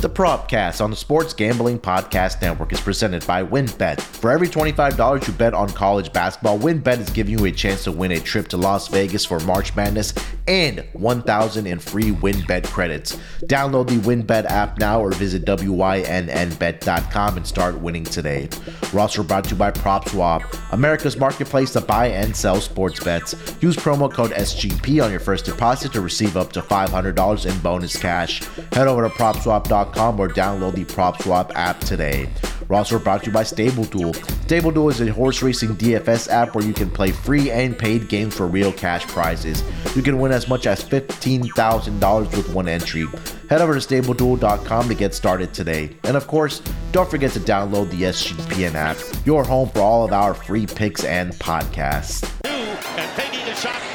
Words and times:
The 0.00 0.08
Propcast 0.08 0.82
on 0.82 0.88
the 0.88 0.96
Sports 0.96 1.34
Gambling 1.34 1.78
Podcast 1.78 2.40
Network 2.40 2.72
is 2.72 2.80
presented 2.80 3.26
by 3.26 3.44
WynnBet. 3.44 4.00
For 4.00 4.30
every 4.30 4.48
$25 4.48 5.26
you 5.26 5.34
bet 5.34 5.52
on 5.52 5.68
college 5.68 6.10
basketball, 6.10 6.58
WynnBet 6.58 7.00
is 7.00 7.10
giving 7.10 7.38
you 7.38 7.44
a 7.44 7.52
chance 7.52 7.84
to 7.84 7.92
win 7.92 8.12
a 8.12 8.18
trip 8.18 8.48
to 8.48 8.56
Las 8.56 8.88
Vegas 8.88 9.26
for 9.26 9.40
March 9.40 9.76
Madness 9.76 10.14
and 10.48 10.86
1000 10.94 11.66
in 11.66 11.78
free 11.78 12.12
WynnBet 12.12 12.64
credits. 12.68 13.18
Download 13.42 13.86
the 13.86 13.96
WynnBet 13.96 14.46
app 14.46 14.78
now 14.78 15.02
or 15.02 15.10
visit 15.12 15.44
WYNNBet.com 15.44 17.36
and 17.36 17.46
start 17.46 17.78
winning 17.78 18.04
today. 18.04 18.48
We're 18.94 19.00
also 19.00 19.22
brought 19.22 19.44
to 19.44 19.50
you 19.50 19.56
by 19.56 19.70
PropSwap, 19.70 20.72
America's 20.72 21.18
marketplace 21.18 21.74
to 21.74 21.82
buy 21.82 22.06
and 22.06 22.34
sell 22.34 22.58
sports 22.62 23.04
bets. 23.04 23.34
Use 23.60 23.76
promo 23.76 24.10
code 24.10 24.30
SGP 24.30 25.04
on 25.04 25.10
your 25.10 25.20
first 25.20 25.44
deposit 25.44 25.92
to 25.92 26.00
receive 26.00 26.38
up 26.38 26.52
to 26.52 26.62
$500 26.62 27.46
in 27.46 27.58
bonus 27.60 28.00
cash. 28.00 28.42
Head 28.72 28.88
over 28.88 29.06
to 29.06 29.14
PropSwap.com 29.14 29.89
or 29.98 30.28
download 30.28 30.74
the 30.74 30.84
PropSwap 30.84 31.52
app 31.54 31.80
today. 31.80 32.28
We're 32.68 32.76
also 32.76 33.00
brought 33.00 33.24
to 33.24 33.26
you 33.26 33.32
by 33.32 33.42
StableDuel. 33.42 34.14
StableDuel 34.46 34.90
is 34.90 35.00
a 35.00 35.12
horse 35.12 35.42
racing 35.42 35.70
DFS 35.76 36.28
app 36.28 36.54
where 36.54 36.64
you 36.64 36.72
can 36.72 36.88
play 36.88 37.10
free 37.10 37.50
and 37.50 37.76
paid 37.76 38.08
games 38.08 38.36
for 38.36 38.46
real 38.46 38.72
cash 38.72 39.06
prizes. 39.08 39.64
You 39.96 40.02
can 40.02 40.20
win 40.20 40.30
as 40.30 40.48
much 40.48 40.66
as 40.68 40.84
$15,000 40.84 42.36
with 42.36 42.54
one 42.54 42.68
entry. 42.68 43.06
Head 43.48 43.60
over 43.60 43.76
to 43.76 43.80
StableDuel.com 43.80 44.88
to 44.88 44.94
get 44.94 45.14
started 45.14 45.52
today. 45.52 45.96
And 46.04 46.16
of 46.16 46.28
course, 46.28 46.62
don't 46.92 47.10
forget 47.10 47.32
to 47.32 47.40
download 47.40 47.90
the 47.90 48.02
SGPN 48.02 48.74
app, 48.74 48.98
your 49.26 49.42
home 49.42 49.68
for 49.70 49.80
all 49.80 50.04
of 50.04 50.12
our 50.12 50.34
free 50.34 50.66
picks 50.66 51.02
and 51.02 51.32
podcasts. 51.34 52.22
And 52.44 53.16
taking 53.16 53.52
shot, 53.54 53.89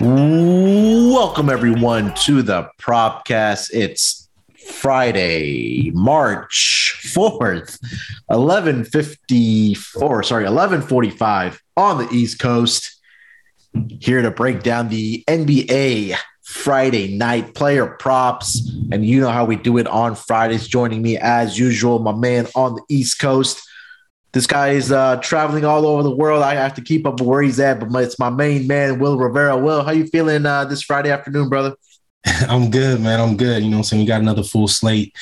Welcome 0.00 1.50
everyone 1.50 2.14
to 2.24 2.42
the 2.42 2.68
Propcast. 2.78 3.70
It's 3.72 4.28
Friday, 4.66 5.90
March 5.92 7.00
4th, 7.14 7.78
1154, 8.26 10.22
sorry, 10.22 10.44
1145 10.44 11.62
on 11.76 11.98
the 11.98 12.08
East 12.10 12.38
Coast. 12.38 13.00
Here 14.00 14.22
to 14.22 14.30
break 14.30 14.62
down 14.62 14.88
the 14.88 15.24
NBA 15.26 16.16
Friday 16.42 17.16
night 17.16 17.54
player 17.54 17.86
props. 17.86 18.70
And 18.92 19.04
you 19.04 19.20
know 19.20 19.30
how 19.30 19.44
we 19.44 19.56
do 19.56 19.78
it 19.78 19.86
on 19.88 20.14
Fridays. 20.14 20.68
Joining 20.68 21.02
me 21.02 21.18
as 21.18 21.58
usual, 21.58 21.98
my 21.98 22.14
man 22.14 22.46
on 22.54 22.76
the 22.76 22.82
East 22.88 23.18
Coast. 23.18 23.65
This 24.36 24.46
guy 24.46 24.72
is 24.72 24.92
uh, 24.92 25.16
traveling 25.22 25.64
all 25.64 25.86
over 25.86 26.02
the 26.02 26.14
world. 26.14 26.42
I 26.42 26.56
have 26.56 26.74
to 26.74 26.82
keep 26.82 27.06
up 27.06 27.20
with 27.20 27.26
where 27.26 27.40
he's 27.40 27.58
at, 27.58 27.80
but 27.80 27.90
my, 27.90 28.02
it's 28.02 28.18
my 28.18 28.28
main 28.28 28.66
man, 28.66 28.98
Wil 28.98 29.16
Rivera. 29.16 29.56
Will, 29.56 29.82
how 29.82 29.92
you 29.92 30.06
feeling 30.08 30.44
uh, 30.44 30.66
this 30.66 30.82
Friday 30.82 31.10
afternoon, 31.10 31.48
brother? 31.48 31.74
I'm 32.46 32.70
good, 32.70 33.00
man. 33.00 33.18
I'm 33.18 33.38
good. 33.38 33.62
You 33.62 33.70
know 33.70 33.78
what 33.78 33.80
I'm 33.80 33.84
saying? 33.84 34.02
We 34.02 34.06
got 34.06 34.20
another 34.20 34.42
full 34.42 34.68
slate 34.68 35.16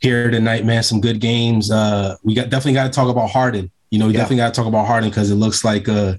here 0.00 0.30
tonight, 0.30 0.64
man. 0.64 0.84
Some 0.84 1.00
good 1.00 1.18
games. 1.20 1.68
Uh, 1.68 2.14
we 2.22 2.32
got 2.32 2.48
definitely 2.48 2.74
got 2.74 2.84
to 2.84 2.90
talk 2.90 3.08
about 3.08 3.30
Harden. 3.30 3.72
You 3.90 3.98
know, 3.98 4.06
we 4.06 4.12
Yeah. 4.12 4.18
definitely 4.20 4.36
got 4.36 4.54
to 4.54 4.60
talk 4.60 4.68
about 4.68 4.86
Harden 4.86 5.10
because 5.10 5.32
it 5.32 5.34
looks 5.34 5.64
like 5.64 5.88
uh 5.88 6.14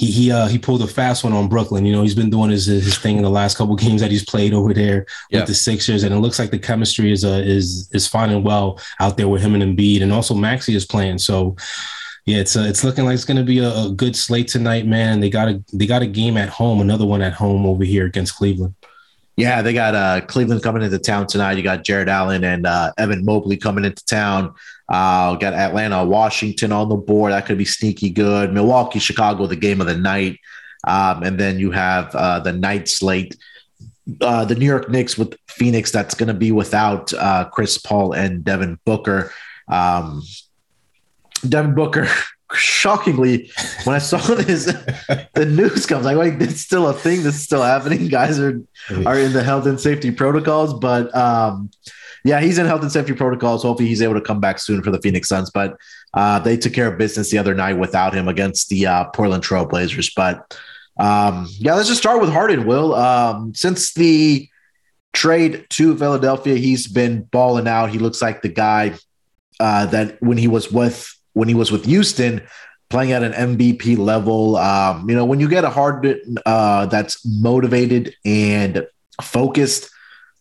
he 0.00 0.10
he 0.10 0.32
uh 0.32 0.48
he 0.48 0.58
pulled 0.58 0.80
a 0.80 0.86
fast 0.86 1.24
one 1.24 1.34
on 1.34 1.46
Brooklyn. 1.46 1.84
You 1.84 1.92
know, 1.92 2.02
he's 2.02 2.14
been 2.14 2.30
doing 2.30 2.50
his 2.50 2.64
his 2.64 2.96
thing 2.96 3.18
in 3.18 3.22
the 3.22 3.28
last 3.28 3.58
couple 3.58 3.76
games 3.76 4.00
that 4.00 4.10
he's 4.10 4.24
played 4.24 4.54
over 4.54 4.72
there 4.72 5.04
with 5.30 5.46
the 5.46 5.54
Sixers, 5.54 6.04
and 6.04 6.14
it 6.14 6.20
looks 6.20 6.38
like 6.38 6.50
the 6.50 6.58
chemistry 6.58 7.12
is 7.12 7.22
uh 7.22 7.42
is 7.44 7.90
is 7.92 8.06
fine 8.06 8.30
and 8.30 8.42
well 8.42 8.80
out 8.98 9.18
there 9.18 9.28
with 9.28 9.42
him 9.42 9.54
and 9.54 9.62
Embiid, 9.62 10.02
and 10.02 10.10
also 10.10 10.34
Maxey 10.34 10.74
is 10.74 10.86
playing. 10.86 11.18
So 11.18 11.54
yeah, 12.24 12.38
it's 12.38 12.56
uh, 12.56 12.62
it's 12.62 12.82
looking 12.82 13.04
like 13.04 13.14
it's 13.14 13.26
going 13.26 13.36
to 13.36 13.44
be 13.44 13.58
a, 13.58 13.70
a 13.70 13.90
good 13.90 14.16
slate 14.16 14.48
tonight, 14.48 14.86
man. 14.86 15.20
They 15.20 15.28
got 15.28 15.48
a 15.48 15.62
they 15.74 15.86
got 15.86 16.00
a 16.00 16.06
game 16.06 16.38
at 16.38 16.48
home, 16.48 16.80
another 16.80 17.04
one 17.04 17.20
at 17.20 17.34
home 17.34 17.66
over 17.66 17.84
here 17.84 18.06
against 18.06 18.36
Cleveland. 18.36 18.74
Yeah, 19.36 19.60
they 19.60 19.72
got 19.74 19.94
uh, 19.94 20.20
Cleveland 20.22 20.62
coming 20.62 20.82
into 20.82 20.98
town 20.98 21.26
tonight. 21.26 21.56
You 21.56 21.62
got 21.62 21.84
Jarrett 21.84 22.08
Allen 22.08 22.44
and 22.44 22.66
uh, 22.66 22.92
Evan 22.98 23.24
Mobley 23.24 23.56
coming 23.56 23.84
into 23.84 24.04
town. 24.06 24.54
Uh, 24.90 25.36
got 25.36 25.54
Atlanta, 25.54 26.04
Washington 26.04 26.72
on 26.72 26.88
the 26.88 26.96
board. 26.96 27.32
That 27.32 27.46
could 27.46 27.56
be 27.56 27.64
sneaky 27.64 28.10
good. 28.10 28.52
Milwaukee, 28.52 28.98
Chicago, 28.98 29.46
the 29.46 29.54
game 29.54 29.80
of 29.80 29.86
the 29.86 29.96
night. 29.96 30.40
Um, 30.86 31.22
and 31.22 31.38
then 31.38 31.60
you 31.60 31.70
have 31.70 32.14
uh, 32.14 32.40
the 32.40 32.52
night 32.52 32.88
slate. 32.88 33.36
Uh, 34.20 34.44
the 34.44 34.56
New 34.56 34.66
York 34.66 34.90
Knicks 34.90 35.16
with 35.16 35.36
Phoenix. 35.46 35.92
That's 35.92 36.14
going 36.14 36.26
to 36.26 36.34
be 36.34 36.50
without 36.50 37.12
uh, 37.14 37.44
Chris 37.52 37.78
Paul 37.78 38.12
and 38.12 38.44
Devin 38.44 38.80
Booker. 38.84 39.32
Um, 39.68 40.24
Devin 41.48 41.76
Booker, 41.76 42.08
shockingly, 42.52 43.52
when 43.84 43.94
I 43.94 44.00
saw 44.00 44.18
this, 44.34 44.64
the 45.34 45.46
news 45.46 45.86
comes 45.86 46.04
like, 46.04 46.16
wait, 46.16 46.42
it's 46.42 46.60
still 46.60 46.88
a 46.88 46.94
thing. 46.94 47.22
This 47.22 47.36
is 47.36 47.44
still 47.44 47.62
happening. 47.62 48.08
Guys 48.08 48.40
are 48.40 48.60
are 49.06 49.18
in 49.18 49.32
the 49.32 49.44
health 49.44 49.66
and 49.66 49.78
safety 49.78 50.10
protocols. 50.10 50.74
But 50.74 51.14
um, 51.14 51.70
yeah, 52.24 52.40
he's 52.40 52.58
in 52.58 52.66
health 52.66 52.82
and 52.82 52.92
safety 52.92 53.12
protocols. 53.12 53.62
Hopefully, 53.62 53.88
he's 53.88 54.02
able 54.02 54.14
to 54.14 54.20
come 54.20 54.40
back 54.40 54.58
soon 54.58 54.82
for 54.82 54.90
the 54.90 55.00
Phoenix 55.00 55.28
Suns. 55.28 55.50
But 55.50 55.76
uh, 56.14 56.38
they 56.40 56.56
took 56.56 56.72
care 56.72 56.88
of 56.88 56.98
business 56.98 57.30
the 57.30 57.38
other 57.38 57.54
night 57.54 57.74
without 57.74 58.14
him 58.14 58.28
against 58.28 58.68
the 58.68 58.86
uh, 58.86 59.04
Portland 59.10 59.42
Trailblazers. 59.42 60.12
But 60.14 60.58
um, 60.98 61.46
yeah, 61.58 61.74
let's 61.74 61.88
just 61.88 62.00
start 62.00 62.20
with 62.20 62.30
Harden. 62.30 62.66
Will 62.66 62.94
um, 62.94 63.54
since 63.54 63.94
the 63.94 64.48
trade 65.12 65.66
to 65.70 65.96
Philadelphia, 65.96 66.56
he's 66.56 66.86
been 66.86 67.22
balling 67.22 67.66
out. 67.66 67.90
He 67.90 67.98
looks 67.98 68.20
like 68.20 68.42
the 68.42 68.48
guy 68.48 68.94
uh, 69.58 69.86
that 69.86 70.20
when 70.22 70.38
he 70.38 70.48
was 70.48 70.70
with 70.70 71.16
when 71.32 71.48
he 71.48 71.54
was 71.54 71.70
with 71.70 71.84
Houston, 71.86 72.42
playing 72.90 73.12
at 73.12 73.22
an 73.22 73.56
MVP 73.56 73.96
level. 73.96 74.56
Um, 74.56 75.08
you 75.08 75.16
know, 75.16 75.24
when 75.24 75.40
you 75.40 75.48
get 75.48 75.64
a 75.64 75.70
Harden 75.70 76.36
uh, 76.44 76.86
that's 76.86 77.24
motivated 77.24 78.14
and 78.24 78.86
focused, 79.22 79.90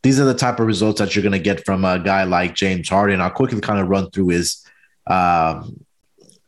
these 0.02 0.20
are 0.20 0.26
the 0.26 0.34
type 0.34 0.60
of 0.60 0.68
results 0.68 1.00
that 1.00 1.16
you're 1.16 1.24
going 1.24 1.34
to 1.34 1.40
get 1.40 1.66
from 1.66 1.84
a 1.84 2.00
guy 2.00 2.24
like 2.24 2.56
James 2.56 2.88
Harden. 2.88 3.22
I'll 3.22 3.30
quickly 3.30 3.60
kind 3.60 3.80
of 3.80 3.90
run 3.90 4.10
through 4.12 4.30
his 4.30 4.66
um, 5.08 5.86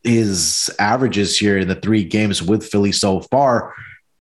his 0.03 0.69
averages 0.79 1.37
here 1.37 1.57
in 1.57 1.67
the 1.67 1.75
three 1.75 2.03
games 2.03 2.41
with 2.41 2.65
Philly 2.65 2.91
so 2.91 3.21
far. 3.21 3.73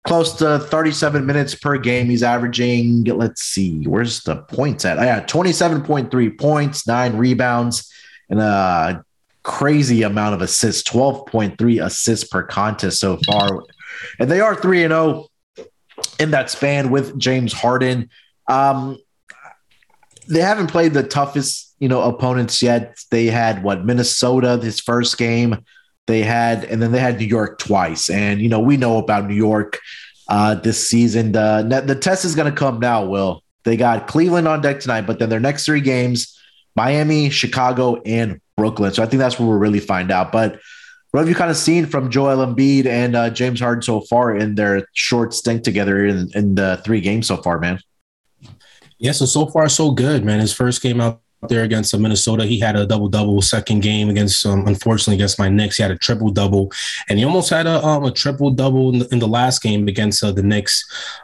Close 0.06 0.36
to 0.38 0.60
37 0.60 1.26
minutes 1.26 1.56
per 1.56 1.78
game. 1.78 2.10
He's 2.10 2.24
averaging, 2.24 3.06
let's 3.06 3.42
see, 3.42 3.86
where's 3.88 4.22
the 4.24 4.36
points 4.36 4.84
at? 4.86 5.00
Oh, 5.00 5.04
yeah, 5.04 5.24
27.3 5.24 6.38
points, 6.38 6.86
nine 6.86 7.16
rebounds, 7.16 7.92
and 8.30 8.40
a 8.40 9.04
crazy 9.44 10.04
amount 10.04 10.36
of 10.36 10.42
assists 10.42 10.90
12.3 10.90 11.86
assists 11.86 12.28
per 12.28 12.44
contest 12.44 13.00
so 13.00 13.18
far. 13.26 13.64
And 14.20 14.30
they 14.30 14.42
are 14.42 14.56
3 14.56 14.84
and 14.84 14.92
0 14.92 15.28
in 16.20 16.32
that 16.32 16.50
span 16.50 16.92
with 16.92 17.18
James 17.18 17.54
Harden. 17.54 18.10
Um, 18.48 18.98
they 20.28 20.42
haven't 20.42 20.68
played 20.68 20.94
the 20.94 21.04
toughest, 21.04 21.76
you 21.80 21.88
know, 21.88 22.02
opponents 22.02 22.62
yet. 22.62 22.98
They 23.12 23.28
had 23.28 23.64
what 23.64 23.86
Minnesota 23.86 24.60
his 24.62 24.80
first 24.80 25.18
game. 25.18 25.64
They 26.06 26.22
had, 26.22 26.66
and 26.66 26.82
then 26.82 26.92
they 26.92 27.00
had 27.00 27.20
New 27.20 27.26
York 27.26 27.60
twice. 27.60 28.10
And 28.10 28.42
you 28.42 28.50
know, 28.50 28.60
we 28.60 28.78
know 28.78 28.98
about 28.98 29.28
New 29.28 29.36
York 29.36 29.80
uh, 30.28 30.56
this 30.56 30.88
season. 30.88 31.32
The 31.32 31.84
the 31.86 31.96
test 31.96 32.26
is 32.26 32.36
going 32.36 32.52
to 32.52 32.58
come 32.58 32.80
now. 32.80 33.06
Will 33.06 33.44
they 33.64 33.78
got 33.78 34.08
Cleveland 34.08 34.48
on 34.48 34.62
deck 34.62 34.80
tonight? 34.80 35.02
But 35.02 35.20
then 35.20 35.30
their 35.30 35.40
next 35.40 35.66
three 35.66 35.82
games: 35.82 36.38
Miami, 36.76 37.30
Chicago, 37.30 38.02
and 38.06 38.42
Brooklyn. 38.58 38.94
So 38.94 39.04
I 39.04 39.06
think 39.06 39.20
that's 39.20 39.40
where 39.40 39.48
we'll 39.48 39.58
really 39.58 39.80
find 39.80 40.12
out. 40.12 40.32
But 40.32 40.60
what 41.12 41.20
have 41.20 41.30
you 41.30 41.36
kind 41.36 41.52
of 41.52 41.58
seen 41.58 41.86
from 41.86 42.10
Joel 42.10 42.46
Embiid 42.46 42.88
and 42.88 43.16
uh, 43.16 43.30
James 43.30 43.60
Harden 43.60 43.84
so 43.84 44.02
far 44.02 44.36
in 44.36 44.56
their 44.56 44.88
short 44.94 45.34
stint 45.34 45.64
together 45.64 46.06
in, 46.06 46.32
in 46.34 46.56
the 46.56 46.82
three 46.84 47.02
games 47.02 47.28
so 47.28 47.38
far, 47.38 47.60
man? 47.60 47.80
Yeah, 49.00 49.12
so 49.12 49.26
so 49.26 49.48
far 49.48 49.70
so 49.70 49.92
good, 49.92 50.24
man. 50.24 50.40
His 50.40 50.54
first 50.54 50.82
game 50.82 51.02
out 51.02 51.22
there 51.50 51.64
against 51.64 51.94
uh, 51.94 51.98
Minnesota, 51.98 52.46
he 52.46 52.60
had 52.60 52.76
a 52.76 52.86
double 52.86 53.10
double. 53.10 53.42
Second 53.42 53.82
game 53.82 54.10
against, 54.10 54.46
um, 54.46 54.68
unfortunately, 54.68 55.16
against 55.16 55.40
my 55.40 55.50
Knicks, 55.50 55.78
he 55.78 55.84
had 55.84 55.92
a 55.92 55.98
triple 55.98 56.30
double, 56.30 56.72
and 57.10 57.20
he 57.20 57.26
almost 57.26 57.50
had 57.50 57.68
a 57.68 57.84
um, 57.86 58.04
a 58.06 58.12
triple 58.12 58.52
double 58.52 58.94
in 58.94 59.00
the, 59.00 59.08
in 59.10 59.20
the 59.20 59.28
last 59.28 59.62
game 59.62 59.88
against 59.88 60.24
uh, 60.24 60.32
the 60.32 60.44
Knicks 60.44 60.84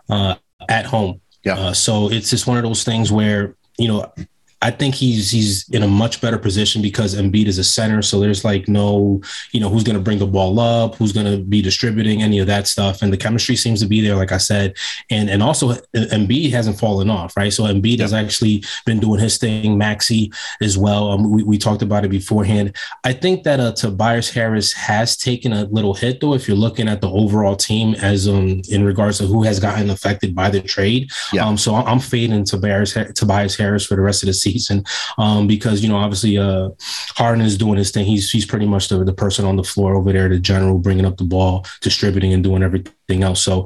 uh, 0.10 0.36
at 0.68 0.86
home. 0.86 1.22
Yeah. 1.44 1.58
Uh, 1.58 1.74
so 1.74 2.12
it's 2.12 2.30
just 2.30 2.48
one 2.48 2.58
of 2.58 2.64
those 2.64 2.84
things 2.84 3.12
where 3.12 3.56
you 3.78 3.88
know. 3.88 4.12
I 4.62 4.72
think 4.72 4.94
he's 4.94 5.32
he's 5.32 5.70
in 5.70 5.84
a 5.84 5.88
much 5.88 6.20
better 6.20 6.38
position 6.38 6.82
because 6.82 7.16
Embiid 7.16 7.46
is 7.48 7.58
a 7.60 7.64
center, 7.64 8.02
so 8.02 8.20
there's 8.20 8.44
like 8.44 8.68
no, 8.68 9.22
you 9.54 9.60
know, 9.62 9.70
who's 9.70 9.84
going 9.86 9.96
to 9.96 10.02
bring 10.04 10.20
the 10.20 10.28
ball 10.28 10.60
up, 10.60 10.96
who's 10.96 11.14
going 11.14 11.26
to 11.26 11.42
be 11.42 11.62
distributing 11.62 12.22
any 12.22 12.40
of 12.40 12.48
that 12.48 12.68
stuff, 12.68 13.02
and 13.02 13.14
the 13.14 13.18
chemistry 13.18 13.56
seems 13.56 13.80
to 13.80 13.88
be 13.88 14.02
there, 14.02 14.16
like 14.16 14.34
I 14.34 14.38
said, 14.38 14.76
and 15.10 15.30
and 15.30 15.42
also 15.42 15.76
Embiid 15.96 16.52
hasn't 16.52 16.78
fallen 16.78 17.10
off, 17.10 17.38
right? 17.38 17.54
So 17.54 17.64
Embiid 17.64 18.00
has 18.02 18.12
actually 18.14 18.62
been 18.86 19.00
doing 19.00 19.22
his 19.22 19.38
thing, 19.38 19.78
Maxey 19.78 20.30
as 20.62 20.78
well. 20.78 21.12
Um, 21.12 21.32
we, 21.32 21.42
we 21.44 21.58
talked 21.58 21.82
about 21.82 22.04
it 22.04 22.10
beforehand. 22.10 22.76
I 23.06 23.14
think 23.14 23.44
that 23.44 23.62
uh, 23.62 23.72
Tobias 23.72 24.30
Harris 24.30 24.74
has 24.74 25.16
taken 25.16 25.54
a 25.54 25.64
little 25.66 25.94
hit, 25.94 26.20
though. 26.20 26.34
If 26.34 26.50
you're 26.50 26.58
looking 26.58 26.90
at 26.90 27.00
the 27.00 27.10
overall 27.10 27.56
team, 27.56 27.96
as 27.96 28.28
um 28.28 28.62
in 28.70 28.84
regards 28.84 29.20
to 29.20 29.26
who 29.26 29.44
has 29.44 29.58
gotten 29.62 29.90
affected 29.90 30.36
by 30.36 30.50
the 30.50 30.60
trade, 30.62 31.12
Yeah. 31.32 31.46
um, 31.48 31.58
so 31.58 31.76
I'm 31.76 31.88
I'm 31.88 32.00
fading 32.00 32.44
Tobias 32.44 32.98
Tobias 33.16 33.56
Harris 33.56 33.86
for 33.86 33.96
the 33.96 34.02
rest 34.02 34.22
of 34.22 34.28
the 34.28 34.34
season. 34.34 34.49
Season 34.52 34.84
um, 35.18 35.48
because 35.48 35.82
you 35.84 35.90
know 35.90 35.98
obviously 35.98 36.38
uh, 36.38 36.70
Harden 37.16 37.44
is 37.44 37.58
doing 37.58 37.78
his 37.78 37.92
thing. 37.92 38.06
He's 38.06 38.32
he's 38.32 38.46
pretty 38.46 38.66
much 38.66 38.88
the 38.90 39.04
the 39.04 39.14
person 39.14 39.46
on 39.46 39.56
the 39.56 39.64
floor 39.64 39.96
over 39.96 40.12
there, 40.12 40.30
the 40.30 40.40
general, 40.40 40.80
bringing 40.80 41.06
up 41.06 41.18
the 41.18 41.24
ball, 41.24 41.66
distributing, 41.82 42.34
and 42.34 42.44
doing 42.44 42.64
everything 42.64 43.24
else. 43.24 43.42
So 43.42 43.66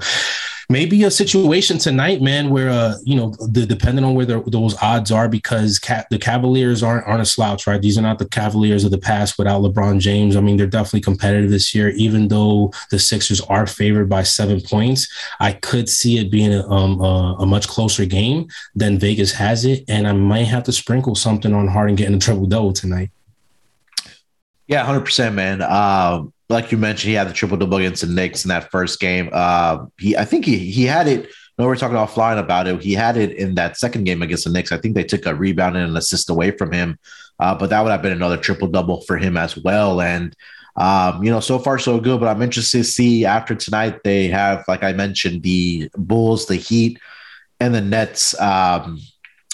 maybe 0.74 1.04
a 1.04 1.12
situation 1.12 1.78
tonight, 1.78 2.20
man, 2.20 2.50
where 2.50 2.70
uh, 2.70 2.96
you 3.04 3.16
know, 3.16 3.30
the, 3.48 3.64
depending 3.64 4.04
on 4.04 4.16
where 4.16 4.26
the, 4.26 4.42
those 4.48 4.76
odds 4.82 5.12
are, 5.12 5.30
because 5.30 5.78
ca- 5.78 6.06
the 6.10 6.18
Cavaliers 6.18 6.82
aren't 6.82 7.06
aren't 7.06 7.22
a 7.22 7.26
slouch, 7.26 7.68
right? 7.68 7.82
These 7.82 7.98
are 7.98 8.02
not 8.02 8.18
the 8.18 8.28
Cavaliers 8.28 8.84
of 8.84 8.90
the 8.90 8.98
past 8.98 9.38
without 9.38 9.62
LeBron 9.62 10.00
James. 10.00 10.36
I 10.36 10.42
mean, 10.42 10.58
they're 10.58 10.66
definitely 10.66 11.02
competitive 11.02 11.52
this 11.52 11.76
year, 11.76 11.90
even 11.90 12.28
though 12.28 12.74
the 12.90 12.98
Sixers 12.98 13.40
are 13.42 13.68
favored 13.68 14.10
by 14.10 14.24
seven 14.24 14.60
points. 14.60 15.08
I 15.40 15.54
could 15.54 15.88
see 15.88 16.18
it 16.18 16.32
being 16.32 16.54
a, 16.54 16.68
um, 16.68 17.00
a, 17.00 17.36
a 17.40 17.46
much 17.46 17.68
closer 17.68 18.06
game 18.06 18.48
than 18.74 18.98
Vegas 18.98 19.32
has 19.34 19.66
it, 19.66 19.86
and 19.88 20.08
I 20.08 20.14
might 20.14 20.48
have 20.48 20.64
to 20.64 20.72
sprinkle 20.72 21.14
something 21.14 21.54
on 21.54 21.68
Harden 21.68 21.96
getting 21.96 22.16
a 22.16 22.20
triple 22.20 22.48
double 22.48 22.74
tonight. 22.74 23.12
Yeah, 24.68 24.84
hundred 24.84 25.02
percent, 25.02 25.36
man. 25.36 25.62
Um, 25.62 26.33
like 26.50 26.72
you 26.72 26.78
mentioned, 26.78 27.10
he 27.10 27.16
had 27.16 27.30
the 27.30 27.34
triple 27.34 27.58
double 27.58 27.78
against 27.78 28.02
the 28.02 28.08
Knicks 28.08 28.46
in 28.46 28.50
that 28.50 28.72
first 28.72 29.00
game. 29.00 29.30
Uh, 29.32 29.86
he, 30.00 30.16
I 30.18 30.26
think 30.26 30.46
he 30.46 30.58
he 30.58 30.84
had 30.84 31.08
it. 31.08 31.30
No, 31.58 31.68
we're 31.68 31.76
talking 31.76 31.98
offline 31.98 32.40
about 32.40 32.68
it. 32.68 32.82
He 32.82 32.94
had 32.94 33.16
it 33.16 33.32
in 33.32 33.56
that 33.56 33.78
second 33.78 34.06
game 34.06 34.22
against 34.22 34.46
the 34.46 34.52
Knicks. 34.52 34.72
I 34.72 34.78
think 34.78 34.96
they 34.96 35.04
took 35.04 35.26
a 35.26 35.36
rebound 35.36 35.78
and 35.78 35.90
an 35.90 35.98
assist 35.98 36.30
away 36.30 36.52
from 36.52 36.72
him, 36.72 36.98
uh, 37.40 37.56
but 37.56 37.70
that 37.70 37.82
would 37.82 37.92
have 37.92 38.02
been 38.02 38.12
another 38.12 38.38
triple 38.38 38.68
double 38.68 39.02
for 39.02 39.18
him 39.18 39.38
as 39.38 39.58
well. 39.58 40.02
And 40.02 40.36
um, 40.76 41.24
you 41.24 41.30
know, 41.30 41.40
so 41.40 41.60
far 41.60 41.78
so 41.78 42.00
good. 42.00 42.20
But 42.20 42.30
I'm 42.30 42.42
interested 42.42 42.80
to 42.80 42.84
see 42.84 43.26
after 43.26 43.56
tonight. 43.56 44.04
They 44.04 44.28
have, 44.28 44.66
like 44.68 44.84
I 44.84 44.94
mentioned, 44.94 45.44
the 45.44 45.90
Bulls, 45.96 46.48
the 46.48 46.56
Heat, 46.56 47.00
and 47.60 47.74
the 47.74 47.82
Nets. 47.82 48.40
Um, 48.40 49.00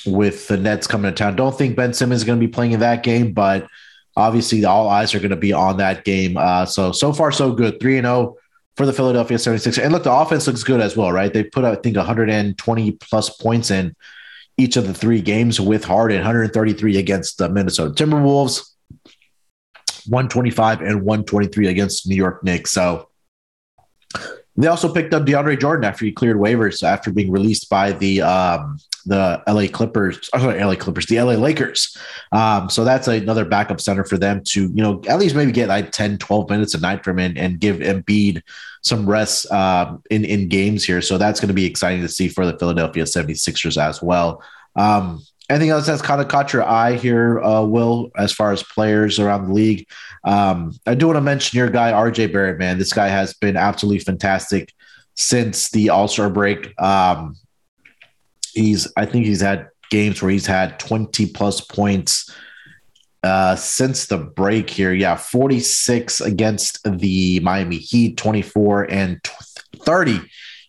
with 0.06 0.48
the 0.48 0.56
Nets 0.56 0.88
coming 0.88 1.12
to 1.12 1.16
town, 1.16 1.36
don't 1.36 1.58
think 1.58 1.76
Ben 1.76 1.94
Simmons 1.94 2.22
is 2.22 2.26
going 2.26 2.40
to 2.40 2.46
be 2.46 2.52
playing 2.52 2.72
in 2.72 2.80
that 2.80 3.04
game, 3.04 3.34
but 3.34 3.68
Obviously, 4.16 4.66
all 4.66 4.90
eyes 4.90 5.14
are 5.16 5.20
going 5.20 5.30
to 5.30 5.36
be 5.36 5.54
on 5.54 5.78
that 5.78 6.04
game. 6.04 6.38
Uh, 6.38 6.66
so, 6.66 6.92
so 6.92 7.14
far, 7.14 7.32
so 7.32 7.54
good. 7.54 7.80
3 7.80 7.98
and 7.98 8.06
0 8.06 8.36
for 8.76 8.86
the 8.86 8.94
Philadelphia 8.94 9.38
76ers. 9.38 9.84
And 9.84 9.92
look, 9.92 10.04
the 10.04 10.14
offense 10.14 10.48
looks 10.48 10.64
good 10.64 10.80
as 10.80 10.96
well, 10.96 11.12
right? 11.12 11.34
They 11.34 11.44
put, 11.44 11.66
I 11.66 11.76
think, 11.76 11.98
120 11.98 12.92
plus 12.94 13.30
points 13.30 13.72
in 13.72 13.96
each 14.58 14.78
of 14.78 14.88
the 14.88 14.94
three 14.94 15.22
games 15.22 15.60
with 15.60 15.84
Harden, 15.84 16.18
133 16.18 16.98
against 16.98 17.38
the 17.38 17.50
Minnesota 17.50 17.94
Timberwolves, 17.94 18.72
125 20.08 20.82
and 20.82 21.02
123 21.04 21.68
against 21.68 22.08
New 22.08 22.16
York 22.16 22.44
Knicks. 22.44 22.72
So, 22.72 23.09
they 24.64 24.68
also 24.68 24.94
picked 24.94 25.14
up 25.14 25.24
DeAndre 25.24 25.60
Jordan 25.60 25.86
after 25.86 26.06
he 26.06 26.12
cleared 26.12 26.38
waivers 26.38 26.84
after 26.84 27.12
being 27.12 27.32
released 27.32 27.70
by 27.70 27.92
the 27.94 28.22
um, 28.22 28.78
the 29.06 29.42
LA 29.48 29.68
Clippers, 29.68 30.30
oh, 30.34 30.40
sorry, 30.40 30.64
LA 30.64 30.76
Clippers, 30.76 31.06
the 31.08 31.20
LA 31.20 31.34
Lakers. 31.34 31.98
Um, 32.32 32.70
so 32.70 32.84
that's 32.84 33.08
another 33.08 33.46
backup 33.46 33.82
center 33.82 34.04
for 34.04 34.18
them 34.18 34.44
to, 34.50 34.64
you 34.64 34.84
know, 34.84 35.02
at 35.08 35.20
least 35.20 35.36
maybe 35.36 35.52
get 35.52 35.70
like 35.70 35.92
10, 35.92 36.20
12 36.20 36.50
minutes 36.50 36.74
a 36.76 36.80
night 36.80 37.04
from 37.04 37.18
him 37.18 37.34
and 37.36 37.60
give 37.60 37.78
Embiid 37.78 38.42
some 38.82 39.10
rest 39.10 39.52
um, 39.52 40.04
in, 40.12 40.26
in 40.26 40.48
games 40.48 40.84
here. 40.84 41.02
So 41.02 41.18
that's 41.18 41.40
going 41.40 41.48
to 41.48 41.54
be 41.54 41.66
exciting 41.66 42.02
to 42.02 42.08
see 42.08 42.28
for 42.28 42.46
the 42.46 42.58
Philadelphia 42.58 43.04
76ers 43.04 43.82
as 43.82 44.02
well. 44.02 44.44
Um, 44.76 45.24
anything 45.50 45.70
else 45.70 45.88
that's 45.88 46.02
kind 46.02 46.22
of 46.22 46.28
caught 46.28 46.54
your 46.54 46.64
eye 46.64 46.94
here, 46.94 47.42
uh, 47.42 47.64
Will, 47.64 48.12
as 48.18 48.32
far 48.32 48.52
as 48.52 48.64
players 48.64 49.20
around 49.20 49.48
the 49.48 49.54
league? 49.54 49.88
Um, 50.24 50.78
I 50.86 50.96
do 50.96 51.08
want 51.08 51.18
to 51.18 51.22
mention 51.22 51.58
your 51.58 51.70
guy, 51.70 51.92
RJ 51.92 52.32
Barrett, 52.32 52.60
man. 52.60 52.78
This 52.78 52.94
guy 52.94 53.08
has 53.08 53.34
been 53.34 53.58
absolutely 53.58 54.00
fantastic 54.00 54.74
since 55.16 55.70
the 55.72 55.90
All 55.90 56.08
Star 56.08 56.30
break. 56.30 56.80
Um, 56.80 57.36
he's, 58.54 58.92
I 58.96 59.06
think 59.06 59.26
he's 59.26 59.42
had 59.42 59.70
games 59.90 60.22
where 60.22 60.32
he's 60.32 60.46
had 60.46 60.80
20 60.80 61.26
plus 61.28 61.62
points 61.62 62.34
uh, 63.24 63.56
since 63.56 64.06
the 64.06 64.18
break 64.18 64.70
here. 64.70 64.94
Yeah, 64.94 65.16
46 65.16 66.22
against 66.22 66.80
the 66.84 67.40
Miami 67.40 67.78
Heat, 67.78 68.18
24 68.18 68.92
and 68.92 69.20
30 69.84 70.22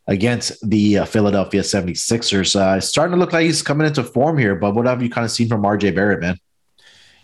against 0.07 0.69
the 0.69 0.99
uh, 0.99 1.05
Philadelphia 1.05 1.61
76ers. 1.63 2.57
Uh, 2.57 2.81
starting 2.81 3.13
to 3.13 3.19
look 3.19 3.33
like 3.33 3.45
he's 3.45 3.63
coming 3.63 3.87
into 3.87 4.03
form 4.03 4.39
here, 4.39 4.55
but 4.55 4.75
what 4.75 4.87
have 4.87 5.03
you 5.03 5.11
kind 5.11 5.25
of 5.25 5.31
seen 5.31 5.49
from 5.49 5.63
RJ 5.63 5.95
Barrett, 5.95 6.21
man? 6.21 6.37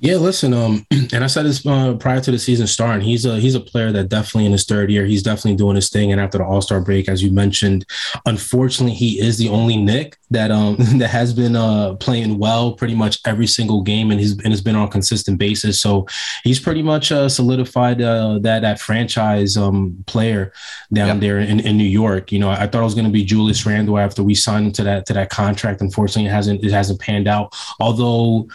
Yeah, 0.00 0.16
listen, 0.16 0.52
um, 0.52 0.86
and 0.90 1.24
I 1.24 1.26
said 1.26 1.46
this 1.46 1.64
uh, 1.64 1.94
prior 1.94 2.20
to 2.20 2.30
the 2.30 2.38
season 2.38 2.66
starting. 2.66 3.02
He's 3.02 3.24
a 3.24 3.40
he's 3.40 3.54
a 3.54 3.60
player 3.60 3.92
that 3.92 4.08
definitely 4.08 4.46
in 4.46 4.52
his 4.52 4.64
third 4.64 4.90
year, 4.90 5.06
he's 5.06 5.22
definitely 5.22 5.56
doing 5.56 5.76
his 5.76 5.88
thing. 5.88 6.12
And 6.12 6.20
after 6.20 6.38
the 6.38 6.44
All 6.44 6.60
Star 6.60 6.80
break, 6.80 7.08
as 7.08 7.22
you 7.22 7.30
mentioned, 7.30 7.86
unfortunately, 8.26 8.94
he 8.94 9.20
is 9.20 9.38
the 9.38 9.48
only 9.48 9.76
Knick 9.76 10.18
that 10.30 10.50
um 10.50 10.76
that 10.98 11.08
has 11.08 11.32
been 11.32 11.56
uh 11.56 11.94
playing 11.94 12.38
well 12.38 12.72
pretty 12.72 12.94
much 12.94 13.20
every 13.24 13.46
single 13.46 13.82
game, 13.82 14.10
and 14.10 14.20
he's 14.20 14.32
and 14.32 14.48
has 14.48 14.60
been 14.60 14.76
on 14.76 14.88
a 14.88 14.90
consistent 14.90 15.38
basis. 15.38 15.80
So 15.80 16.06
he's 16.44 16.60
pretty 16.60 16.82
much 16.82 17.10
uh, 17.10 17.28
solidified 17.28 18.02
uh, 18.02 18.38
that 18.40 18.60
that 18.60 18.80
franchise 18.80 19.56
um 19.56 20.04
player 20.06 20.52
down 20.92 21.08
yep. 21.08 21.20
there 21.20 21.38
in, 21.38 21.60
in 21.60 21.78
New 21.78 21.84
York. 21.84 22.32
You 22.32 22.38
know, 22.38 22.50
I 22.50 22.66
thought 22.66 22.80
it 22.80 22.84
was 22.84 22.94
going 22.94 23.06
to 23.06 23.12
be 23.12 23.24
Julius 23.24 23.64
Randle 23.64 23.98
after 23.98 24.22
we 24.22 24.34
signed 24.34 24.66
him 24.66 24.72
to 24.72 24.82
that 24.84 25.06
to 25.06 25.14
that 25.14 25.30
contract. 25.30 25.80
Unfortunately, 25.80 26.28
it 26.28 26.32
hasn't 26.32 26.62
it 26.62 26.72
hasn't 26.72 27.00
panned 27.00 27.28
out. 27.28 27.54
Although 27.80 28.48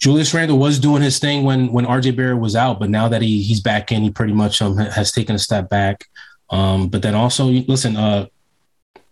Julius 0.00 0.34
Randle 0.34 0.58
was 0.58 0.78
doing 0.78 1.02
his 1.02 1.18
thing 1.18 1.44
when 1.44 1.72
when 1.72 1.86
RJ 1.86 2.16
Barrett 2.16 2.38
was 2.38 2.56
out, 2.56 2.78
but 2.78 2.90
now 2.90 3.08
that 3.08 3.22
he 3.22 3.42
he's 3.42 3.60
back 3.60 3.92
in, 3.92 4.02
he 4.02 4.10
pretty 4.10 4.32
much 4.32 4.60
um, 4.60 4.76
has 4.76 5.12
taken 5.12 5.34
a 5.34 5.38
step 5.38 5.68
back. 5.68 6.06
Um, 6.50 6.88
but 6.88 7.02
then 7.02 7.14
also, 7.14 7.46
listen, 7.46 7.96
uh, 7.96 8.26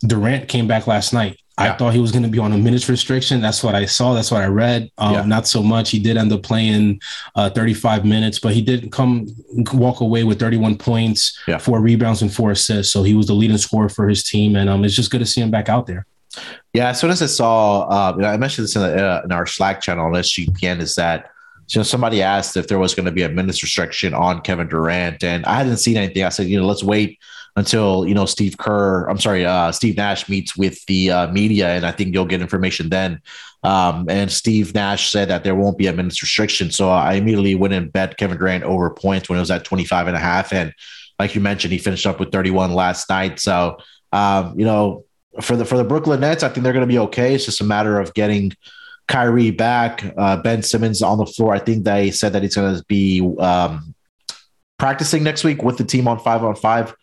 Durant 0.07 0.49
came 0.49 0.67
back 0.67 0.87
last 0.87 1.13
night. 1.13 1.39
Yeah. 1.59 1.75
I 1.75 1.77
thought 1.77 1.93
he 1.93 2.01
was 2.01 2.13
going 2.13 2.23
to 2.23 2.31
be 2.31 2.39
on 2.39 2.53
a 2.53 2.59
minutes 2.59 2.89
restriction. 2.89 3.41
That's 3.41 3.63
what 3.63 3.75
I 3.75 3.85
saw. 3.85 4.15
That's 4.15 4.31
what 4.31 4.43
I 4.43 4.47
read. 4.47 4.91
Um, 4.97 5.15
yeah. 5.15 5.25
Not 5.25 5.47
so 5.47 5.63
much. 5.63 5.91
He 5.91 5.99
did 5.99 6.17
end 6.17 6.33
up 6.33 6.43
playing 6.43 7.01
uh, 7.35 7.51
35 7.51 8.05
minutes, 8.05 8.39
but 8.39 8.55
he 8.55 8.63
did 8.63 8.91
come 8.91 9.27
walk 9.75 10.01
away 10.01 10.25
with 10.25 10.41
31 10.41 10.79
points, 10.79 11.39
yeah. 11.47 11.59
four 11.59 11.81
rebounds, 11.81 12.23
and 12.23 12.33
four 12.33 12.53
assists. 12.53 12.93
So 12.93 13.03
he 13.03 13.15
was 13.15 13.27
the 13.27 13.35
leading 13.35 13.59
scorer 13.59 13.91
for 13.91 14.09
his 14.09 14.25
team, 14.25 14.57
and 14.57 14.71
um, 14.71 14.85
it's 14.85 14.97
just 14.97 15.11
good 15.11 15.19
to 15.19 15.27
see 15.27 15.43
him 15.43 15.51
back 15.51 15.69
out 15.69 15.87
there. 15.87 16.07
Yeah, 16.73 16.89
as 16.89 17.01
soon 17.01 17.11
as 17.11 17.23
I 17.23 17.27
saw, 17.27 17.83
uh, 17.83 18.27
I 18.27 18.37
mentioned 18.37 18.65
this 18.65 18.77
in, 18.77 18.83
the, 18.83 19.07
uh, 19.07 19.23
in, 19.25 19.33
our 19.33 19.47
Slack 19.47 19.81
channel 19.81 20.07
on 20.07 20.13
SGPN, 20.13 20.81
is 20.81 20.95
that 20.95 21.31
you 21.69 21.79
know 21.79 21.83
somebody 21.83 22.23
asked 22.23 22.57
if 22.57 22.69
there 22.69 22.79
was 22.79 22.95
going 22.95 23.07
to 23.07 23.13
be 23.13 23.23
a 23.23 23.29
minutes 23.29 23.63
restriction 23.63 24.15
on 24.15 24.41
Kevin 24.41 24.69
Durant, 24.69 25.23
and 25.23 25.45
I 25.45 25.57
hadn't 25.57 25.79
seen 25.79 25.97
anything. 25.97 26.25
I 26.25 26.31
said, 26.31 26.49
you 26.49 26.59
know, 26.59 26.67
let's 26.67 26.83
wait 26.83 27.19
until 27.57 28.07
you 28.07 28.15
know 28.15 28.25
Steve 28.25 28.57
Kerr, 28.57 29.07
I'm 29.09 29.19
sorry, 29.19 29.45
uh, 29.45 29.73
Steve 29.73 29.97
Nash 29.97 30.29
meets 30.29 30.57
with 30.57 30.85
the 30.87 31.11
uh, 31.11 31.33
media, 31.33 31.69
and 31.69 31.85
I 31.85 31.93
think 31.93 32.15
you'll 32.15 32.25
get 32.25 32.41
information 32.41 32.89
then. 32.89 33.21
Um, 33.63 34.07
and 34.09 34.31
Steve 34.33 34.75
Nash 34.75 35.11
said 35.11 35.29
that 35.29 35.45
there 35.45 35.55
won't 35.55 35.79
be 35.79 35.87
a 35.87 35.93
minutes 35.93 36.23
restriction, 36.23 36.71
so 36.71 36.89
I 36.89 37.15
immediately 37.15 37.55
went 37.55 37.75
and 37.75 37.93
bet 37.93 38.17
Kevin 38.17 38.39
Durant 38.39 38.65
over 38.65 38.91
points 38.91 39.29
when 39.29 39.39
it 39.39 39.43
was 39.43 39.51
at 39.51 39.65
25 39.65 40.09
and 40.09 40.17
a 40.17 40.21
half, 40.21 40.53
and 40.53 40.73
like 41.19 41.35
you 41.35 41.41
mentioned, 41.41 41.73
he 41.73 41.79
finished 41.79 42.07
up 42.07 42.19
with 42.19 42.33
31 42.33 42.73
last 42.73 43.09
night. 43.09 43.39
So 43.39 43.77
um, 44.13 44.59
you 44.59 44.65
know 44.65 45.05
for 45.41 45.57
the 45.57 45.65
for 45.65 45.77
the 45.77 45.85
Brooklyn 45.85 46.21
Nets, 46.21 46.43
I 46.43 46.49
think 46.49 46.65
they're 46.65 46.73
going 46.73 46.87
to 46.87 46.93
be 46.93 46.99
okay. 46.99 47.35
It's 47.35 47.45
just 47.45 47.61
a 47.61 47.65
matter 47.65 47.99
of 47.99 48.13
getting 48.15 48.53
Kyrie 49.09 49.51
back, 49.51 50.05
uh, 50.17 50.37
Ben 50.37 50.63
Simmons 50.63 51.03
on 51.03 51.19
the 51.19 51.27
floor. 51.27 51.55
I 51.55 51.59
think 51.59 51.85
they 51.85 52.11
said 52.11 52.33
that 52.33 52.43
he's 52.43 52.55
going 52.55 52.77
to 52.77 52.85
be 52.85 53.21
um, 53.39 53.95
practicing 54.79 55.23
next 55.23 55.45
week 55.45 55.63
with 55.63 55.79
the 55.79 55.85
team 55.85 56.09
on 56.09 56.19
five 56.19 56.45
on 56.45 56.55
five 56.55 56.95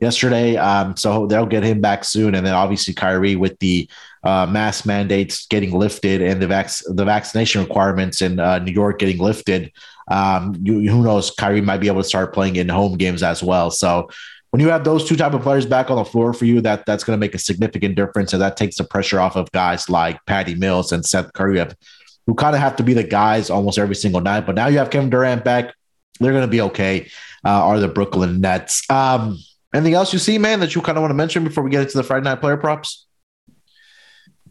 yesterday. 0.00 0.56
Um, 0.56 0.96
so 0.96 1.26
they'll 1.26 1.46
get 1.46 1.62
him 1.62 1.80
back 1.80 2.04
soon, 2.04 2.34
and 2.34 2.46
then 2.46 2.54
obviously 2.54 2.94
Kyrie 2.94 3.36
with 3.36 3.58
the 3.58 3.88
uh, 4.22 4.46
mask 4.46 4.86
mandates 4.86 5.46
getting 5.46 5.72
lifted 5.72 6.20
and 6.22 6.42
the 6.42 6.46
vac- 6.46 6.70
the 6.86 7.04
vaccination 7.04 7.62
requirements 7.62 8.20
in 8.22 8.38
uh, 8.38 8.58
New 8.58 8.72
York 8.72 8.98
getting 8.98 9.18
lifted. 9.18 9.72
Um, 10.10 10.54
you, 10.62 10.90
who 10.90 11.02
knows? 11.02 11.30
Kyrie 11.30 11.60
might 11.60 11.78
be 11.78 11.88
able 11.88 12.02
to 12.02 12.08
start 12.08 12.34
playing 12.34 12.56
in 12.56 12.68
home 12.68 12.96
games 12.96 13.22
as 13.22 13.42
well. 13.42 13.70
So 13.70 14.08
when 14.50 14.60
you 14.60 14.68
have 14.68 14.84
those 14.84 15.06
two 15.06 15.16
type 15.16 15.34
of 15.34 15.42
players 15.42 15.66
back 15.66 15.90
on 15.90 15.96
the 15.96 16.04
floor 16.04 16.32
for 16.32 16.44
you, 16.44 16.60
that 16.62 16.86
that's 16.86 17.04
going 17.04 17.16
to 17.16 17.20
make 17.20 17.34
a 17.34 17.38
significant 17.38 17.96
difference, 17.96 18.32
and 18.32 18.40
that 18.40 18.56
takes 18.56 18.76
the 18.76 18.84
pressure 18.84 19.20
off 19.20 19.36
of 19.36 19.50
guys 19.52 19.90
like 19.90 20.24
Patty 20.26 20.54
Mills 20.54 20.92
and 20.92 21.04
Seth 21.04 21.32
Curry, 21.34 21.64
who 22.26 22.34
kind 22.34 22.54
of 22.54 22.60
have 22.60 22.76
to 22.76 22.82
be 22.82 22.94
the 22.94 23.04
guys 23.04 23.50
almost 23.50 23.78
every 23.78 23.94
single 23.94 24.20
night. 24.20 24.46
But 24.46 24.54
now 24.54 24.68
you 24.68 24.78
have 24.78 24.90
Kevin 24.90 25.10
Durant 25.10 25.44
back; 25.44 25.74
they're 26.20 26.32
going 26.32 26.44
to 26.44 26.50
be 26.50 26.62
okay. 26.62 27.08
Uh, 27.44 27.64
are 27.64 27.80
the 27.80 27.88
Brooklyn 27.88 28.40
Nets? 28.40 28.88
Um, 28.90 29.38
anything 29.74 29.94
else 29.94 30.12
you 30.12 30.18
see, 30.18 30.38
man, 30.38 30.60
that 30.60 30.74
you 30.74 30.80
kind 30.80 30.96
of 30.96 31.02
want 31.02 31.10
to 31.10 31.16
mention 31.16 31.44
before 31.44 31.62
we 31.62 31.70
get 31.70 31.82
into 31.82 31.96
the 31.96 32.04
Friday 32.04 32.24
night 32.24 32.40
player 32.40 32.56
props? 32.56 33.06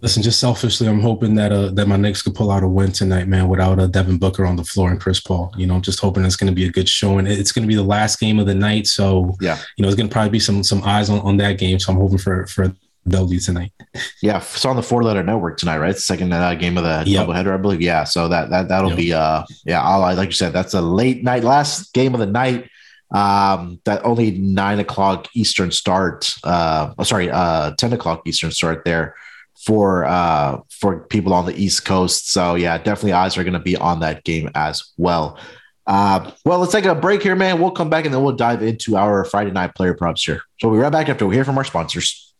Listen, 0.02 0.22
just 0.22 0.40
selfishly, 0.40 0.88
I'm 0.88 1.00
hoping 1.00 1.34
that 1.36 1.52
uh 1.52 1.70
that 1.70 1.88
my 1.88 1.98
Knicks 1.98 2.22
could 2.22 2.36
pull 2.36 2.52
out 2.52 2.64
a 2.64 2.68
win 2.68 2.92
tonight, 2.92 3.28
man, 3.28 3.48
without 3.48 3.80
a 3.80 3.84
uh, 3.84 3.88
Devin 3.88 4.20
Booker 4.20 4.46
on 4.46 4.56
the 4.56 4.64
floor 4.64 4.92
and 4.92 5.02
Chris 5.02 5.20
Paul. 5.20 5.52
You 5.58 5.66
know, 5.66 5.76
I'm 5.76 5.82
just 5.82 6.00
hoping 6.00 6.24
it's 6.24 6.36
going 6.36 6.52
to 6.52 6.56
be 6.56 6.66
a 6.66 6.72
good 6.72 6.88
showing. 6.88 7.26
It's 7.26 7.52
going 7.52 7.64
to 7.64 7.68
be 7.68 7.76
the 7.76 7.84
last 7.84 8.20
game 8.20 8.38
of 8.38 8.46
the 8.46 8.54
night, 8.54 8.86
so 8.86 9.36
yeah, 9.42 9.58
you 9.76 9.82
know, 9.82 9.88
it's 9.88 9.96
going 9.96 10.08
to 10.08 10.14
probably 10.14 10.30
be 10.30 10.40
some 10.40 10.64
some 10.64 10.84
eyes 10.84 11.10
on, 11.10 11.20
on 11.22 11.38
that 11.38 11.58
game. 11.58 11.80
So 11.80 11.92
I'm 11.92 12.00
hoping 12.00 12.20
for 12.20 12.46
for 12.48 12.74
W 13.08 13.40
tonight. 13.40 13.72
Yeah, 14.22 14.38
it's 14.38 14.66
on 14.66 14.76
the 14.76 14.84
four 14.84 15.04
letter 15.04 15.24
network 15.24 15.58
tonight, 15.58 15.78
right? 15.78 15.96
Second 15.96 16.32
uh, 16.32 16.54
game 16.54 16.78
of 16.78 16.84
the 16.84 17.04
yep. 17.10 17.26
doubleheader, 17.26 17.54
I 17.54 17.58
believe. 17.58 17.82
Yeah, 17.82 18.04
so 18.04 18.28
that 18.28 18.52
that 18.52 18.68
that'll 18.68 18.92
yep. 18.92 18.98
be 18.98 19.14
uh 19.14 19.44
yeah, 19.66 19.82
I'll, 19.82 20.16
like 20.16 20.28
you 20.28 20.34
said, 20.34 20.54
that's 20.54 20.76
a 20.76 20.82
late 20.82 21.24
night, 21.24 21.44
last 21.44 21.94
game 21.94 22.14
of 22.14 22.20
the 22.20 22.28
night. 22.28 22.70
Um, 23.10 23.80
that 23.86 24.06
only 24.06 24.32
nine 24.32 24.80
o'clock 24.80 25.30
Eastern 25.34 25.72
start. 25.72 26.32
Uh, 26.44 26.94
oh, 27.00 27.04
sorry, 27.04 27.32
uh, 27.32 27.72
ten 27.78 27.94
o'clock 27.94 28.22
Eastern 28.28 28.52
start 28.52 28.86
there 28.86 29.16
for 29.64 30.06
uh, 30.06 30.60
for 30.70 31.00
people 31.00 31.34
on 31.34 31.46
the 31.46 31.56
East 31.56 31.86
Coast. 31.86 32.32
So 32.32 32.56
yeah, 32.56 32.78
definitely 32.78 33.14
eyes 33.14 33.38
are 33.38 33.44
going 33.44 33.54
to 33.54 33.60
be 33.60 33.76
on 33.76 34.00
that 34.02 34.24
game 34.24 34.50
as 34.56 34.84
well. 34.98 35.38
Uh, 35.86 36.32
well, 36.44 36.60
let's 36.60 36.74
take 36.74 36.86
a 36.86 36.94
break 36.94 37.24
here, 37.24 37.36
man. 37.36 37.62
We'll 37.62 37.72
come 37.72 37.90
back 37.90 38.06
and 38.06 38.14
then 38.14 38.22
we'll 38.22 38.36
dive 38.36 38.62
into 38.62 38.98
our 38.98 39.24
Friday 39.24 39.52
night 39.52 39.74
player 39.74 39.94
props 39.94 40.24
here. 40.24 40.42
So 40.60 40.68
we'll 40.68 40.80
be 40.80 40.84
right 40.84 40.92
back 40.92 41.08
after 41.08 41.26
we 41.26 41.36
hear 41.36 41.46
from 41.46 41.58
our 41.58 41.64
sponsors. 41.64 42.34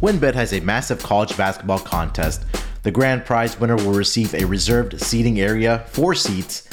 WynnBET 0.00 0.34
has 0.34 0.52
a 0.52 0.60
massive 0.60 1.02
college 1.02 1.36
basketball 1.36 1.78
contest. 1.78 2.44
The 2.82 2.90
grand 2.90 3.24
prize 3.24 3.58
winner 3.58 3.76
will 3.76 3.92
receive 3.92 4.34
a 4.34 4.44
reserved 4.44 5.00
seating 5.00 5.40
area, 5.40 5.84
four 5.88 6.14
seats, 6.14 6.68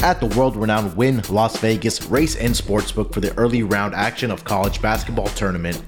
at 0.00 0.20
the 0.20 0.26
world 0.26 0.56
renowned 0.56 0.96
Wynn 0.96 1.22
Las 1.28 1.56
Vegas 1.58 2.04
Race 2.06 2.36
and 2.36 2.54
Sportsbook 2.54 3.12
for 3.12 3.20
the 3.20 3.36
early 3.36 3.62
round 3.62 3.94
action 3.94 4.30
of 4.30 4.44
college 4.44 4.80
basketball 4.80 5.26
tournament, 5.28 5.82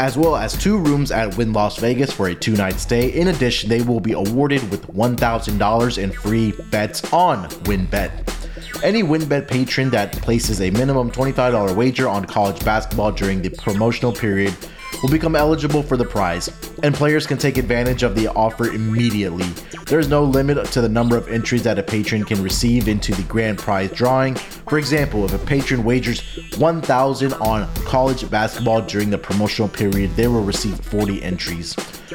as 0.00 0.16
well 0.16 0.34
as 0.34 0.56
two 0.56 0.78
rooms 0.78 1.10
at 1.10 1.36
Wynn 1.36 1.52
Las 1.52 1.76
Vegas 1.76 2.10
for 2.10 2.28
a 2.28 2.34
two 2.34 2.56
night 2.56 2.80
stay. 2.80 3.10
In 3.10 3.28
addition, 3.28 3.68
they 3.68 3.82
will 3.82 4.00
be 4.00 4.12
awarded 4.12 4.62
with 4.70 4.86
$1,000 4.86 5.98
in 6.02 6.10
free 6.10 6.52
bets 6.70 7.12
on 7.12 7.44
WynnBET. 7.64 8.82
Any 8.82 9.02
WynnBET 9.02 9.46
patron 9.46 9.90
that 9.90 10.12
places 10.12 10.62
a 10.62 10.70
minimum 10.70 11.10
$25 11.10 11.76
wager 11.76 12.08
on 12.08 12.24
college 12.24 12.64
basketball 12.64 13.12
during 13.12 13.42
the 13.42 13.50
promotional 13.50 14.10
period 14.10 14.56
will 15.02 15.08
become 15.08 15.36
eligible 15.36 15.82
for 15.82 15.96
the 15.96 16.04
prize, 16.04 16.50
and 16.82 16.94
players 16.94 17.26
can 17.26 17.38
take 17.38 17.56
advantage 17.56 18.02
of 18.02 18.14
the 18.14 18.28
offer 18.28 18.66
immediately. 18.66 19.46
There 19.86 19.98
is 19.98 20.08
no 20.08 20.22
limit 20.22 20.64
to 20.66 20.80
the 20.80 20.88
number 20.88 21.16
of 21.16 21.28
entries 21.28 21.62
that 21.64 21.78
a 21.78 21.82
patron 21.82 22.24
can 22.24 22.42
receive 22.42 22.88
into 22.88 23.12
the 23.12 23.22
grand 23.22 23.58
prize 23.58 23.90
drawing. 23.90 24.34
For 24.34 24.78
example, 24.78 25.24
if 25.24 25.32
a 25.32 25.38
patron 25.38 25.84
wagers 25.84 26.22
1000 26.58 27.32
on 27.34 27.72
college 27.84 28.28
basketball 28.30 28.82
during 28.82 29.10
the 29.10 29.18
promotional 29.18 29.68
period, 29.68 30.14
they 30.16 30.28
will 30.28 30.44
receive 30.44 30.78
40 30.80 31.22
entries. 31.22 31.74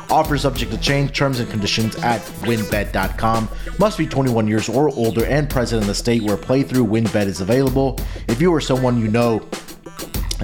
Offer 0.09 0.37
subject 0.37 0.71
to 0.71 0.77
change, 0.77 1.17
terms 1.17 1.39
and 1.39 1.49
conditions 1.49 1.95
at 1.97 2.21
wynnbet.com. 2.41 3.49
Must 3.79 3.97
be 3.97 4.05
21 4.05 4.47
years 4.47 4.69
or 4.69 4.89
older 4.89 5.25
and 5.25 5.49
present 5.49 5.81
in 5.81 5.87
the 5.87 5.95
state 5.95 6.21
where 6.21 6.37
playthrough 6.37 6.87
wynnbet 6.87 7.25
is 7.25 7.41
available. 7.41 7.99
If 8.27 8.41
you 8.41 8.53
or 8.53 8.61
someone 8.61 8.99
you 8.99 9.07
know 9.07 9.39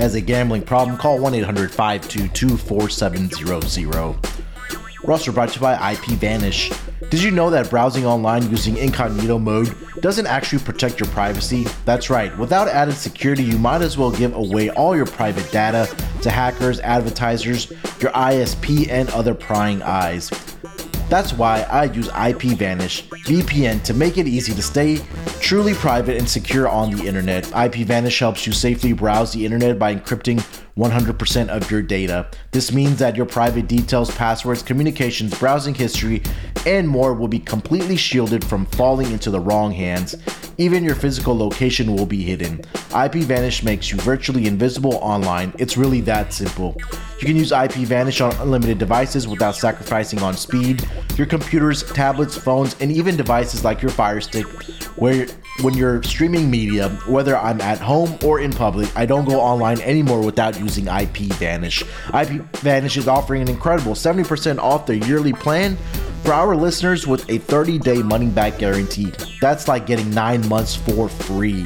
has 0.02 0.16
a 0.16 0.22
gambling 0.22 0.64
problem, 0.64 0.98
call 0.98 1.20
1 1.20 1.36
800 1.36 1.72
522 1.72 2.58
4700. 2.58 4.18
Roster 5.04 5.32
brought 5.32 5.50
to 5.50 5.56
you 5.56 5.62
by 5.62 5.92
IP 5.92 6.06
Vanish. 6.20 6.72
Did 7.10 7.22
you 7.22 7.30
know 7.30 7.52
that 7.52 7.70
browsing 7.70 8.06
online 8.06 8.50
using 8.50 8.78
incognito 8.78 9.38
mode 9.38 9.76
doesn't 10.00 10.26
actually 10.26 10.64
protect 10.64 11.00
your 11.00 11.10
privacy? 11.10 11.66
That's 11.86 12.10
right, 12.10 12.36
without 12.40 12.68
added 12.68 12.96
security, 12.96 13.44
you 13.44 13.60
might 13.60 13.84
as 13.84 13.96
well 13.96 14.12
give 14.12 14.34
away 14.34 14.72
all 14.72 14.96
your 14.96 15.06
private 15.06 15.52
data 15.52 15.88
to 16.24 16.32
hackers, 16.32 16.80
advertisers, 16.80 17.70
your 18.00 18.12
ISP, 18.12 18.90
and 18.90 19.08
other 19.10 19.36
prying 19.36 19.84
eyes. 19.84 20.32
That's 21.12 21.34
why 21.34 21.64
I 21.64 21.84
use 21.92 22.08
IPVanish 22.08 23.10
VPN 23.26 23.84
to 23.84 23.94
make 23.94 24.18
it 24.18 24.30
easy 24.30 24.54
to 24.54 24.62
stay 24.62 24.98
truly 25.42 25.74
private 25.74 26.16
and 26.16 26.28
secure 26.28 26.70
on 26.70 26.90
the 26.90 27.06
internet. 27.06 27.44
IPVanish 27.48 28.18
helps 28.18 28.48
you 28.48 28.54
safely 28.54 28.94
browse 28.94 29.34
the 29.34 29.44
internet 29.44 29.78
by 29.78 29.94
encrypting 29.94 30.42
100% 30.78 31.50
of 31.50 31.70
your 31.70 31.82
data. 31.82 32.28
This 32.52 32.72
means 32.72 33.00
that 33.00 33.16
your 33.16 33.26
private 33.26 33.68
details, 33.68 34.10
passwords, 34.16 34.64
communications, 34.64 35.38
browsing 35.38 35.76
history, 35.76 36.24
and 36.66 36.88
more 36.88 37.14
will 37.14 37.28
be 37.28 37.40
completely 37.40 37.98
shielded 37.98 38.44
from 38.44 38.66
falling 38.68 39.12
into 39.12 39.32
the 39.32 39.40
wrong 39.40 39.72
hands. 39.72 40.16
Even 40.58 40.84
your 40.84 40.96
physical 40.96 41.36
location 41.38 41.94
will 41.94 42.06
be 42.06 42.24
hidden. 42.24 42.60
IPVanish 42.92 43.64
makes 43.64 43.92
you 43.92 43.98
virtually 43.98 44.48
invisible 44.48 44.96
online. 44.96 45.54
It's 45.58 45.78
really 45.78 46.02
that 46.02 46.34
simple. 46.34 46.76
You 47.20 47.28
can 47.28 47.36
use 47.36 47.52
IP 47.52 47.72
Vanish 47.88 48.22
on 48.22 48.36
unlimited 48.38 48.78
devices 48.78 49.28
without 49.28 49.56
sacrificing 49.56 50.22
on 50.22 50.36
speed. 50.36 50.88
Your 51.18 51.28
computers, 51.28 51.84
tablets, 51.94 52.38
phones, 52.38 52.76
and 52.80 52.92
even 52.92 53.16
devices 53.16 53.64
like 53.64 53.82
your 53.82 53.92
Fire 53.92 54.22
Stick, 54.22 54.46
where 54.98 55.28
when 55.60 55.74
you're 55.76 56.02
streaming 56.04 56.50
media, 56.50 56.90
whether 57.08 57.38
I'm 57.38 57.62
at 57.62 57.80
home 57.80 58.18
or 58.24 58.40
in 58.40 58.52
public, 58.52 58.90
I 58.96 59.06
don't 59.06 59.26
go 59.26 59.40
online 59.40 59.80
anymore 59.82 60.24
without 60.24 60.60
using 60.60 60.88
IP 60.88 61.28
Vanish. 61.38 61.84
IP 62.14 62.42
Vanish 62.58 62.98
is 62.98 63.08
offering 63.08 63.44
an 63.44 63.50
incredible 63.50 63.94
70% 63.94 64.58
off 64.60 64.86
their 64.86 64.96
yearly 64.96 65.34
plan 65.34 65.78
for 66.24 66.34
our 66.34 66.56
listeners 66.56 67.06
with 67.06 67.30
a 67.30 67.38
30 67.38 67.80
day 67.80 68.02
money 68.02 68.28
back 68.28 68.58
guarantee. 68.58 69.12
That's 69.40 69.68
like 69.68 69.86
getting 69.86 70.10
nine 70.12 70.48
months 70.48 70.76
for 70.76 71.10
free. 71.10 71.66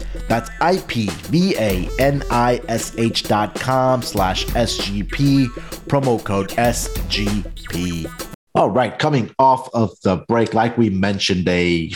That's 0.31 0.49
I-P-V-A-N-I-S-H 0.61 1.23
dot 3.23 3.53
com 3.55 4.01
slash 4.01 4.45
SGP, 4.45 5.47
promo 5.89 6.23
code 6.23 6.51
SGP. 6.51 8.09
All 8.55 8.69
right, 8.69 8.97
coming 8.97 9.35
off 9.37 9.67
of 9.73 9.91
the 10.03 10.23
break, 10.29 10.53
like 10.53 10.77
we 10.77 10.89
mentioned, 10.89 11.49
a 11.49 11.89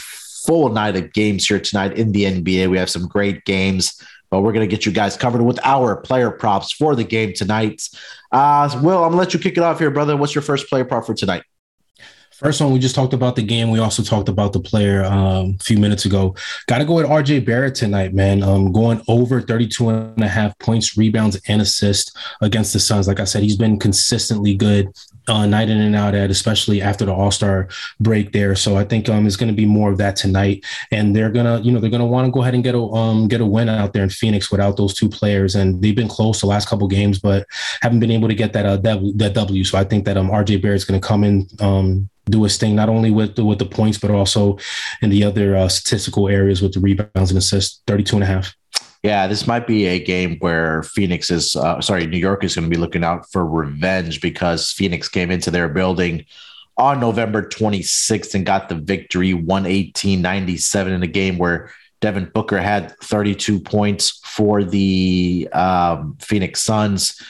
full 0.46 0.68
night 0.68 0.98
of 0.98 1.14
games 1.14 1.48
here 1.48 1.62
tonight 1.62 1.98
in 1.98 2.12
the 2.12 2.26
NBA. 2.26 2.70
We 2.70 2.78
have 2.78 2.90
some 2.90 3.08
great 3.08 3.46
games, 3.46 4.02
but 4.30 4.42
we're 4.42 4.52
going 4.52 4.70
to 4.70 4.76
get 4.76 4.86
you 4.86 4.92
guys 4.92 5.16
covered 5.16 5.42
with 5.42 5.62
our 5.64 5.96
player 5.96 6.30
props 6.30 6.74
for 6.74 6.94
the 6.94 7.06
game 7.06 7.32
tonight. 7.34 7.84
Uh, 8.34 8.70
Will, 8.84 8.98
I'm 8.98 9.12
going 9.12 9.14
to 9.14 9.18
let 9.18 9.34
you 9.34 9.40
kick 9.40 9.56
it 9.56 9.64
off 9.64 9.80
here, 9.80 9.92
brother. 9.92 10.18
What's 10.18 10.36
your 10.36 10.42
first 10.42 10.68
player 10.68 10.84
prop 10.84 11.06
for 11.06 11.14
tonight? 11.14 11.44
First 12.40 12.60
one, 12.60 12.74
we 12.74 12.80
just 12.80 12.96
talked 12.96 13.14
about 13.14 13.38
the 13.38 13.42
game. 13.42 13.72
We 13.72 13.80
also 13.80 14.04
talked 14.04 14.28
about 14.28 14.52
the 14.52 14.60
player 14.60 15.06
um, 15.06 15.56
a 15.58 15.64
few 15.64 15.78
minutes 15.78 16.04
ago. 16.04 16.36
Got 16.68 16.80
to 16.80 16.86
go 16.86 16.96
with 16.96 17.06
RJ 17.06 17.46
Barrett 17.46 17.76
tonight, 17.76 18.14
man. 18.14 18.44
Um, 18.44 18.74
going 18.74 19.02
over 19.08 19.40
32 19.40 19.88
and 19.88 20.22
a 20.22 20.28
half 20.28 20.58
points, 20.60 20.98
rebounds, 20.98 21.40
and 21.48 21.62
assists 21.62 22.12
against 22.42 22.74
the 22.74 22.80
Suns. 22.82 23.08
Like 23.08 23.22
I 23.22 23.24
said, 23.24 23.44
he's 23.44 23.56
been 23.56 23.80
consistently 23.80 24.54
good 24.54 24.90
uh, 25.30 25.46
night 25.46 25.70
in 25.70 25.80
and 25.80 25.96
out 25.96 26.14
at, 26.14 26.30
especially 26.30 26.82
after 26.82 27.06
the 27.06 27.14
All 27.14 27.32
Star 27.32 27.70
break 28.02 28.34
there. 28.34 28.54
So 28.54 28.76
I 28.76 28.84
think 28.84 29.08
um, 29.08 29.26
it's 29.26 29.38
going 29.38 29.48
to 29.50 29.56
be 29.56 29.66
more 29.66 29.90
of 29.90 29.98
that 30.00 30.18
tonight, 30.18 30.66
and 30.92 31.16
they're 31.16 31.32
gonna, 31.32 31.62
you 31.62 31.72
know, 31.72 31.80
they're 31.80 31.90
gonna 31.90 32.06
want 32.06 32.26
to 32.26 32.32
go 32.32 32.42
ahead 32.42 32.54
and 32.54 32.66
get 32.66 32.76
a 32.76 32.82
um, 32.82 33.30
get 33.30 33.40
a 33.40 33.46
win 33.46 33.70
out 33.70 33.94
there 33.94 34.04
in 34.04 34.10
Phoenix 34.10 34.52
without 34.52 34.76
those 34.76 34.94
two 34.94 35.08
players, 35.08 35.56
and 35.56 35.82
they've 35.82 35.96
been 35.96 36.10
close 36.10 36.42
the 36.42 36.48
last 36.48 36.68
couple 36.68 36.88
games, 36.90 37.18
but 37.18 37.48
haven't 37.82 38.02
been 38.02 38.12
able 38.12 38.28
to 38.28 38.36
get 38.36 38.52
that 38.54 38.66
uh, 38.66 38.78
that, 38.78 39.00
that 39.16 39.34
W. 39.34 39.64
So 39.64 39.78
I 39.78 39.86
think 39.86 40.04
that 40.04 40.18
um, 40.18 40.30
RJ 40.30 40.62
Barrett's 40.62 40.84
going 40.84 41.00
to 41.00 41.08
come 41.08 41.24
in. 41.24 41.48
Um, 41.60 42.10
do 42.26 42.44
his 42.44 42.58
thing 42.58 42.76
not 42.76 42.90
only 42.90 43.12
with 43.12 43.36
the, 43.36 43.46
with 43.46 43.60
the 43.60 43.66
points 43.66 43.98
but 43.98 44.12
also 44.12 44.58
in 45.02 45.10
the 45.10 45.24
other 45.24 45.56
uh, 45.56 45.68
statistical 45.68 46.28
areas 46.28 46.62
with 46.62 46.74
the 46.74 46.80
rebounds 46.80 47.32
and 47.32 47.38
assists 47.38 47.82
32 47.88 48.18
and 48.18 48.24
a 48.24 48.28
half 48.28 48.56
yeah, 49.06 49.28
this 49.28 49.46
might 49.46 49.68
be 49.68 49.86
a 49.86 50.04
game 50.04 50.38
where 50.40 50.82
Phoenix 50.82 51.30
is, 51.30 51.56
uh, 51.56 51.80
sorry, 51.80 52.08
New 52.08 52.18
York 52.18 52.44
is 52.44 52.56
going 52.56 52.68
to 52.68 52.76
be 52.76 52.82
looking 52.82 53.04
out 53.04 53.32
for 53.32 53.46
revenge 53.46 54.20
because 54.20 54.72
Phoenix 54.72 55.08
came 55.08 55.30
into 55.30 55.52
their 55.52 55.70
building 55.70 56.26
on 56.76 57.00
November 57.00 57.48
26th 57.48 58.34
and 58.34 58.48
got 58.48 58.68
the 58.68 58.74
victory 58.74 59.36
118 59.36 60.24
97 60.24 60.92
in 60.92 61.04
a 61.04 61.08
game 61.08 61.38
where 61.38 61.72
Devin 62.02 62.32
Booker 62.34 62.58
had 62.60 62.98
32 63.02 63.60
points 63.60 64.20
for 64.26 64.64
the 64.64 65.50
um, 65.54 66.18
Phoenix 66.20 66.62
Suns. 66.62 67.22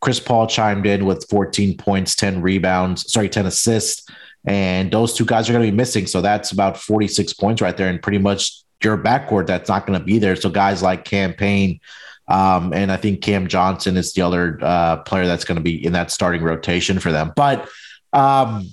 Chris 0.00 0.20
Paul 0.20 0.46
chimed 0.46 0.86
in 0.86 1.04
with 1.04 1.28
14 1.28 1.76
points, 1.76 2.14
10 2.14 2.42
rebounds, 2.42 3.12
sorry, 3.12 3.28
10 3.28 3.46
assists. 3.46 4.08
And 4.46 4.90
those 4.90 5.14
two 5.14 5.24
guys 5.24 5.48
are 5.48 5.52
going 5.52 5.64
to 5.64 5.70
be 5.70 5.76
missing. 5.76 6.06
So 6.06 6.20
that's 6.20 6.52
about 6.52 6.76
46 6.76 7.32
points 7.34 7.62
right 7.62 7.76
there. 7.76 7.88
And 7.88 8.02
pretty 8.02 8.18
much 8.18 8.62
your 8.82 8.98
backcourt 8.98 9.46
that's 9.46 9.68
not 9.68 9.86
going 9.86 9.98
to 9.98 10.04
be 10.04 10.18
there. 10.18 10.36
So 10.36 10.50
guys 10.50 10.82
like 10.82 11.04
Cam 11.04 11.32
Payne, 11.32 11.80
um, 12.28 12.72
and 12.72 12.90
I 12.90 12.96
think 12.96 13.22
Cam 13.22 13.48
Johnson 13.48 13.96
is 13.96 14.12
the 14.12 14.22
other 14.22 14.58
uh, 14.62 14.98
player 14.98 15.26
that's 15.26 15.44
going 15.44 15.56
to 15.56 15.62
be 15.62 15.84
in 15.84 15.92
that 15.92 16.10
starting 16.10 16.42
rotation 16.42 16.98
for 16.98 17.12
them. 17.12 17.32
But 17.34 17.68
um, 18.12 18.68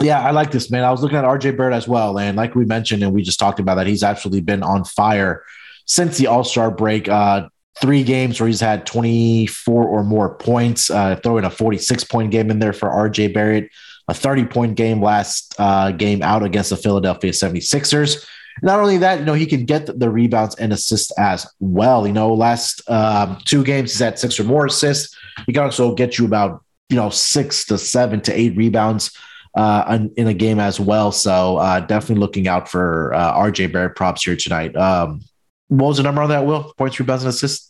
yeah, 0.00 0.20
I 0.20 0.30
like 0.30 0.50
this 0.50 0.70
man. 0.70 0.84
I 0.84 0.90
was 0.90 1.02
looking 1.02 1.18
at 1.18 1.24
RJ 1.24 1.56
Bird 1.56 1.74
as 1.74 1.86
well, 1.86 2.18
and 2.18 2.36
like 2.36 2.54
we 2.54 2.64
mentioned, 2.64 3.02
and 3.02 3.12
we 3.12 3.22
just 3.22 3.38
talked 3.38 3.60
about 3.60 3.74
that, 3.74 3.86
he's 3.86 4.02
absolutely 4.02 4.40
been 4.40 4.62
on 4.62 4.84
fire 4.84 5.42
since 5.84 6.16
the 6.16 6.28
All 6.28 6.44
Star 6.44 6.70
break. 6.70 7.08
Uh, 7.08 7.48
three 7.80 8.02
games 8.02 8.40
where 8.40 8.46
he's 8.46 8.60
had 8.60 8.86
24 8.86 9.84
or 9.84 10.04
more 10.04 10.34
points. 10.34 10.90
Uh, 10.90 11.16
throw 11.16 11.38
in 11.38 11.44
a 11.44 11.50
46 11.50 12.04
point 12.04 12.30
game 12.30 12.50
in 12.50 12.58
there 12.58 12.72
for 12.72 12.88
RJ 12.88 13.34
Barrett, 13.34 13.70
a 14.08 14.14
30 14.14 14.46
point 14.46 14.76
game 14.76 15.02
last 15.02 15.54
uh, 15.58 15.90
game 15.92 16.22
out 16.22 16.42
against 16.42 16.70
the 16.70 16.76
Philadelphia 16.76 17.30
76ers. 17.30 18.26
Not 18.62 18.80
only 18.80 18.98
that, 18.98 19.20
you 19.20 19.24
know, 19.24 19.34
he 19.34 19.46
can 19.46 19.64
get 19.64 19.86
the, 19.86 20.10
rebounds 20.10 20.54
and 20.56 20.72
assists 20.72 21.10
as 21.18 21.46
well. 21.60 22.06
You 22.06 22.12
know, 22.12 22.34
last 22.34 22.88
um, 22.90 23.38
two 23.44 23.64
games, 23.64 23.92
he's 23.92 24.00
had 24.00 24.18
six 24.18 24.38
or 24.38 24.44
more 24.44 24.66
assists. 24.66 25.16
He 25.46 25.52
can 25.52 25.62
also 25.62 25.94
get 25.94 26.18
you 26.18 26.26
about, 26.26 26.62
you 26.88 26.96
know, 26.96 27.10
six 27.10 27.64
to 27.66 27.78
seven 27.78 28.20
to 28.22 28.32
eight 28.32 28.56
rebounds 28.56 29.16
uh, 29.54 29.98
in, 30.16 30.26
a 30.26 30.34
game 30.34 30.60
as 30.60 30.78
well. 30.78 31.12
So 31.12 31.56
uh, 31.56 31.80
definitely 31.80 32.20
looking 32.20 32.48
out 32.48 32.68
for 32.68 33.14
uh, 33.14 33.34
RJ 33.34 33.72
Barrett 33.72 33.96
props 33.96 34.24
here 34.24 34.36
tonight. 34.36 34.76
Um, 34.76 35.22
what 35.68 35.88
was 35.88 35.96
the 35.98 36.02
number 36.02 36.22
on 36.22 36.30
that, 36.30 36.44
Will? 36.44 36.72
Points, 36.76 36.98
rebounds, 36.98 37.24
and 37.24 37.30
assists? 37.30 37.69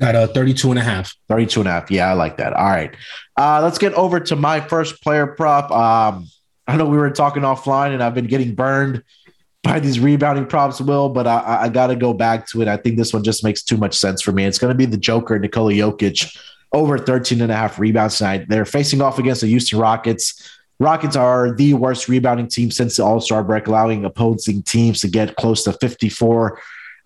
Got 0.00 0.14
a 0.14 0.26
32 0.28 0.70
and 0.70 0.78
a 0.78 0.82
half. 0.82 1.14
32 1.28 1.60
and 1.60 1.68
a 1.68 1.72
half. 1.72 1.90
Yeah, 1.90 2.08
I 2.08 2.14
like 2.14 2.38
that. 2.38 2.54
All 2.54 2.66
right. 2.66 2.94
Uh, 3.36 3.60
let's 3.62 3.76
get 3.76 3.92
over 3.94 4.18
to 4.18 4.36
my 4.36 4.60
first 4.60 5.02
player 5.02 5.26
prop. 5.26 5.70
Um, 5.70 6.26
I 6.66 6.76
know 6.76 6.86
we 6.86 6.96
were 6.96 7.10
talking 7.10 7.42
offline 7.42 7.92
and 7.92 8.02
I've 8.02 8.14
been 8.14 8.26
getting 8.26 8.54
burned 8.54 9.02
by 9.62 9.78
these 9.78 10.00
rebounding 10.00 10.46
props, 10.46 10.80
Will, 10.80 11.10
but 11.10 11.26
I, 11.26 11.64
I 11.64 11.68
got 11.68 11.88
to 11.88 11.96
go 11.96 12.14
back 12.14 12.46
to 12.48 12.62
it. 12.62 12.68
I 12.68 12.78
think 12.78 12.96
this 12.96 13.12
one 13.12 13.22
just 13.22 13.44
makes 13.44 13.62
too 13.62 13.76
much 13.76 13.94
sense 13.94 14.22
for 14.22 14.32
me. 14.32 14.46
It's 14.46 14.58
going 14.58 14.72
to 14.72 14.76
be 14.78 14.86
the 14.86 14.96
Joker, 14.96 15.38
Nikola 15.38 15.72
Jokic, 15.72 16.34
over 16.72 16.96
13 16.96 17.42
and 17.42 17.52
a 17.52 17.56
half 17.56 17.78
rebounds 17.78 18.16
tonight. 18.16 18.46
They're 18.48 18.64
facing 18.64 19.02
off 19.02 19.18
against 19.18 19.42
the 19.42 19.48
Houston 19.48 19.78
Rockets. 19.78 20.50
Rockets 20.78 21.14
are 21.14 21.54
the 21.54 21.74
worst 21.74 22.08
rebounding 22.08 22.48
team 22.48 22.70
since 22.70 22.96
the 22.96 23.04
All 23.04 23.20
Star 23.20 23.44
break, 23.44 23.66
allowing 23.66 24.06
opposing 24.06 24.62
teams 24.62 25.02
to 25.02 25.08
get 25.08 25.36
close 25.36 25.64
to 25.64 25.74
54 25.74 26.58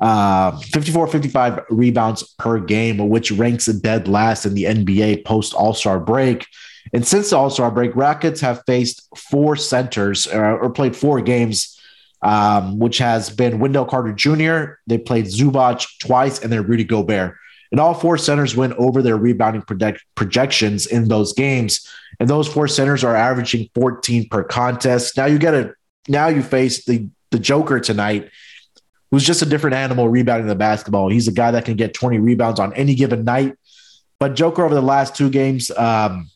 uh, 0.05 0.55
54 0.59 1.07
55 1.07 1.65
rebounds 1.71 2.23
per 2.39 2.61
game, 2.61 3.09
which 3.09 3.33
ranks 3.33 3.65
dead 3.67 4.07
last 4.07 4.45
in 4.45 4.53
the 4.53 4.65
NBA 4.65 5.25
post 5.25 5.55
All 5.55 5.73
Star 5.73 5.99
break. 5.99 6.47
And 6.93 7.07
since 7.07 7.31
the 7.31 7.39
All 7.39 7.49
Star 7.49 7.71
break, 7.71 7.97
Rockets 7.97 8.43
have 8.43 8.63
faced 8.67 9.09
four 9.17 9.57
centers 9.57 10.27
uh, 10.27 10.59
or 10.61 10.69
played 10.69 10.95
four 10.95 11.23
games, 11.23 11.81
um, 12.21 12.79
which 12.79 12.99
has 12.99 13.31
been 13.31 13.61
Wendell 13.61 13.87
Carter 13.87 14.13
Jr., 14.13 14.75
they 14.87 14.99
played 14.99 15.25
Zubac 15.25 15.87
twice, 16.01 16.39
and 16.39 16.53
then 16.53 16.67
Rudy 16.67 16.85
Gobert. 16.85 17.35
And 17.73 17.81
all 17.81 17.95
four 17.95 18.19
centers 18.19 18.55
went 18.55 18.75
over 18.75 19.01
their 19.01 19.17
rebounding 19.17 19.63
project- 19.63 20.05
projections 20.17 20.87
in 20.87 21.09
those 21.09 21.33
games. 21.33 21.91
And 22.21 22.29
those 22.29 22.47
four 22.47 22.69
centers 22.69 23.05
are 23.05 23.17
averaging 23.17 23.71
14 23.75 24.29
per 24.29 24.45
contest. 24.45 25.17
Now 25.17 25.25
you 25.25 25.39
get 25.39 25.55
a 25.55 25.73
now 26.09 26.27
you 26.27 26.43
face 26.43 26.85
the 26.85 27.09
the 27.31 27.39
Joker 27.39 27.81
tonight 27.81 28.31
who's 29.15 29.25
just 29.25 29.43
a 29.43 29.47
different 29.47 29.77
animal 29.77 30.09
rebounding 30.09 30.49
the 30.49 30.57
basketball. 30.57 31.09
He's 31.09 31.29
a 31.29 31.33
guy 31.33 31.53
that 31.53 31.65
can 31.65 31.77
get 31.77 31.95
20 31.95 32.19
rebounds 32.19 32.59
on 32.59 32.73
any 32.73 32.97
given 32.97 33.25
night. 33.25 33.57
But 34.19 34.35
Joker 34.35 34.65
over 34.65 34.75
the 34.75 34.83
last 34.83 35.15
two 35.15 35.31
games 35.31 35.71
um, 35.71 36.29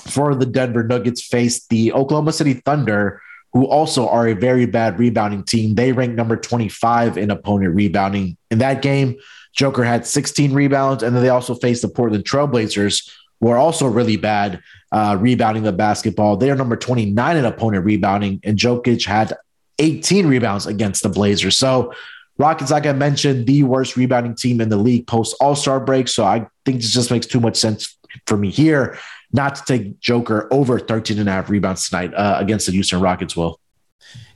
for 0.00 0.34
the 0.34 0.44
Denver 0.44 0.84
Nuggets 0.84 1.26
faced 1.26 1.70
the 1.70 1.94
Oklahoma 1.94 2.34
City 2.34 2.52
Thunder, 2.52 3.22
who 3.54 3.66
also 3.66 4.10
are 4.10 4.28
a 4.28 4.34
very 4.34 4.66
bad 4.66 4.98
rebounding 4.98 5.42
team. 5.42 5.74
They 5.74 5.92
rank 5.92 6.12
number 6.14 6.36
25 6.36 7.16
in 7.16 7.30
opponent 7.30 7.74
rebounding. 7.74 8.36
In 8.50 8.58
that 8.58 8.82
game, 8.82 9.16
Joker 9.54 9.82
had 9.82 10.06
16 10.06 10.52
rebounds, 10.52 11.02
and 11.02 11.16
then 11.16 11.22
they 11.22 11.30
also 11.30 11.54
faced 11.54 11.80
the 11.80 11.88
Portland 11.88 12.24
Trailblazers, 12.24 13.10
who 13.40 13.48
are 13.48 13.56
also 13.56 13.86
really 13.86 14.18
bad 14.18 14.60
uh, 14.92 15.16
rebounding 15.18 15.62
the 15.62 15.72
basketball. 15.72 16.36
They 16.36 16.50
are 16.50 16.56
number 16.56 16.76
29 16.76 17.36
in 17.38 17.46
opponent 17.46 17.86
rebounding, 17.86 18.40
and 18.44 18.58
Jokic 18.58 19.06
had 19.06 19.32
18 19.78 20.26
rebounds 20.26 20.66
against 20.66 21.02
the 21.02 21.08
Blazers. 21.08 21.56
So 21.56 21.92
Rockets, 22.38 22.70
like 22.70 22.86
I 22.86 22.92
mentioned, 22.92 23.46
the 23.46 23.62
worst 23.62 23.96
rebounding 23.96 24.34
team 24.34 24.60
in 24.60 24.68
the 24.68 24.76
league 24.76 25.06
post 25.06 25.36
All 25.40 25.56
Star 25.56 25.80
break. 25.80 26.08
So 26.08 26.24
I 26.24 26.46
think 26.64 26.80
this 26.80 26.92
just 26.92 27.10
makes 27.10 27.26
too 27.26 27.40
much 27.40 27.56
sense 27.56 27.96
for 28.26 28.36
me 28.36 28.50
here 28.50 28.98
not 29.32 29.54
to 29.56 29.64
take 29.64 30.00
Joker 30.00 30.48
over 30.50 30.78
13 30.78 31.18
and 31.18 31.28
a 31.28 31.32
half 31.32 31.50
rebounds 31.50 31.88
tonight 31.88 32.14
uh, 32.14 32.36
against 32.38 32.66
the 32.66 32.72
Houston 32.72 33.00
Rockets. 33.00 33.36
Will. 33.36 33.60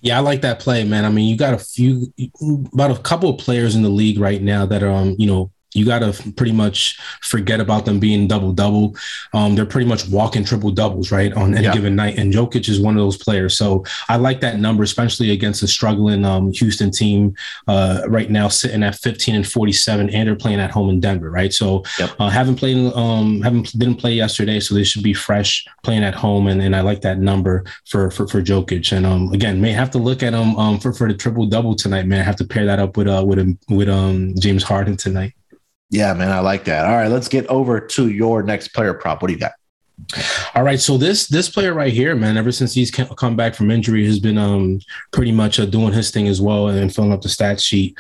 Yeah, 0.01 0.17
I 0.17 0.21
like 0.21 0.43
that 0.43 0.61
play, 0.61 0.85
man. 0.85 1.05
I 1.05 1.11
mean, 1.11 1.29
you 1.29 1.37
got 1.37 1.55
a 1.55 1.59
few, 1.59 2.13
about 2.73 2.91
a 2.91 3.01
couple 3.01 3.31
of 3.31 3.39
players 3.39 3.75
in 3.75 3.83
the 3.83 3.89
league 3.89 4.19
right 4.19 4.41
now 4.41 4.67
that 4.67 4.83
are, 4.83 4.91
um, 4.91 5.15
you 5.19 5.27
know, 5.27 5.51
you 5.73 5.85
got 5.85 6.01
to 6.01 6.33
pretty 6.33 6.53
much 6.53 6.99
forget 7.23 7.61
about 7.61 7.85
them 7.85 8.01
being 8.01 8.27
double 8.27 8.53
double. 8.53 8.97
Um, 9.33 9.55
they're 9.55 9.67
pretty 9.67 9.89
much 9.89 10.09
walking 10.09 10.45
triple 10.45 10.71
doubles, 10.71 11.13
right, 11.13 11.33
on 11.33 11.55
any 11.55 11.65
yeah. 11.65 11.73
given 11.73 11.95
night. 11.95 12.19
And 12.19 12.33
Jokic 12.33 12.69
is 12.69 12.81
one 12.81 12.97
of 12.97 13.01
those 13.01 13.17
players. 13.17 13.57
So 13.57 13.85
I 14.09 14.17
like 14.17 14.41
that 14.41 14.59
number, 14.59 14.83
especially 14.83 15.31
against 15.31 15.63
a 15.63 15.69
struggling 15.69 16.25
um, 16.25 16.53
Houston 16.53 16.91
team 16.91 17.35
uh, 17.69 18.03
right 18.09 18.31
now, 18.31 18.49
sitting 18.49 18.83
at 18.83 18.97
15 18.97 19.35
and 19.37 19.47
47, 19.47 20.11
and 20.11 20.29
they're 20.29 20.37
playing 20.37 20.61
at 20.61 20.71
home 20.71 20.91
in 20.91 21.01
Denver, 21.01 21.31
right? 21.31 21.53
So 21.53 21.85
yep. 21.99 22.11
uh, 22.19 22.29
haven't 22.29 22.57
played, 22.57 22.93
um, 22.95 23.41
haven't 23.43 23.79
didn't 23.79 23.97
play 23.97 24.13
yesterday, 24.13 24.59
so 24.61 24.75
they 24.75 24.85
should 24.85 25.03
be 25.03 25.15
fresh 25.15 25.67
playing 25.85 26.05
at 26.05 26.15
home. 26.15 26.49
And, 26.49 26.61
and 26.61 26.75
I 26.75 26.81
like 26.81 27.03
that 27.03 27.19
number 27.19 27.65
for 27.87 28.11
for, 28.11 28.27
for 28.27 28.43
Jokic. 28.43 28.97
And 28.97 29.07
um, 29.07 29.33
again, 29.33 29.61
may 29.61 29.73
have 29.73 29.91
to 29.93 29.99
look 29.99 30.23
at 30.23 30.33
him 30.33 30.57
um, 30.57 30.81
for 30.81 30.93
for 30.93 31.09
the 31.09 31.15
triple 31.17 31.47
double 31.47 31.75
tonight, 31.75 32.07
man. 32.07 32.21
I 32.21 32.25
have 32.25 32.37
to 32.37 32.45
pair 32.45 32.67
that 32.67 32.79
up 32.79 32.97
with 32.97 33.09
uh 33.09 33.25
with 33.27 33.59
with 33.69 33.89
um 33.89 34.35
James 34.39 34.63
Harden 34.63 34.97
tonight. 34.97 35.35
Yeah, 35.91 36.15
man, 36.15 36.31
I 36.31 36.39
like 36.39 36.65
that. 36.65 36.87
All 36.87 36.97
right, 36.97 37.11
let's 37.11 37.29
get 37.29 37.47
over 37.49 37.81
to 37.81 38.09
your 38.09 38.43
next 38.43 38.69
player 38.69 38.95
prop. 38.95 39.23
What 39.23 39.29
do 39.29 39.35
you 39.35 39.41
got? 39.41 39.53
All 40.55 40.63
right, 40.63 40.81
so 40.81 40.97
this 40.97 41.27
this 41.27 41.49
player 41.49 41.75
right 41.75 41.93
here, 41.93 42.17
man, 42.17 42.37
ever 42.37 42.53
since 42.53 42.73
he's 42.73 42.91
come 42.91 43.37
back 43.37 43.55
from 43.55 43.71
injury, 43.71 44.07
has 44.07 44.19
been 44.19 44.39
um 44.39 44.81
pretty 45.11 45.33
much 45.33 45.61
uh, 45.61 45.67
doing 45.67 45.93
his 45.93 46.11
thing 46.11 46.27
as 46.27 46.41
well 46.41 46.69
and 46.69 46.95
filling 46.95 47.13
up 47.13 47.23
the 47.23 47.29
stat 47.29 47.61
sheet. 47.61 47.99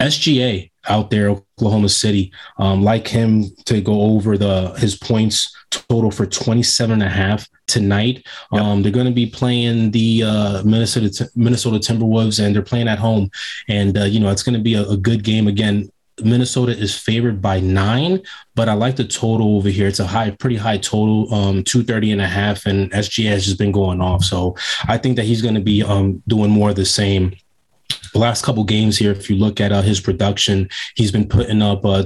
SGA 0.00 0.70
out 0.88 1.10
there, 1.10 1.30
Oklahoma 1.30 1.88
City, 1.88 2.32
um, 2.58 2.82
like 2.82 3.06
him 3.06 3.44
to 3.66 3.80
go 3.80 4.00
over 4.02 4.36
the 4.36 4.70
his 4.78 4.96
points 4.96 5.54
total 5.70 6.10
for 6.10 6.26
27 6.26 6.92
and 6.92 7.02
a 7.02 7.08
half 7.08 7.48
tonight. 7.66 8.26
Yep. 8.52 8.62
Um, 8.62 8.82
they're 8.82 8.92
going 8.92 9.06
to 9.06 9.12
be 9.12 9.26
playing 9.26 9.90
the 9.90 10.22
uh, 10.22 10.62
Minnesota 10.64 11.28
Minnesota 11.34 11.78
Timberwolves, 11.78 12.44
and 12.44 12.54
they're 12.54 12.62
playing 12.62 12.88
at 12.88 12.98
home. 12.98 13.30
And 13.68 13.96
uh, 13.98 14.04
you 14.04 14.20
know 14.20 14.30
it's 14.30 14.42
going 14.42 14.56
to 14.56 14.62
be 14.62 14.74
a, 14.74 14.88
a, 14.88 14.96
good 14.96 15.24
game 15.24 15.48
again. 15.48 15.90
Minnesota 16.22 16.76
is 16.76 16.98
favored 16.98 17.42
by 17.42 17.60
nine, 17.60 18.22
but 18.54 18.68
I 18.68 18.72
like 18.72 18.96
the 18.96 19.04
total 19.04 19.56
over 19.56 19.68
here. 19.68 19.86
It's 19.86 20.00
a 20.00 20.06
high, 20.06 20.30
pretty 20.30 20.56
high 20.56 20.78
total, 20.78 21.32
um, 21.32 21.62
230 21.62 22.12
and 22.12 22.20
a 22.20 22.26
half, 22.26 22.66
and 22.66 22.90
SGA 22.92 23.28
has 23.30 23.44
just 23.44 23.58
been 23.58 23.72
going 23.72 24.00
off. 24.00 24.24
So 24.24 24.56
I 24.88 24.96
think 24.96 25.16
that 25.16 25.24
he's 25.24 25.42
going 25.42 25.54
to 25.54 25.60
be 25.60 25.82
um, 25.82 26.22
doing 26.26 26.50
more 26.50 26.70
of 26.70 26.76
the 26.76 26.86
same. 26.86 27.36
The 28.12 28.18
last 28.18 28.44
couple 28.44 28.64
games 28.64 28.96
here, 28.96 29.12
if 29.12 29.28
you 29.28 29.36
look 29.36 29.60
at 29.60 29.72
uh, 29.72 29.82
his 29.82 30.00
production, 30.00 30.70
he's 30.94 31.12
been 31.12 31.28
putting 31.28 31.60
up 31.60 31.84
uh, 31.84 32.04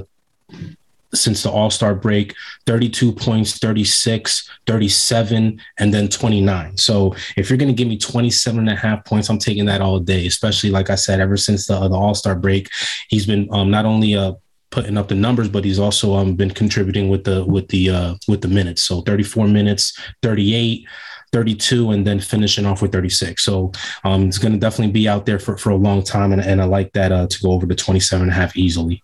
since 1.13 1.43
the 1.43 1.51
All 1.51 1.69
Star 1.69 1.95
break 1.95 2.35
32 2.65 3.11
points, 3.11 3.57
36, 3.57 4.49
37, 4.67 5.61
and 5.79 5.93
then 5.93 6.07
29. 6.07 6.77
So 6.77 7.15
if 7.35 7.49
you're 7.49 7.57
going 7.57 7.69
to 7.69 7.75
give 7.75 7.87
me 7.87 7.97
27 7.97 8.59
and 8.59 8.69
a 8.69 8.75
half 8.75 9.03
points, 9.05 9.29
I'm 9.29 9.39
taking 9.39 9.65
that 9.65 9.81
all 9.81 9.99
day, 9.99 10.27
especially 10.27 10.69
like 10.69 10.89
I 10.89 10.95
said, 10.95 11.19
ever 11.19 11.37
since 11.37 11.67
the, 11.67 11.79
the 11.87 11.95
All 11.95 12.15
Star 12.15 12.35
break, 12.35 12.69
he's 13.09 13.25
been 13.25 13.47
um, 13.51 13.69
not 13.69 13.85
only 13.85 14.15
uh, 14.15 14.33
putting 14.69 14.97
up 14.97 15.07
the 15.07 15.15
numbers, 15.15 15.49
but 15.49 15.65
he's 15.65 15.79
also 15.79 16.15
um, 16.15 16.35
been 16.35 16.51
contributing 16.51 17.09
with 17.09 17.23
the 17.23 17.45
with 17.45 17.67
the 17.67 17.89
uh, 17.89 18.15
with 18.27 18.41
the 18.41 18.47
minutes. 18.47 18.81
So 18.81 19.01
34 19.01 19.47
minutes, 19.47 19.97
38. 20.21 20.87
32 21.33 21.91
and 21.91 22.05
then 22.05 22.19
finishing 22.19 22.65
off 22.65 22.81
with 22.81 22.91
36. 22.91 23.41
So 23.41 23.71
um, 24.03 24.27
it's 24.27 24.37
going 24.37 24.51
to 24.51 24.59
definitely 24.59 24.91
be 24.91 25.07
out 25.07 25.25
there 25.25 25.39
for, 25.39 25.55
for 25.55 25.69
a 25.69 25.77
long 25.77 26.03
time. 26.03 26.33
And, 26.33 26.41
and 26.41 26.61
I 26.61 26.65
like 26.65 26.91
that 26.91 27.13
uh, 27.13 27.27
to 27.27 27.41
go 27.41 27.51
over 27.51 27.65
the 27.65 27.73
27 27.73 28.23
and 28.23 28.29
a 28.29 28.33
half 28.33 28.57
easily. 28.57 29.01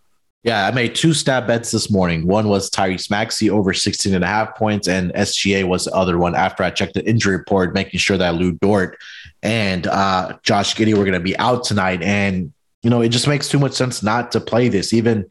Yeah, 0.47 0.65
I 0.65 0.71
made 0.71 0.95
two 0.95 1.13
stat 1.13 1.45
bets 1.45 1.71
this 1.71 1.91
morning. 1.91 2.25
One 2.25 2.47
was 2.47 2.69
Tyrese 2.69 3.12
Maxey 3.12 3.49
over 3.49 3.73
16 3.73 4.13
and 4.13 4.23
a 4.23 4.27
half 4.27 4.55
points, 4.55 4.88
and 4.88 5.12
SGA 5.13 5.67
was 5.67 5.83
the 5.83 5.93
other 5.93 6.17
one 6.17 6.36
after 6.36 6.63
I 6.63 6.69
checked 6.69 6.93
the 6.93 7.05
injury 7.05 7.36
report, 7.36 7.73
making 7.73 7.99
sure 7.99 8.15
that 8.15 8.36
Lu 8.36 8.53
Dort 8.53 8.97
and 9.43 9.86
uh, 9.88 10.38
Josh 10.43 10.73
Giddey 10.73 10.93
were 10.93 11.03
going 11.03 11.12
to 11.12 11.19
be 11.19 11.38
out 11.38 11.65
tonight. 11.65 12.01
And, 12.01 12.53
you 12.81 12.89
know, 12.89 13.01
it 13.01 13.10
just 13.10 13.27
makes 13.27 13.49
too 13.49 13.60
much 13.60 13.73
sense 13.73 14.01
not 14.01 14.31
to 14.31 14.39
play 14.39 14.69
this. 14.69 14.93
Even, 14.93 15.25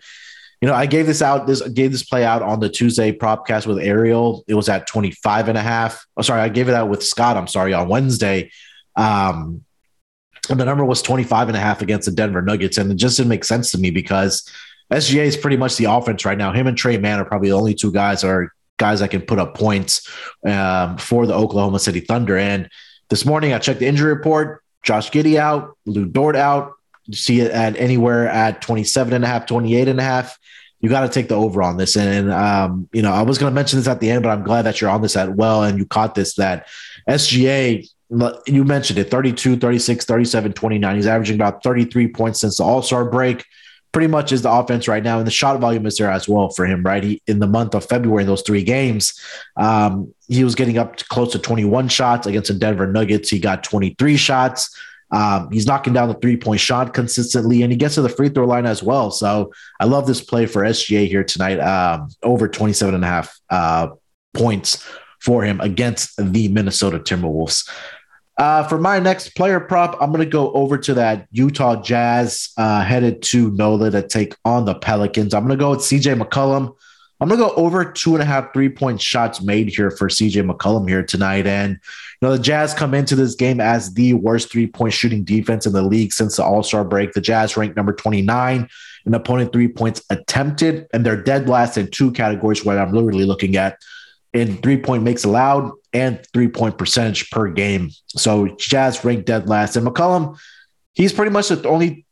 you 0.61 0.69
know, 0.69 0.75
I 0.75 0.85
gave 0.85 1.07
this 1.07 1.23
out, 1.23 1.47
this 1.47 1.67
gave 1.67 1.93
this 1.93 2.05
play 2.05 2.23
out 2.23 2.43
on 2.43 2.61
the 2.61 2.69
Tuesday 2.69 3.11
propcast 3.11 3.67
with 3.67 3.79
Ariel. 3.79 4.45
It 4.47 4.53
was 4.53 4.69
at 4.69 4.87
25 4.87 5.49
and 5.49 5.57
a 5.57 5.63
half. 5.63 6.05
Oh, 6.19 6.23
sorry, 6.23 6.43
I 6.43 6.51
gave 6.51 6.69
it 6.69 6.75
out 6.75 6.91
with 6.91 7.03
Scott, 7.03 7.39
I'm 7.39 7.47
sorry, 7.47 7.73
on 7.73 7.89
Wednesday. 7.89 8.51
Um, 8.97 9.65
and 10.51 10.61
the 10.61 10.67
number 10.67 10.85
was 10.85 11.01
25 11.01 11.49
and 11.49 11.57
a 11.57 11.61
half 11.61 11.81
against 11.81 12.05
the 12.05 12.15
Denver 12.15 12.43
Nuggets. 12.43 12.77
And 12.77 12.93
it 12.93 12.97
just 12.97 13.17
didn't 13.17 13.31
make 13.31 13.45
sense 13.45 13.71
to 13.71 13.79
me 13.79 13.91
because– 13.91 14.47
SGA 14.93 15.25
is 15.25 15.37
pretty 15.37 15.57
much 15.57 15.77
the 15.77 15.87
offense 15.87 16.25
right 16.25 16.39
now. 16.39 16.53
Him 16.53 16.67
and 16.67 16.77
Tre 16.77 16.97
Mann 16.97 17.19
are 17.19 17.25
probably 17.25 17.49
the 17.49 17.57
only 17.57 17.75
two 17.75 17.93
guys 17.93 18.23
are 18.23 18.53
guys 18.77 19.01
that 19.01 19.11
can 19.11 19.23
put 19.23 19.39
up 19.39 19.55
points 19.57 20.09
um, 20.47 20.97
for 20.99 21.27
the 21.27 21.35
Oklahoma 21.35 21.79
City 21.79 22.01
Thunder. 22.01 22.37
And 22.37 22.69
this 23.09 23.25
morning 23.25 23.53
I 23.53 23.59
checked 23.59 23.81
the 23.81 23.87
injury 23.87 24.13
report. 24.13 24.63
Josh 24.83 25.11
Giddey 25.11 25.37
out, 25.37 25.77
Lu 25.87 26.05
Dort 26.05 26.37
out. 26.37 26.75
You 27.07 27.15
see 27.15 27.41
it 27.41 27.51
at 27.51 27.77
anywhere 27.77 28.29
at 28.29 28.63
27 28.63 29.13
and 29.13 29.25
a 29.25 29.29
half, 29.29 29.47
28 29.47 29.89
and 29.89 29.99
a 29.99 30.03
half. 30.03 30.39
You 30.81 30.89
got 30.89 31.01
to 31.01 31.09
take 31.09 31.29
the 31.29 31.35
over 31.35 31.63
on 31.63 31.79
this. 31.79 31.97
And, 31.97 32.31
um, 32.31 32.89
you 32.93 33.03
know, 33.03 33.13
I 33.13 33.23
was 33.23 33.39
going 33.39 33.51
to 33.51 33.55
mention 33.55 33.79
this 33.79 33.89
at 33.89 34.01
the 34.01 34.11
end, 34.11 34.23
but 34.23 34.31
I'm 34.31 34.45
glad 34.45 34.63
that 34.63 34.81
you're 34.81 34.91
on 34.91 35.03
this 35.03 35.17
at 35.17 35.35
well 35.35 35.65
and 35.65 35.79
you 35.79 35.87
caught 35.87 36.15
this 36.15 36.35
that 36.35 36.69
SGA, 37.09 37.89
you 38.47 38.65
mentioned 38.65 38.99
it 38.99 39.11
32, 39.11 39.57
36, 39.57 40.05
37, 40.05 40.53
29. 40.53 40.97
He's 40.97 41.07
averaging 41.07 41.37
about 41.37 41.63
33 41.63 42.09
points 42.09 42.41
since 42.41 42.59
the 42.59 42.65
All 42.65 42.83
Star 42.83 43.05
break 43.05 43.45
pretty 43.97 44.09
much 44.09 44.31
is 44.31 44.43
the 44.43 44.51
offense 44.53 44.87
right 44.89 45.03
now. 45.03 45.17
And 45.17 45.27
the 45.27 45.31
shot 45.31 45.59
volume 45.59 45.87
is 45.87 45.97
there 45.97 46.11
as 46.11 46.29
well 46.29 46.51
for 46.51 46.67
him, 46.67 46.83
right? 46.83 47.03
He, 47.03 47.23
in 47.27 47.39
the 47.39 47.47
month 47.47 47.75
of 47.75 47.83
February, 47.87 48.25
those 48.25 48.43
three 48.43 48.63
games, 48.63 49.19
um, 49.57 50.13
he 50.29 50.45
was 50.45 50.55
getting 50.55 50.77
up 50.77 50.97
to 50.97 51.05
close 51.07 51.33
to 51.33 51.39
21 51.39 51.89
shots 51.89 52.27
against 52.27 52.49
the 52.53 52.59
Denver 52.59 52.87
Nuggets. 52.87 53.31
He 53.31 53.39
got 53.39 53.65
23 53.65 54.19
shots. 54.19 54.79
Um, 55.13 55.51
he's 55.51 55.67
knocking 55.67 55.95
down 55.95 56.09
the 56.09 56.15
three 56.17 56.37
point 56.37 56.61
shot 56.61 56.93
consistently, 56.93 57.63
and 57.63 57.73
he 57.73 57.79
gets 57.79 57.95
to 57.95 58.03
the 58.03 58.11
free 58.11 58.29
throw 58.29 58.45
line 58.47 58.67
as 58.67 58.83
well. 58.83 59.11
So 59.11 59.51
I 59.81 59.87
love 59.87 60.07
this 60.07 60.21
play 60.21 60.45
for 60.45 60.61
SGA 60.61 61.09
here 61.09 61.25
tonight, 61.25 61.59
um, 61.59 62.11
over 62.23 62.49
27 62.49 62.95
and 62.95 63.03
a 63.03 63.07
half 63.07 63.35
uh, 63.49 63.89
points 64.35 64.87
for 65.23 65.43
him 65.43 65.59
against 65.63 66.19
the 66.19 66.49
Minnesota 66.49 66.99
Timberwolves. 66.99 67.67
Uh, 68.39 68.63
for 68.65 68.77
my 68.79 68.99
next 68.99 69.31
player 69.35 69.61
prop, 69.61 69.97
I'm 70.01 70.13
going 70.13 70.25
to 70.25 70.31
go 70.31 70.53
over 70.53 70.77
to 70.77 70.95
that 70.95 71.27
Utah 71.31 71.81
Jazz 71.81 72.51
uh, 72.59 72.83
headed 72.83 73.23
to 73.23 73.51
NOLA 73.53 73.91
to 73.93 74.07
take 74.07 74.35
on 74.45 74.67
the 74.67 74.75
Pelicans. 74.75 75.33
I'm 75.33 75.47
going 75.47 75.59
to 75.59 75.63
go 75.63 75.71
with 75.71 75.81
CJ 75.81 76.21
McCollum. 76.21 76.75
I'm 77.19 77.29
going 77.29 77.41
to 77.41 77.47
go 77.47 77.55
over 77.55 77.91
two 77.91 78.15
and 78.15 78.23
a 78.23 78.27
half 78.27 78.53
three 78.53 78.69
point 78.69 79.01
shots 79.01 79.41
made 79.41 79.69
here 79.69 79.91
for 79.91 80.09
CJ 80.09 80.51
McCollum 80.51 80.87
here 80.87 81.03
tonight. 81.03 81.47
And, 81.47 81.79
you 82.21 82.29
know, 82.29 82.37
the 82.37 82.43
Jazz 82.43 82.75
come 82.75 82.93
into 82.93 83.17
this 83.17 83.35
game 83.35 83.59
as 83.59 83.95
the 83.95 84.13
worst 84.13 84.53
three 84.53 84.67
point 84.67 84.93
shooting 84.93 85.25
defense 85.25 85.65
in 85.65 85.73
the 85.73 85.81
league 85.81 86.13
since 86.13 86.37
the 86.37 86.45
All 86.45 86.63
Star 86.63 86.85
break. 86.85 87.13
The 87.15 87.23
Jazz 87.23 87.57
ranked 87.57 87.75
number 87.75 87.95
29 87.95 88.69
in 89.07 89.15
opponent 89.15 89.51
three 89.51 89.69
points 89.69 90.03
attempted, 90.11 90.87
and 90.93 91.07
they're 91.07 91.23
dead 91.23 91.49
last 91.49 91.79
in 91.79 91.91
two 91.91 92.13
categories 92.13 92.67
where 92.67 92.79
I'm 92.79 92.93
literally 92.93 93.25
looking 93.25 93.57
at 93.57 93.79
in 94.35 94.59
three 94.59 94.77
point 94.77 95.03
makes 95.03 95.25
allowed 95.25 95.73
and 95.97 96.25
three 96.35 96.49
point 96.49 96.77
percentage 96.77 97.31
per 97.31 97.49
game. 97.49 97.91
So 98.09 98.49
Jazz 98.59 99.05
ranked 99.05 99.27
dead 99.27 99.49
last. 99.49 99.77
And 99.77 99.87
McCollum, 99.87 100.39
he's 100.93 101.13
pretty 101.13 101.31
much 101.31 101.49
the 101.49 101.67
only 101.67 102.05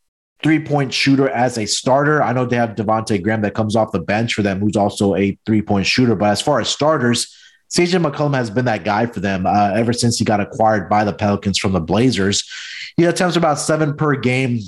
three 0.42 0.64
point 0.64 0.92
shooter 0.92 1.28
as 1.28 1.58
a 1.58 1.66
starter. 1.66 2.22
I 2.22 2.32
know 2.32 2.46
they 2.46 2.56
have 2.56 2.70
Devonte 2.70 3.22
Graham 3.22 3.42
that 3.42 3.54
comes 3.54 3.76
off 3.76 3.92
the 3.92 4.00
bench 4.00 4.32
for 4.32 4.42
them, 4.42 4.58
who's 4.58 4.76
also 4.76 5.14
a 5.14 5.38
three 5.44 5.60
point 5.60 5.86
shooter. 5.86 6.14
But 6.14 6.30
as 6.30 6.40
far 6.40 6.60
as 6.60 6.68
starters, 6.68 7.34
CJ 7.70 8.02
McCollum 8.04 8.34
has 8.34 8.50
been 8.50 8.64
that 8.64 8.84
guy 8.84 9.04
for 9.06 9.20
them 9.20 9.46
uh, 9.46 9.72
ever 9.74 9.92
since 9.92 10.18
he 10.18 10.24
got 10.24 10.40
acquired 10.40 10.88
by 10.88 11.04
the 11.04 11.12
Pelicans 11.12 11.58
from 11.58 11.72
the 11.72 11.80
Blazers. 11.80 12.48
He 12.96 13.04
attempts 13.04 13.36
about 13.36 13.58
seven 13.58 13.96
per 13.96 14.16
game 14.16 14.60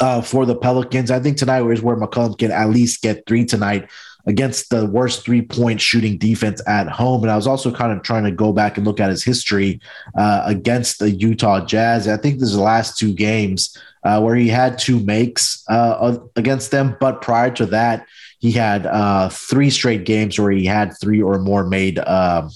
uh, 0.00 0.20
for 0.20 0.46
the 0.46 0.56
Pelicans. 0.56 1.12
I 1.12 1.20
think 1.20 1.36
tonight 1.36 1.64
is 1.70 1.80
where 1.82 1.96
McCollum 1.96 2.38
can 2.38 2.50
at 2.50 2.70
least 2.70 3.02
get 3.02 3.24
three 3.28 3.44
tonight 3.44 3.88
against 4.26 4.70
the 4.70 4.86
worst 4.86 5.24
three 5.24 5.42
point 5.42 5.80
shooting 5.80 6.18
defense 6.18 6.62
at 6.66 6.88
home. 6.88 7.22
And 7.22 7.30
I 7.30 7.36
was 7.36 7.46
also 7.46 7.72
kind 7.72 7.92
of 7.92 8.02
trying 8.02 8.24
to 8.24 8.30
go 8.30 8.52
back 8.52 8.76
and 8.76 8.86
look 8.86 9.00
at 9.00 9.10
his 9.10 9.24
history 9.24 9.80
uh, 10.16 10.42
against 10.44 10.98
the 10.98 11.10
Utah 11.10 11.64
Jazz. 11.64 12.08
I 12.08 12.16
think 12.16 12.38
this 12.38 12.50
is 12.50 12.56
the 12.56 12.62
last 12.62 12.98
two 12.98 13.12
games 13.12 13.76
uh, 14.04 14.20
where 14.20 14.36
he 14.36 14.48
had 14.48 14.78
two 14.78 15.00
makes 15.00 15.64
uh, 15.68 16.18
against 16.36 16.70
them. 16.70 16.96
But 17.00 17.22
prior 17.22 17.50
to 17.52 17.66
that, 17.66 18.06
he 18.38 18.52
had 18.52 18.86
uh, 18.86 19.28
three 19.28 19.70
straight 19.70 20.04
games 20.04 20.38
where 20.38 20.50
he 20.50 20.64
had 20.64 20.94
three 21.00 21.20
or 21.20 21.38
more 21.38 21.64
made 21.64 21.98
um, 22.00 22.50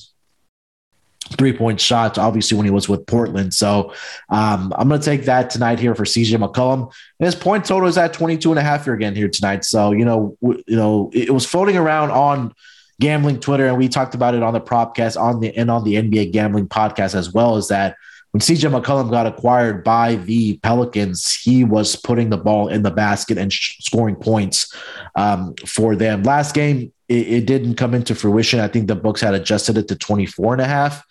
three 1.30 1.52
point 1.52 1.80
shots, 1.80 2.18
obviously, 2.18 2.56
when 2.56 2.64
he 2.64 2.70
was 2.70 2.88
with 2.88 3.06
Portland. 3.06 3.54
So 3.54 3.92
um, 4.28 4.72
I'm 4.76 4.88
going 4.88 5.00
to 5.00 5.04
take 5.04 5.24
that 5.24 5.50
tonight 5.50 5.78
here 5.78 5.94
for 5.94 6.04
CJ 6.04 6.36
McCollum. 6.36 6.92
And 7.18 7.26
his 7.26 7.34
point 7.34 7.64
total 7.64 7.88
is 7.88 7.98
at 7.98 8.12
22 8.12 8.50
and 8.50 8.58
a 8.58 8.62
half 8.62 8.84
here 8.84 8.94
again 8.94 9.14
here 9.14 9.28
tonight. 9.28 9.64
So, 9.64 9.92
you 9.92 10.04
know, 10.04 10.36
w- 10.42 10.62
you 10.66 10.76
know, 10.76 11.10
it 11.12 11.30
was 11.30 11.46
floating 11.46 11.76
around 11.76 12.10
on 12.10 12.54
gambling 13.00 13.40
Twitter, 13.40 13.66
and 13.66 13.76
we 13.76 13.88
talked 13.88 14.14
about 14.14 14.34
it 14.34 14.42
on 14.42 14.52
the 14.52 14.60
propcast 14.60 15.20
on 15.20 15.40
the 15.40 15.56
and 15.56 15.70
on 15.70 15.84
the 15.84 15.94
NBA 15.94 16.32
gambling 16.32 16.68
podcast 16.68 17.14
as 17.14 17.32
well, 17.32 17.56
is 17.56 17.68
that 17.68 17.96
when 18.34 18.40
CJ 18.40 18.80
McCollum 18.80 19.10
got 19.10 19.26
acquired 19.26 19.84
by 19.84 20.16
the 20.16 20.58
Pelicans, 20.58 21.34
he 21.34 21.62
was 21.62 21.94
putting 21.94 22.30
the 22.30 22.36
ball 22.36 22.66
in 22.66 22.82
the 22.82 22.90
basket 22.90 23.38
and 23.38 23.52
sh- 23.52 23.76
scoring 23.80 24.16
points 24.16 24.74
um, 25.14 25.54
for 25.66 25.94
them. 25.94 26.24
Last 26.24 26.52
game, 26.52 26.92
it, 27.08 27.28
it, 27.28 27.46
didn't 27.46 27.74
come 27.74 27.94
into 27.94 28.14
fruition. 28.14 28.60
I 28.60 28.68
think 28.68 28.88
the 28.88 28.96
books 28.96 29.20
had 29.20 29.34
adjusted 29.34 29.76
it 29.76 29.88
to 29.88 29.96
24 29.96 30.54
and 30.54 30.62
a 30.62 30.66
half. 30.66 31.04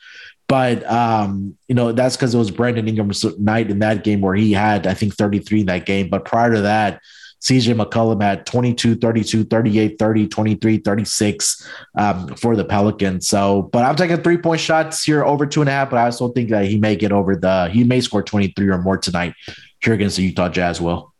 But 0.47 0.89
um, 0.89 1.57
you 1.67 1.75
know, 1.75 1.91
that's 1.91 2.15
because 2.15 2.35
it 2.35 2.37
was 2.37 2.51
Brandon 2.51 2.87
Ingram's 2.87 3.23
night 3.39 3.69
in 3.71 3.79
that 3.79 4.03
game 4.03 4.21
where 4.21 4.35
he 4.35 4.51
had, 4.51 4.87
I 4.87 4.93
think, 4.93 5.15
33 5.15 5.61
in 5.61 5.65
that 5.67 5.85
game. 5.85 6.09
But 6.09 6.25
prior 6.25 6.53
to 6.53 6.61
that, 6.61 7.01
CJ 7.43 7.75
McCollum 7.75 8.21
had 8.21 8.45
22, 8.45 8.95
32, 8.95 9.43
38, 9.45 9.99
30, 9.99 10.27
23, 10.27 10.77
36 10.77 11.69
um, 11.97 12.35
for 12.35 12.55
the 12.55 12.63
Pelicans. 12.63 13.27
So, 13.27 13.63
but 13.73 13.83
I'm 13.83 13.97
taking 13.97 14.21
three 14.21 14.37
point 14.37 14.61
shots 14.61 15.03
here 15.03 15.25
over 15.25 15.45
two 15.45 15.61
and 15.61 15.69
a 15.69 15.73
half, 15.73 15.89
but 15.89 15.97
I 15.97 16.05
also 16.05 16.29
think 16.29 16.49
that 16.51 16.65
he 16.65 16.79
may 16.79 16.95
get 16.95 17.11
over 17.11 17.35
the, 17.35 17.69
he 17.69 17.83
may 17.83 17.99
score 17.99 18.23
23 18.23 18.69
or 18.69 18.77
more 18.77 18.97
tonight 18.97 19.33
here 19.81 19.93
against 19.93 20.17
the 20.17 20.23
Utah 20.23 20.49
Jazz. 20.49 20.79
Will. 20.79 21.12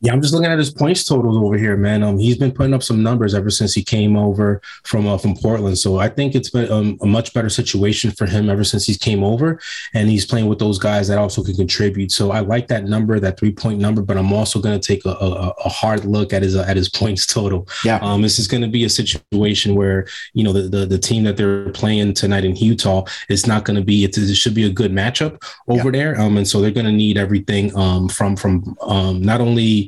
Yeah, 0.00 0.12
I'm 0.12 0.20
just 0.20 0.34
looking 0.34 0.50
at 0.50 0.58
his 0.58 0.70
points 0.70 1.04
totals 1.04 1.36
over 1.36 1.56
here, 1.56 1.76
man. 1.76 2.02
Um, 2.02 2.18
he's 2.18 2.36
been 2.36 2.52
putting 2.52 2.74
up 2.74 2.82
some 2.82 3.02
numbers 3.02 3.34
ever 3.34 3.50
since 3.50 3.72
he 3.74 3.82
came 3.82 4.16
over 4.16 4.60
from 4.84 5.06
uh, 5.06 5.18
from 5.18 5.36
Portland. 5.36 5.78
So 5.78 5.98
I 5.98 6.08
think 6.08 6.34
it's 6.34 6.50
been 6.50 6.70
um, 6.70 6.98
a 7.00 7.06
much 7.06 7.32
better 7.32 7.48
situation 7.48 8.10
for 8.10 8.26
him 8.26 8.50
ever 8.50 8.64
since 8.64 8.84
he 8.84 8.94
came 8.94 9.24
over, 9.24 9.58
and 9.94 10.08
he's 10.08 10.26
playing 10.26 10.46
with 10.46 10.58
those 10.58 10.78
guys 10.78 11.08
that 11.08 11.18
also 11.18 11.42
can 11.42 11.54
contribute. 11.54 12.12
So 12.12 12.30
I 12.30 12.40
like 12.40 12.68
that 12.68 12.84
number, 12.84 13.18
that 13.20 13.38
three 13.38 13.52
point 13.52 13.80
number. 13.80 14.02
But 14.02 14.18
I'm 14.18 14.32
also 14.32 14.60
going 14.60 14.78
to 14.78 14.86
take 14.86 15.04
a, 15.04 15.10
a, 15.10 15.54
a, 15.64 15.68
hard 15.68 16.04
look 16.04 16.32
at 16.32 16.42
his 16.42 16.56
uh, 16.56 16.64
at 16.68 16.76
his 16.76 16.88
points 16.88 17.26
total. 17.26 17.66
Yeah, 17.84 17.98
um, 18.02 18.22
this 18.22 18.38
is 18.38 18.46
going 18.46 18.62
to 18.62 18.68
be 18.68 18.84
a 18.84 18.90
situation 18.90 19.74
where 19.74 20.06
you 20.34 20.44
know 20.44 20.52
the, 20.52 20.62
the, 20.62 20.86
the 20.86 20.98
team 20.98 21.24
that 21.24 21.36
they're 21.36 21.70
playing 21.70 22.14
tonight 22.14 22.44
in 22.44 22.56
Utah 22.56 23.04
is 23.28 23.46
not 23.46 23.64
going 23.64 23.78
to 23.78 23.84
be. 23.84 24.04
It, 24.04 24.16
it 24.16 24.34
should 24.34 24.54
be 24.54 24.64
a 24.64 24.70
good 24.70 24.92
matchup 24.92 25.42
over 25.68 25.86
yeah. 25.86 25.90
there. 25.90 26.20
Um, 26.20 26.36
and 26.36 26.46
so 26.46 26.60
they're 26.60 26.70
going 26.70 26.86
to 26.86 26.92
need 26.92 27.16
everything 27.16 27.74
um 27.76 28.08
from 28.08 28.36
from 28.36 28.76
um 28.82 29.22
not 29.22 29.40
only 29.40 29.85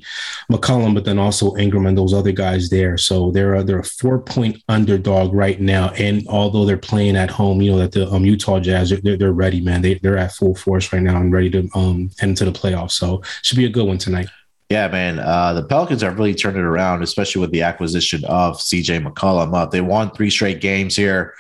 McCollum, 0.51 0.95
but 0.95 1.05
then 1.05 1.19
also 1.19 1.57
Ingram 1.57 1.87
and 1.87 1.97
those 1.97 2.15
other 2.15 2.33
guys 2.33 2.71
there. 2.71 2.97
So 2.97 3.31
they're 3.31 3.55
a, 3.55 3.65
they're 3.65 3.81
a 3.81 3.85
four 3.85 4.19
point 4.19 4.63
underdog 4.69 5.33
right 5.33 5.61
now. 5.61 5.91
And 5.91 6.27
although 6.29 6.65
they're 6.65 6.77
playing 6.77 7.17
at 7.17 7.31
home, 7.31 7.61
you 7.61 7.73
know 7.73 7.79
that 7.79 7.93
the 7.93 8.11
um, 8.11 8.25
Utah 8.25 8.61
Jazz 8.61 8.91
they're, 9.03 9.17
they're 9.17 9.33
ready, 9.33 9.61
man. 9.61 9.83
They 9.83 9.95
they're 9.95 10.19
at 10.19 10.33
full 10.33 10.55
force 10.55 10.93
right 10.93 11.03
now 11.03 11.21
and 11.21 11.33
ready 11.33 11.51
to 11.51 11.69
um 11.75 12.11
head 12.19 12.31
into 12.31 12.45
the 12.45 12.53
playoffs. 12.53 12.93
So 12.93 13.23
should 13.43 13.59
be 13.59 13.67
a 13.67 13.71
good 13.71 13.87
one 13.87 13.99
tonight. 13.99 14.29
Yeah, 14.71 14.89
man. 14.89 15.19
Uh, 15.19 15.55
the 15.55 15.65
Pelicans 15.65 16.03
have 16.03 16.19
really 16.19 16.35
turned 16.35 16.59
it 16.59 16.63
around, 16.63 17.03
especially 17.03 17.41
with 17.41 17.53
the 17.53 17.63
acquisition 17.63 18.23
of 18.27 18.59
CJ 18.59 19.07
McCollum. 19.07 19.55
Uh, 19.55 19.65
they 19.65 19.81
won 19.81 20.11
three 20.11 20.29
straight 20.29 20.61
games 20.61 20.95
here. 20.95 21.35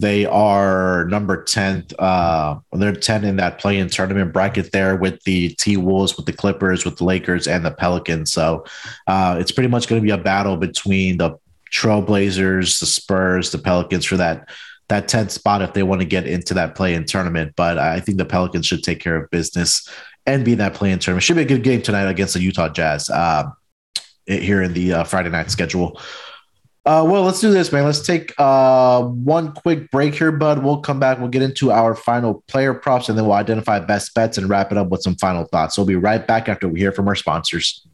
They 0.00 0.26
are 0.26 1.04
number 1.04 1.44
10th. 1.44 1.94
Uh, 1.98 2.56
they're 2.72 2.92
10 2.92 3.24
in 3.24 3.36
that 3.36 3.58
play 3.58 3.78
in 3.78 3.88
tournament 3.88 4.32
bracket 4.32 4.72
there 4.72 4.96
with 4.96 5.22
the 5.22 5.50
T 5.50 5.76
Wolves, 5.76 6.16
with 6.16 6.26
the 6.26 6.32
Clippers, 6.32 6.84
with 6.84 6.96
the 6.96 7.04
Lakers, 7.04 7.46
and 7.46 7.64
the 7.64 7.70
Pelicans. 7.70 8.32
So 8.32 8.64
uh, 9.06 9.36
it's 9.38 9.52
pretty 9.52 9.68
much 9.68 9.86
going 9.86 10.00
to 10.00 10.04
be 10.04 10.10
a 10.10 10.18
battle 10.18 10.56
between 10.56 11.18
the 11.18 11.38
Trailblazers, 11.72 12.80
the 12.80 12.86
Spurs, 12.86 13.50
the 13.50 13.58
Pelicans 13.58 14.04
for 14.04 14.16
that 14.16 14.48
that 14.88 15.08
10th 15.08 15.30
spot 15.30 15.62
if 15.62 15.72
they 15.72 15.82
want 15.82 16.02
to 16.02 16.06
get 16.06 16.26
into 16.26 16.54
that 16.54 16.74
play 16.74 16.94
in 16.94 17.04
tournament. 17.04 17.54
But 17.56 17.78
I 17.78 18.00
think 18.00 18.18
the 18.18 18.24
Pelicans 18.24 18.66
should 18.66 18.82
take 18.82 19.00
care 19.00 19.16
of 19.16 19.30
business 19.30 19.88
and 20.26 20.44
be 20.44 20.52
in 20.52 20.58
that 20.58 20.74
play 20.74 20.92
in 20.92 20.98
tournament. 20.98 21.22
Should 21.22 21.36
be 21.36 21.42
a 21.42 21.46
good 21.46 21.62
game 21.62 21.82
tonight 21.82 22.08
against 22.08 22.34
the 22.34 22.40
Utah 22.40 22.68
Jazz 22.68 23.08
uh, 23.08 23.44
here 24.26 24.62
in 24.62 24.72
the 24.72 24.92
uh, 24.92 25.04
Friday 25.04 25.30
night 25.30 25.50
schedule. 25.50 26.00
Uh, 26.86 27.02
well, 27.08 27.22
let's 27.22 27.40
do 27.40 27.50
this, 27.50 27.72
man. 27.72 27.84
Let's 27.84 28.04
take 28.04 28.34
uh, 28.36 29.02
one 29.02 29.52
quick 29.52 29.90
break 29.90 30.14
here, 30.14 30.30
bud. 30.30 30.62
We'll 30.62 30.80
come 30.80 31.00
back. 31.00 31.18
We'll 31.18 31.28
get 31.28 31.40
into 31.40 31.72
our 31.72 31.94
final 31.94 32.44
player 32.46 32.74
props, 32.74 33.08
and 33.08 33.16
then 33.16 33.24
we'll 33.24 33.34
identify 33.34 33.80
best 33.80 34.14
bets 34.14 34.36
and 34.36 34.50
wrap 34.50 34.70
it 34.70 34.76
up 34.76 34.90
with 34.90 35.02
some 35.02 35.16
final 35.16 35.44
thoughts. 35.44 35.78
We'll 35.78 35.86
be 35.86 35.96
right 35.96 36.26
back 36.26 36.46
after 36.46 36.68
we 36.68 36.80
hear 36.80 36.92
from 36.92 37.08
our 37.08 37.14
sponsors. 37.14 37.86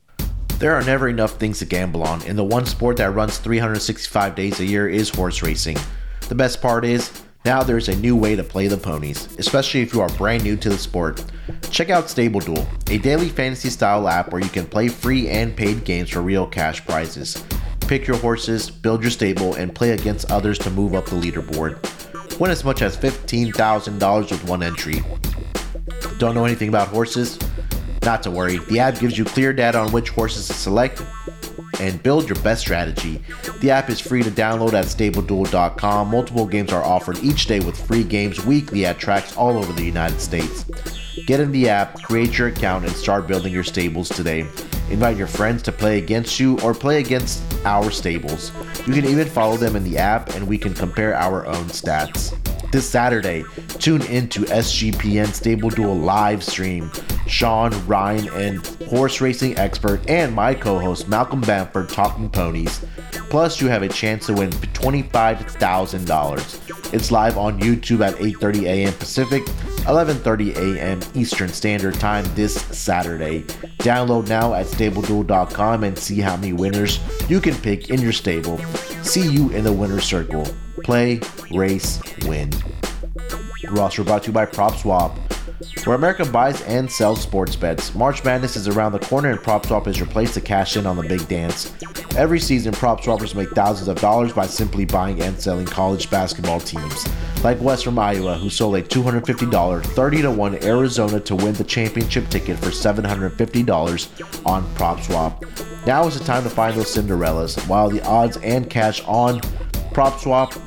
There 0.59 0.75
are 0.75 0.83
never 0.83 1.09
enough 1.09 1.39
things 1.39 1.61
to 1.61 1.67
gamble 1.67 2.03
on, 2.03 2.21
and 2.23 2.37
the 2.37 2.43
one 2.43 2.67
sport 2.67 2.97
that 2.97 3.15
runs 3.15 3.39
365 3.39 4.35
days 4.35 4.59
a 4.59 4.65
year 4.65 4.89
is 4.89 5.09
horse 5.09 5.41
racing. 5.41 5.79
The 6.29 6.35
best 6.35 6.61
part 6.61 6.85
is, 6.85 7.13
now 7.45 7.63
there's 7.63 7.89
a 7.89 7.97
new 7.97 8.17
way 8.17 8.35
to 8.35 8.43
play 8.43 8.67
the 8.67 8.77
ponies, 8.77 9.29
especially 9.39 9.83
if 9.83 9.95
you 9.95 10.01
are 10.01 10.09
brand 10.11 10.43
new 10.43 10.57
to 10.57 10.69
the 10.69 10.77
sport. 10.77 11.25
Check 11.71 11.91
out 11.91 12.07
StableDuel, 12.07 12.91
a 12.91 12.99
daily 12.99 13.29
fantasy 13.29 13.71
style 13.71 14.09
app 14.09 14.33
where 14.33 14.43
you 14.43 14.51
can 14.51 14.67
play 14.67 14.89
free 14.89 15.29
and 15.29 15.57
paid 15.57 15.85
games 15.85 16.11
for 16.11 16.23
real 16.23 16.47
cash 16.47 16.85
prizes 16.85 17.43
pick 17.91 18.07
your 18.07 18.19
horses, 18.19 18.71
build 18.71 19.03
your 19.03 19.11
stable, 19.11 19.55
and 19.55 19.75
play 19.75 19.91
against 19.91 20.31
others 20.31 20.61
to 20.61 20.71
move 20.71 20.95
up 20.95 21.07
the 21.07 21.17
leaderboard. 21.17 21.77
Win 22.39 22.49
as 22.49 22.63
much 22.63 22.83
as 22.83 22.97
$15,000 22.97 24.31
with 24.31 24.45
one 24.45 24.63
entry. 24.63 25.03
Don't 26.19 26.37
know 26.37 26.45
anything 26.45 26.69
about 26.69 26.87
horses? 26.87 27.37
Not 28.05 28.23
to 28.23 28.31
worry, 28.31 28.59
the 28.59 28.79
app 28.79 29.01
gives 29.01 29.19
you 29.19 29.25
clear 29.25 29.53
data 29.53 29.79
on 29.79 29.91
which 29.91 30.11
horses 30.11 30.47
to 30.47 30.53
select 30.53 31.03
and 31.81 32.01
build 32.01 32.29
your 32.29 32.41
best 32.43 32.61
strategy. 32.61 33.25
The 33.61 33.73
app 33.73 33.91
is 33.91 33.99
free 33.99 34.23
to 34.23 34.31
download 34.31 34.75
at 34.75 34.85
stableduel.com. 34.85 36.11
Multiple 36.13 36.47
games 36.47 36.73
are 36.73 36.85
offered 36.85 37.19
each 37.25 37.47
day 37.47 37.59
with 37.59 37.77
free 37.89 38.05
games 38.05 38.47
weekly 38.47 38.87
at 38.87 39.01
tracks 39.01 39.37
all 39.37 39.59
over 39.59 39.73
the 39.73 39.83
United 39.83 40.21
States. 40.21 40.65
Get 41.27 41.41
in 41.41 41.51
the 41.51 41.69
app, 41.69 42.01
create 42.03 42.39
your 42.39 42.49
account, 42.49 42.85
and 42.85 42.95
start 42.95 43.27
building 43.27 43.53
your 43.53 43.65
stables 43.65 44.09
today. 44.09 44.47
Invite 44.91 45.17
your 45.17 45.27
friends 45.27 45.63
to 45.63 45.73
play 45.73 45.99
against 45.99 46.41
you 46.41 46.59
or 46.61 46.75
play 46.75 46.99
against 46.99 47.43
our 47.65 47.91
stables. 47.91 48.53
You 48.87 48.93
can 48.93 49.05
even 49.05 49.29
follow 49.29 49.57
them 49.57 49.77
in 49.77 49.85
the 49.85 49.99
app 49.99 50.35
and 50.35 50.47
we 50.47 50.59
can 50.59 50.75
compare 50.75 51.15
our 51.15 51.47
own 51.47 51.67
stats. 51.67 52.37
This 52.73 52.89
Saturday, 52.89 53.45
tune 53.79 54.03
into 54.03 54.41
SGPN 54.43 55.29
StableDuel 55.29 56.05
live 56.05 56.45
stream. 56.45 56.91
Sean, 57.27 57.73
Ryan, 57.87 58.29
and 58.31 58.67
horse 58.89 59.21
racing 59.21 59.59
expert 59.59 60.01
and 60.09 60.35
my 60.35 60.55
co-host 60.55 61.09
Malcolm 61.09 61.41
Bamford 61.41 61.89
talking 61.89 62.29
ponies. 62.29 62.85
Plus, 63.29 63.61
you 63.61 63.69
have 63.69 63.83
a 63.83 63.89
chance 63.89 64.27
to 64.27 64.35
win 64.35 64.51
$25,000. 64.51 66.95
It's 66.95 67.11
live 67.11 67.37
on 67.39 67.61
YouTube 67.61 68.07
at 68.07 68.15
8:30 68.17 68.65
a.m. 68.65 68.93
Pacific 68.95 69.43
11:30 69.91 70.57
a.m. 70.57 71.01
Eastern 71.15 71.49
Standard 71.49 71.95
Time 71.95 72.25
this 72.37 72.55
Saturday. 72.55 73.43
Download 73.81 74.29
now 74.29 74.55
at 74.55 74.67
StableDuel.com 74.67 75.83
and 75.83 75.99
see 75.99 76.21
how 76.21 76.37
many 76.37 76.53
winners 76.53 77.01
you 77.29 77.41
can 77.41 77.57
pick 77.57 77.91
in 77.91 78.01
your 78.01 78.13
stable. 78.13 78.59
See 79.03 79.29
you 79.29 79.51
in 79.51 79.65
the 79.65 79.73
winner's 79.73 80.05
circle. 80.05 80.47
Play, 80.85 81.21
race 81.51 82.01
win. 82.23 82.53
Roster 83.71 84.05
brought 84.05 84.23
to 84.23 84.29
you 84.29 84.33
by 84.33 84.47
PropSwap, 84.47 85.13
where 85.85 85.97
America 85.97 86.25
buys 86.25 86.63
and 86.63 86.91
sells 86.91 87.21
sports 87.21 87.57
bets. 87.57 87.95
March 87.95 88.25
Madness 88.25 88.57
is 88.57 88.69
around 88.69 88.93
the 88.93 88.99
corner, 88.99 89.31
and 89.31 89.39
PropSwap 89.39 89.87
is 89.87 90.01
place 90.09 90.35
to 90.35 90.41
cash 90.41 90.77
in 90.77 90.87
on 90.87 90.97
the 90.97 91.03
big 91.03 91.27
dance. 91.29 91.73
Every 92.17 92.41
season, 92.41 92.73
PropSwappers 92.73 93.35
make 93.35 93.51
thousands 93.51 93.89
of 93.89 94.01
dollars 94.01 94.33
by 94.33 94.47
simply 94.47 94.85
buying 94.85 95.21
and 95.23 95.39
selling 95.41 95.67
college 95.67 96.11
basketball 96.11 96.61
teams, 96.61 97.07
like 97.45 97.61
West 97.61 97.85
from 97.85 97.99
Iowa, 97.99 98.37
who 98.37 98.51
sold 98.51 98.77
a 98.77 98.83
$250 98.83 99.85
30 99.85 100.23
to 100.23 100.31
1 100.31 100.65
Arizona 100.65 101.21
to 101.21 101.37
win 101.37 101.55
the 101.55 101.65
championship 101.65 102.29
ticket 102.29 102.59
for 102.59 102.71
$750 102.71 104.47
on 104.47 104.65
PropSwap. 104.75 105.87
Now 105.87 106.07
is 106.07 106.19
the 106.19 106.25
time 106.25 106.43
to 106.43 106.51
find 106.51 106.77
those 106.77 106.95
Cinderellas. 106.95 107.67
While 107.69 107.91
the 107.91 108.03
odds 108.03 108.37
and 108.39 108.69
cash 108.69 109.03
on 109.07 109.41
PropSwap 109.93 110.59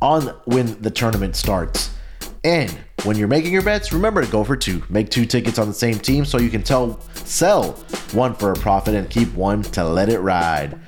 on 0.00 0.28
when 0.44 0.80
the 0.80 0.90
tournament 0.90 1.36
starts. 1.36 1.90
And 2.44 2.76
when 3.04 3.16
you're 3.16 3.28
making 3.28 3.52
your 3.52 3.62
bets, 3.62 3.92
remember 3.92 4.22
to 4.22 4.30
go 4.30 4.42
for 4.44 4.56
two. 4.56 4.82
Make 4.88 5.10
two 5.10 5.24
tickets 5.24 5.58
on 5.58 5.68
the 5.68 5.74
same 5.74 5.98
team 5.98 6.24
so 6.24 6.38
you 6.38 6.50
can 6.50 6.62
tell 6.62 7.00
sell 7.14 7.72
one 8.12 8.34
for 8.34 8.52
a 8.52 8.56
profit 8.56 8.94
and 8.94 9.08
keep 9.08 9.32
one 9.34 9.62
to 9.62 9.84
let 9.84 10.08
it 10.08 10.18
ride. 10.20 10.78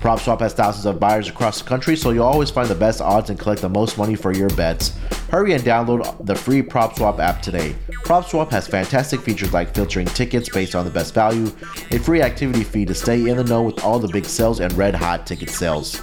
PropSwap 0.00 0.40
has 0.40 0.54
thousands 0.54 0.86
of 0.86 0.98
buyers 0.98 1.28
across 1.28 1.60
the 1.60 1.68
country, 1.68 1.96
so 1.96 2.10
you'll 2.10 2.24
always 2.24 2.50
find 2.50 2.68
the 2.68 2.74
best 2.74 3.00
odds 3.00 3.28
and 3.28 3.38
collect 3.38 3.60
the 3.60 3.68
most 3.68 3.98
money 3.98 4.14
for 4.14 4.32
your 4.32 4.48
bets. 4.50 4.98
Hurry 5.30 5.52
and 5.52 5.62
download 5.62 6.26
the 6.26 6.34
free 6.34 6.60
PropSwap 6.60 7.20
app 7.20 7.40
today. 7.40 7.76
PropSwap 8.04 8.50
has 8.50 8.66
fantastic 8.66 9.20
features 9.20 9.52
like 9.52 9.72
filtering 9.72 10.08
tickets 10.08 10.48
based 10.48 10.74
on 10.74 10.84
the 10.84 10.90
best 10.90 11.14
value, 11.14 11.52
a 11.92 12.00
free 12.00 12.20
activity 12.20 12.64
feed 12.64 12.88
to 12.88 12.94
stay 12.94 13.28
in 13.28 13.36
the 13.36 13.44
know 13.44 13.62
with 13.62 13.84
all 13.84 14.00
the 14.00 14.08
big 14.08 14.24
sales 14.24 14.58
and 14.58 14.72
red 14.72 14.92
hot 14.92 15.28
ticket 15.28 15.48
sales, 15.48 16.02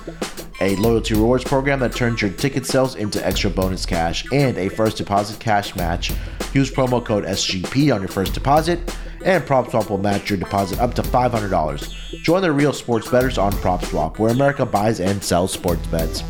a 0.61 0.77
loyalty 0.77 1.13
rewards 1.13 1.43
program 1.43 1.81
that 1.81 1.93
turns 1.93 2.21
your 2.21 2.31
ticket 2.31 2.65
sales 2.65 2.95
into 2.95 3.23
extra 3.27 3.49
bonus 3.49 3.85
cash, 3.85 4.23
and 4.31 4.57
a 4.57 4.69
first 4.69 4.95
deposit 4.95 5.37
cash 5.41 5.75
match. 5.75 6.13
Use 6.53 6.71
promo 6.71 7.03
code 7.03 7.25
SGP 7.25 7.93
on 7.93 7.99
your 7.99 8.07
first 8.07 8.33
deposit, 8.33 8.79
and 9.25 9.43
PropSwap 9.43 9.89
will 9.89 9.97
match 9.97 10.29
your 10.29 10.39
deposit 10.39 10.79
up 10.79 10.93
to 10.93 11.01
$500. 11.01 12.23
Join 12.23 12.41
the 12.41 12.51
real 12.53 12.71
sports 12.71 13.11
bettors 13.11 13.37
on 13.37 13.51
PropSwap, 13.51 14.19
where 14.19 14.31
America 14.31 14.65
buys 14.65 15.01
and 15.01 15.21
sells 15.21 15.51
sports 15.51 15.85
bets. 15.87 16.23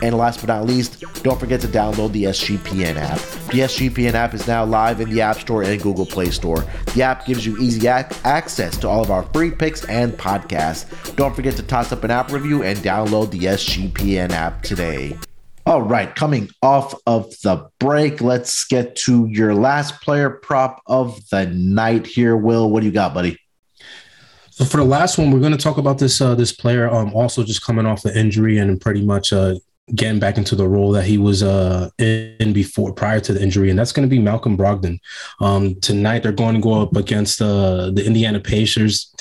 And 0.00 0.16
last 0.16 0.40
but 0.40 0.48
not 0.48 0.66
least, 0.66 1.04
don't 1.22 1.38
forget 1.38 1.60
to 1.60 1.68
download 1.68 2.12
the 2.12 2.24
SGPN 2.24 2.96
app. 2.96 3.18
The 3.50 3.60
SGPN 3.60 4.14
app 4.14 4.34
is 4.34 4.46
now 4.46 4.64
live 4.64 5.00
in 5.00 5.10
the 5.10 5.20
App 5.20 5.38
Store 5.38 5.62
and 5.62 5.80
Google 5.82 6.06
Play 6.06 6.30
Store. 6.30 6.64
The 6.94 7.02
app 7.02 7.26
gives 7.26 7.44
you 7.44 7.56
easy 7.58 7.88
ac- 7.88 8.16
access 8.24 8.76
to 8.78 8.88
all 8.88 9.02
of 9.02 9.10
our 9.10 9.22
free 9.32 9.50
picks 9.50 9.84
and 9.84 10.12
podcasts. 10.12 11.14
Don't 11.16 11.34
forget 11.34 11.56
to 11.56 11.62
toss 11.62 11.92
up 11.92 12.04
an 12.04 12.10
app 12.10 12.32
review 12.32 12.62
and 12.62 12.78
download 12.78 13.30
the 13.30 13.40
SGPN 13.40 14.30
app 14.30 14.62
today. 14.62 15.18
All 15.64 15.82
right, 15.82 16.12
coming 16.16 16.50
off 16.60 16.92
of 17.06 17.30
the 17.42 17.68
break, 17.78 18.20
let's 18.20 18.64
get 18.64 18.96
to 18.96 19.26
your 19.26 19.54
last 19.54 20.00
player 20.00 20.28
prop 20.28 20.82
of 20.86 21.28
the 21.30 21.46
night 21.46 22.04
here. 22.04 22.36
Will, 22.36 22.68
what 22.68 22.80
do 22.80 22.86
you 22.86 22.92
got, 22.92 23.14
buddy? 23.14 23.38
So 24.50 24.64
for 24.64 24.78
the 24.78 24.84
last 24.84 25.18
one, 25.18 25.30
we're 25.30 25.40
going 25.40 25.52
to 25.52 25.58
talk 25.58 25.78
about 25.78 25.98
this 25.98 26.20
uh, 26.20 26.34
this 26.34 26.52
player 26.52 26.90
um, 26.90 27.14
also 27.14 27.42
just 27.44 27.64
coming 27.64 27.86
off 27.86 28.02
the 28.02 28.18
injury 28.18 28.58
and 28.58 28.80
pretty 28.80 29.02
much 29.02 29.32
uh, 29.32 29.54
getting 29.94 30.20
back 30.20 30.38
into 30.38 30.54
the 30.54 30.68
role 30.68 30.92
that 30.92 31.04
he 31.04 31.18
was 31.18 31.42
uh, 31.42 31.90
in 31.98 32.52
before 32.52 32.92
prior 32.92 33.20
to 33.20 33.32
the 33.32 33.42
injury, 33.42 33.70
and 33.70 33.78
that's 33.78 33.92
going 33.92 34.08
to 34.08 34.10
be 34.10 34.20
Malcolm 34.20 34.56
Brogdon. 34.56 34.98
Um, 35.40 35.74
tonight 35.80 36.22
they're 36.22 36.32
going 36.32 36.54
to 36.54 36.60
go 36.60 36.80
up 36.80 36.96
against 36.96 37.42
uh, 37.42 37.90
the 37.90 38.04
Indiana 38.06 38.40
Pacers. 38.40 39.12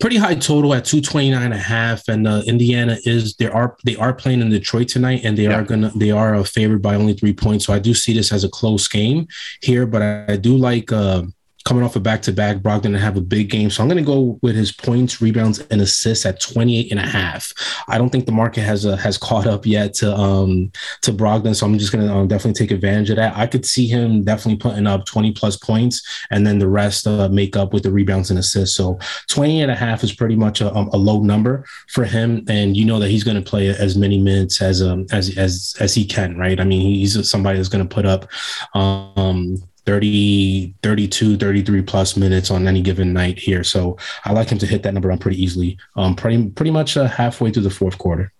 Pretty 0.00 0.16
high 0.16 0.36
total 0.36 0.74
at 0.74 0.84
229 0.84 1.42
and 1.42 1.52
a 1.52 1.56
half 1.58 2.06
and 2.06 2.28
uh, 2.28 2.42
Indiana 2.46 2.98
is 3.04 3.34
they 3.34 3.48
are 3.48 3.76
they 3.84 3.96
are 3.96 4.14
playing 4.14 4.40
in 4.40 4.48
Detroit 4.48 4.86
tonight 4.86 5.22
and 5.24 5.36
they 5.36 5.42
Yeah. 5.44 5.58
are 5.58 5.64
gonna 5.64 5.90
they 5.96 6.12
are 6.12 6.36
uh, 6.36 6.44
favored 6.44 6.80
by 6.82 6.94
only 6.94 7.14
three 7.14 7.32
points 7.32 7.64
so 7.64 7.72
I 7.72 7.80
do 7.80 7.92
see 7.94 8.12
this 8.12 8.30
as 8.30 8.44
a 8.44 8.48
close 8.48 8.86
game 8.86 9.26
here 9.60 9.86
but 9.86 10.00
I, 10.00 10.34
I 10.34 10.36
do 10.36 10.56
like 10.56 10.92
uh, 10.92 11.22
coming 11.68 11.84
off 11.84 11.96
a 11.96 12.00
back-to-back 12.00 12.56
Brogdon 12.56 12.92
to 12.92 12.98
have 12.98 13.18
a 13.18 13.20
big 13.20 13.50
game 13.50 13.68
so 13.68 13.82
I'm 13.82 13.90
going 13.90 14.02
to 14.02 14.10
go 14.10 14.38
with 14.40 14.56
his 14.56 14.72
points 14.72 15.20
rebounds 15.20 15.58
and 15.70 15.82
assists 15.82 16.24
at 16.24 16.40
28 16.40 16.90
and 16.90 16.98
a 16.98 17.06
half. 17.06 17.52
I 17.88 17.98
don't 17.98 18.08
think 18.08 18.24
the 18.24 18.32
market 18.32 18.62
has 18.62 18.86
uh, 18.86 18.96
has 18.96 19.18
caught 19.18 19.46
up 19.46 19.66
yet 19.66 19.92
to 19.94 20.16
um 20.16 20.72
to 21.02 21.12
Brogdon 21.12 21.54
so 21.54 21.66
I'm 21.66 21.78
just 21.78 21.92
going 21.92 22.06
to 22.06 22.14
um, 22.14 22.26
definitely 22.26 22.54
take 22.54 22.70
advantage 22.70 23.10
of 23.10 23.16
that. 23.16 23.36
I 23.36 23.46
could 23.46 23.66
see 23.66 23.86
him 23.86 24.24
definitely 24.24 24.56
putting 24.56 24.86
up 24.86 25.04
20 25.04 25.32
plus 25.32 25.58
points 25.58 26.02
and 26.30 26.46
then 26.46 26.58
the 26.58 26.66
rest 26.66 27.06
uh, 27.06 27.28
make 27.28 27.54
up 27.54 27.74
with 27.74 27.82
the 27.82 27.92
rebounds 27.92 28.30
and 28.30 28.38
assists. 28.38 28.74
So 28.74 28.98
20 29.28 29.60
and 29.60 29.70
a 29.70 29.76
half 29.76 30.02
is 30.02 30.14
pretty 30.14 30.36
much 30.36 30.62
a, 30.62 30.74
um, 30.74 30.88
a 30.94 30.96
low 30.96 31.20
number 31.20 31.66
for 31.88 32.06
him 32.06 32.46
and 32.48 32.78
you 32.78 32.86
know 32.86 32.98
that 32.98 33.10
he's 33.10 33.24
going 33.24 33.42
to 33.42 33.50
play 33.50 33.68
as 33.68 33.94
many 33.94 34.16
minutes 34.16 34.62
as 34.62 34.80
um 34.80 35.04
as 35.12 35.36
as 35.36 35.76
as 35.80 35.92
he 35.92 36.06
can 36.06 36.38
right? 36.38 36.60
I 36.60 36.64
mean 36.64 36.80
he's 36.80 37.28
somebody 37.28 37.58
that's 37.58 37.68
going 37.68 37.86
to 37.86 37.94
put 37.94 38.06
up 38.06 38.26
um 38.72 39.67
30 39.88 40.74
32 40.82 41.38
33 41.38 41.80
plus 41.80 42.14
minutes 42.14 42.50
on 42.50 42.68
any 42.68 42.82
given 42.82 43.14
night 43.14 43.38
here 43.38 43.64
so 43.64 43.96
i 44.26 44.32
like 44.34 44.50
him 44.50 44.58
to 44.58 44.66
hit 44.66 44.82
that 44.82 44.92
number 44.92 45.10
on 45.10 45.16
pretty 45.16 45.42
easily 45.42 45.78
um 45.96 46.14
pretty 46.14 46.50
pretty 46.50 46.70
much 46.70 46.98
uh, 46.98 47.08
halfway 47.08 47.50
through 47.50 47.62
the 47.62 47.70
fourth 47.70 47.96
quarter 47.96 48.30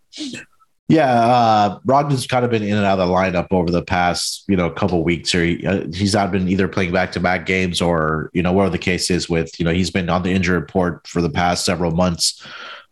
Yeah, 0.90 1.12
uh, 1.12 1.78
Brogdon's 1.80 2.26
kind 2.26 2.46
of 2.46 2.50
been 2.50 2.62
in 2.62 2.74
and 2.74 2.86
out 2.86 2.98
of 2.98 3.08
the 3.08 3.14
lineup 3.14 3.48
over 3.50 3.70
the 3.70 3.82
past, 3.82 4.44
you 4.48 4.56
know, 4.56 4.70
couple 4.70 5.04
weeks. 5.04 5.34
Or 5.34 5.44
he, 5.44 5.66
uh, 5.66 5.86
he's 5.92 6.14
not 6.14 6.32
been 6.32 6.48
either 6.48 6.66
playing 6.66 6.92
back 6.92 7.12
to 7.12 7.20
back 7.20 7.44
games 7.44 7.82
or, 7.82 8.30
you 8.32 8.42
know, 8.42 8.52
whatever 8.52 8.70
the 8.70 8.78
case 8.78 9.10
is 9.10 9.28
with, 9.28 9.60
you 9.60 9.66
know, 9.66 9.70
he's 9.70 9.90
been 9.90 10.08
on 10.08 10.22
the 10.22 10.32
injury 10.32 10.58
report 10.58 11.06
for 11.06 11.20
the 11.20 11.28
past 11.28 11.66
several 11.66 11.90
months 11.90 12.42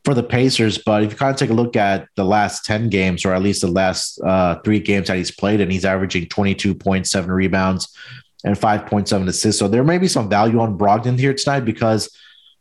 for 0.05 0.13
the 0.13 0.23
Pacers. 0.23 0.77
But 0.77 1.05
if 1.05 1.13
you 1.13 1.17
kind 1.17 1.33
of 1.33 1.39
take 1.39 1.49
a 1.49 1.55
look 1.55 1.75
at 1.75 2.09
the 2.17 2.25
last 2.25 2.67
10 2.67 2.91
games, 2.91 3.25
or 3.25 3.33
at 3.33 3.43
least 3.43 3.63
the 3.63 3.69
last 3.69 4.21
uh, 4.21 4.61
three 4.61 4.79
games 4.79 5.09
that 5.09 5.17
he's 5.17 5.31
played, 5.31 5.63
and 5.63 5.73
he's 5.73 5.87
averaging 5.87 6.27
22.7 6.27 7.29
rebounds 7.29 7.97
and 8.47 8.57
5.7 8.57 9.29
assists. 9.29 9.59
So 9.59 9.67
there 9.67 9.83
may 9.83 9.99
be 9.99 10.07
some 10.07 10.31
value 10.31 10.61
on 10.61 10.79
Brogdon 10.79 11.19
here 11.19 11.35
tonight 11.35 11.61
because 11.61 12.09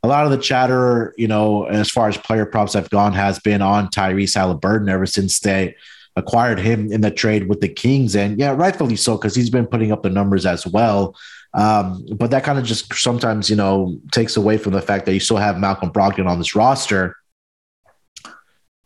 a 0.01 0.07
lot 0.07 0.25
of 0.25 0.31
the 0.31 0.37
chatter, 0.37 1.13
you 1.15 1.27
know, 1.27 1.65
as 1.65 1.91
far 1.91 2.09
as 2.09 2.17
player 2.17 2.45
props 2.45 2.73
have 2.73 2.89
gone, 2.89 3.13
has 3.13 3.39
been 3.39 3.61
on 3.61 3.89
Tyrese 3.89 4.35
Halliburton 4.35 4.89
ever 4.89 5.05
since 5.05 5.39
they 5.39 5.75
acquired 6.15 6.59
him 6.59 6.91
in 6.91 7.01
the 7.01 7.11
trade 7.11 7.47
with 7.47 7.61
the 7.61 7.69
Kings. 7.69 8.15
And 8.15 8.39
yeah, 8.39 8.51
rightfully 8.51 8.95
so, 8.95 9.15
because 9.15 9.35
he's 9.35 9.51
been 9.51 9.67
putting 9.67 9.91
up 9.91 10.01
the 10.01 10.09
numbers 10.09 10.47
as 10.47 10.65
well. 10.65 11.15
Um, 11.53 12.03
but 12.15 12.31
that 12.31 12.43
kind 12.43 12.57
of 12.57 12.65
just 12.65 12.91
sometimes, 12.95 13.47
you 13.49 13.55
know, 13.55 13.99
takes 14.11 14.37
away 14.37 14.57
from 14.57 14.73
the 14.73 14.81
fact 14.81 15.05
that 15.05 15.13
you 15.13 15.19
still 15.19 15.37
have 15.37 15.59
Malcolm 15.59 15.91
Brogdon 15.91 16.27
on 16.27 16.39
this 16.39 16.55
roster. 16.55 17.15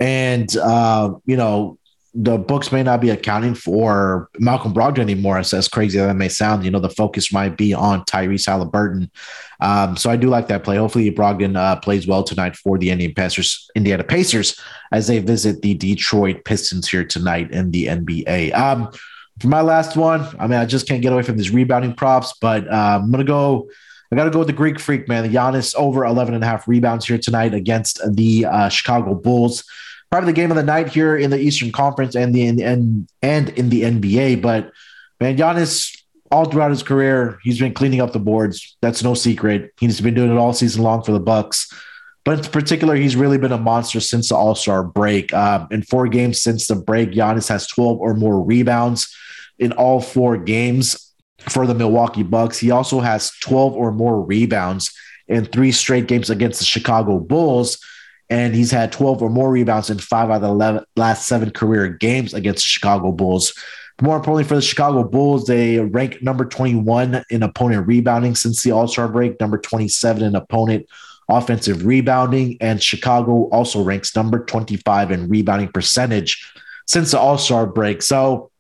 And, 0.01 0.55
uh, 0.57 1.13
you 1.25 1.37
know, 1.37 1.78
the 2.13 2.37
books 2.37 2.71
may 2.71 2.81
not 2.81 3.01
be 3.01 3.11
accounting 3.11 3.53
for 3.53 4.29
Malcolm 4.39 4.73
Brogdon 4.73 4.99
anymore. 4.99 5.37
As, 5.37 5.53
as 5.53 5.67
crazy 5.67 5.99
as 5.99 6.07
that 6.07 6.15
may 6.15 6.29
sound, 6.29 6.65
you 6.65 6.71
know, 6.71 6.79
the 6.79 6.89
focus 6.89 7.31
might 7.31 7.55
be 7.55 7.73
on 7.73 8.03
Tyrese 8.05 8.47
Halliburton. 8.47 9.11
Um, 9.59 9.95
so 9.95 10.09
I 10.09 10.15
do 10.15 10.27
like 10.29 10.47
that 10.47 10.63
play. 10.63 10.77
Hopefully, 10.77 11.11
Brogdon 11.11 11.55
uh, 11.55 11.75
plays 11.79 12.07
well 12.07 12.23
tonight 12.23 12.55
for 12.55 12.77
the 12.77 12.89
Indiana 12.89 13.13
Pacers, 13.13 13.69
Indiana 13.75 14.03
Pacers 14.03 14.59
as 14.91 15.07
they 15.07 15.19
visit 15.19 15.61
the 15.61 15.75
Detroit 15.75 16.45
Pistons 16.45 16.89
here 16.89 17.05
tonight 17.05 17.51
in 17.51 17.71
the 17.71 17.85
NBA. 17.85 18.53
Um, 18.53 18.91
for 19.39 19.47
my 19.47 19.61
last 19.61 19.95
one, 19.95 20.27
I 20.39 20.47
mean, 20.47 20.59
I 20.59 20.65
just 20.65 20.87
can't 20.87 21.01
get 21.01 21.13
away 21.13 21.21
from 21.21 21.37
these 21.37 21.51
rebounding 21.51 21.93
props, 21.93 22.33
but 22.41 22.67
uh, 22.67 22.99
I'm 23.01 23.11
gonna 23.11 23.23
go. 23.23 23.69
I 24.11 24.15
got 24.15 24.23
to 24.23 24.31
go 24.31 24.39
with 24.39 24.47
the 24.47 24.53
Greek 24.53 24.79
Freak, 24.79 25.07
man. 25.07 25.31
Giannis 25.31 25.75
over 25.75 26.03
11 26.03 26.33
and 26.33 26.43
a 26.43 26.47
half 26.47 26.67
rebounds 26.67 27.05
here 27.05 27.19
tonight 27.19 27.53
against 27.53 28.01
the 28.15 28.43
uh, 28.43 28.67
Chicago 28.67 29.13
Bulls 29.13 29.63
probably 30.09 30.31
the 30.31 30.35
game 30.35 30.51
of 30.51 30.57
the 30.57 30.63
night 30.63 30.89
here 30.89 31.15
in 31.15 31.29
the 31.29 31.39
Eastern 31.39 31.71
Conference 31.71 32.15
and 32.15 32.33
the 32.33 32.47
and 32.47 33.07
and 33.21 33.49
in 33.49 33.69
the 33.69 33.83
NBA. 33.83 34.41
But 34.41 34.71
man, 35.19 35.37
Giannis 35.37 35.95
all 36.31 36.45
throughout 36.45 36.69
his 36.71 36.83
career, 36.83 37.39
he's 37.43 37.59
been 37.59 37.73
cleaning 37.73 38.01
up 38.01 38.13
the 38.13 38.19
boards. 38.19 38.77
That's 38.81 39.03
no 39.03 39.13
secret. 39.13 39.73
He's 39.79 39.99
been 39.99 40.13
doing 40.13 40.31
it 40.31 40.37
all 40.37 40.53
season 40.53 40.83
long 40.83 41.01
for 41.01 41.11
the 41.11 41.19
Bucks. 41.19 41.71
But 42.23 42.45
in 42.45 42.51
particular, 42.51 42.95
he's 42.95 43.15
really 43.15 43.37
been 43.37 43.51
a 43.51 43.57
monster 43.57 43.99
since 43.99 44.29
the 44.29 44.35
All 44.35 44.53
Star 44.53 44.83
break. 44.83 45.33
Um, 45.33 45.67
in 45.71 45.81
four 45.83 46.07
games 46.07 46.41
since 46.41 46.67
the 46.67 46.75
break, 46.75 47.11
Giannis 47.11 47.49
has 47.49 47.65
12 47.67 47.99
or 47.99 48.13
more 48.13 48.41
rebounds 48.41 49.15
in 49.57 49.71
all 49.73 49.99
four 50.01 50.37
games 50.37 51.13
for 51.49 51.65
the 51.65 51.73
Milwaukee 51.73 52.23
Bucks. 52.23 52.59
He 52.59 52.71
also 52.71 52.99
has 52.99 53.31
12 53.41 53.73
or 53.73 53.91
more 53.91 54.21
rebounds 54.21 54.93
in 55.27 55.45
three 55.45 55.71
straight 55.71 56.07
games 56.07 56.29
against 56.29 56.59
the 56.59 56.65
Chicago 56.65 57.19
Bulls 57.19 57.83
and 58.29 58.53
he's 58.55 58.71
had 58.71 58.91
12 58.91 59.21
or 59.23 59.29
more 59.29 59.49
rebounds 59.49 59.89
in 59.89 59.97
five 59.97 60.29
out 60.29 60.37
of 60.37 60.41
the 60.41 60.47
11, 60.49 60.85
last 60.95 61.27
seven 61.27 61.51
career 61.51 61.87
games 61.89 62.33
against 62.33 62.65
Chicago 62.65 63.11
Bulls. 63.11 63.53
More 64.01 64.15
importantly, 64.15 64.45
for 64.45 64.55
the 64.55 64.61
Chicago 64.61 65.03
Bulls, 65.03 65.45
they 65.45 65.79
rank 65.79 66.21
number 66.21 66.45
21 66.45 67.23
in 67.29 67.43
opponent 67.43 67.87
rebounding 67.87 68.35
since 68.35 68.63
the 68.63 68.71
All 68.71 68.87
Star 68.87 69.07
break, 69.07 69.39
number 69.39 69.57
27 69.57 70.23
in 70.23 70.35
opponent 70.35 70.85
offensive 71.29 71.85
rebounding, 71.85 72.57
and 72.59 72.81
Chicago 72.81 73.49
also 73.49 73.83
ranks 73.83 74.15
number 74.15 74.43
25 74.43 75.11
in 75.11 75.29
rebounding 75.29 75.67
percentage 75.69 76.51
since 76.87 77.11
the 77.11 77.19
All 77.19 77.37
Star 77.37 77.67
break. 77.67 78.01
So 78.01 78.51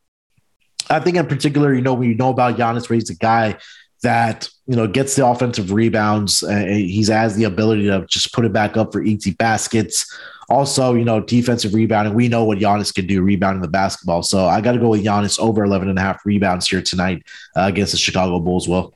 I 0.89 0.99
think, 0.99 1.17
in 1.17 1.27
particular, 1.27 1.73
you 1.73 1.81
know, 1.81 1.93
when 1.93 2.09
you 2.09 2.15
know 2.15 2.29
about 2.29 2.57
Giannis, 2.57 2.89
where 2.89 2.95
he's 2.95 3.09
a 3.09 3.15
guy 3.15 3.57
that 4.01 4.49
you 4.65 4.75
know 4.75 4.87
gets 4.87 5.15
the 5.15 5.25
offensive 5.25 5.71
rebounds. 5.71 6.43
Uh, 6.43 6.65
he's 6.65 7.09
has 7.09 7.35
the 7.35 7.43
ability 7.45 7.87
to 7.87 8.05
just 8.07 8.33
put 8.33 8.45
it 8.45 8.53
back 8.53 8.77
up 8.77 8.93
for 8.93 9.01
easy 9.01 9.31
baskets. 9.31 10.17
Also, 10.49 10.95
you 10.95 11.05
know, 11.05 11.19
defensive 11.19 11.75
rebounding. 11.75 12.15
We 12.15 12.27
know 12.27 12.43
what 12.43 12.57
Giannis 12.57 12.93
can 12.93 13.05
do 13.05 13.21
rebounding 13.21 13.61
the 13.61 13.67
basketball. 13.67 14.23
So 14.23 14.47
I 14.47 14.61
got 14.61 14.71
to 14.71 14.79
go 14.79 14.89
with 14.89 15.03
Giannis 15.03 15.39
over 15.39 15.63
11 15.63 15.89
and 15.89 15.99
a 15.99 16.01
half 16.01 16.25
rebounds 16.25 16.67
here 16.67 16.81
tonight 16.81 17.23
uh, 17.55 17.65
against 17.65 17.91
the 17.91 17.99
Chicago 17.99 18.39
Bulls. 18.39 18.67
Will. 18.67 18.95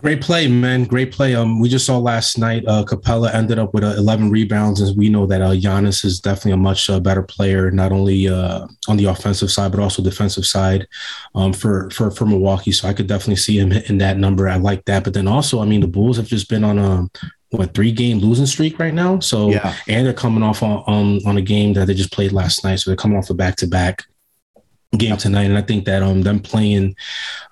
Great 0.00 0.22
play, 0.22 0.48
man. 0.48 0.84
Great 0.84 1.12
play. 1.12 1.34
Um, 1.34 1.60
we 1.60 1.68
just 1.68 1.84
saw 1.84 1.98
last 1.98 2.38
night. 2.38 2.64
Uh, 2.66 2.82
Capela 2.84 3.34
ended 3.34 3.58
up 3.58 3.74
with 3.74 3.84
uh, 3.84 3.94
11 3.98 4.30
rebounds, 4.30 4.80
and 4.80 4.96
we 4.96 5.10
know 5.10 5.26
that 5.26 5.42
uh, 5.42 5.50
Giannis 5.50 6.06
is 6.06 6.20
definitely 6.20 6.52
a 6.52 6.56
much 6.56 6.88
uh, 6.88 6.98
better 7.00 7.22
player, 7.22 7.70
not 7.70 7.92
only 7.92 8.26
uh, 8.26 8.66
on 8.88 8.96
the 8.96 9.04
offensive 9.04 9.50
side 9.50 9.70
but 9.72 9.80
also 9.80 10.02
defensive 10.02 10.46
side, 10.46 10.86
um, 11.34 11.52
for 11.52 11.90
for 11.90 12.10
for 12.10 12.24
Milwaukee. 12.24 12.72
So 12.72 12.88
I 12.88 12.94
could 12.94 13.08
definitely 13.08 13.36
see 13.36 13.58
him 13.58 13.70
hitting 13.70 13.98
that 13.98 14.16
number. 14.16 14.48
I 14.48 14.56
like 14.56 14.86
that. 14.86 15.04
But 15.04 15.12
then 15.12 15.28
also, 15.28 15.60
I 15.60 15.66
mean, 15.66 15.82
the 15.82 15.86
Bulls 15.86 16.16
have 16.16 16.26
just 16.26 16.48
been 16.48 16.64
on 16.64 16.78
a 16.78 17.06
what 17.50 17.74
three 17.74 17.92
game 17.92 18.20
losing 18.20 18.46
streak 18.46 18.78
right 18.78 18.94
now. 18.94 19.18
So 19.20 19.50
Yeah. 19.50 19.74
and 19.86 20.06
they're 20.06 20.14
coming 20.14 20.42
off 20.42 20.62
on, 20.62 20.82
on 20.86 21.20
on 21.26 21.36
a 21.36 21.42
game 21.42 21.74
that 21.74 21.86
they 21.88 21.94
just 21.94 22.12
played 22.12 22.32
last 22.32 22.64
night. 22.64 22.76
So 22.76 22.88
they're 22.90 22.96
coming 22.96 23.18
off 23.18 23.28
a 23.28 23.34
back 23.34 23.56
to 23.56 23.66
back 23.66 24.04
game 24.96 25.16
tonight, 25.18 25.44
and 25.44 25.58
I 25.58 25.62
think 25.62 25.84
that 25.84 26.02
um 26.02 26.22
them 26.22 26.40
playing 26.40 26.96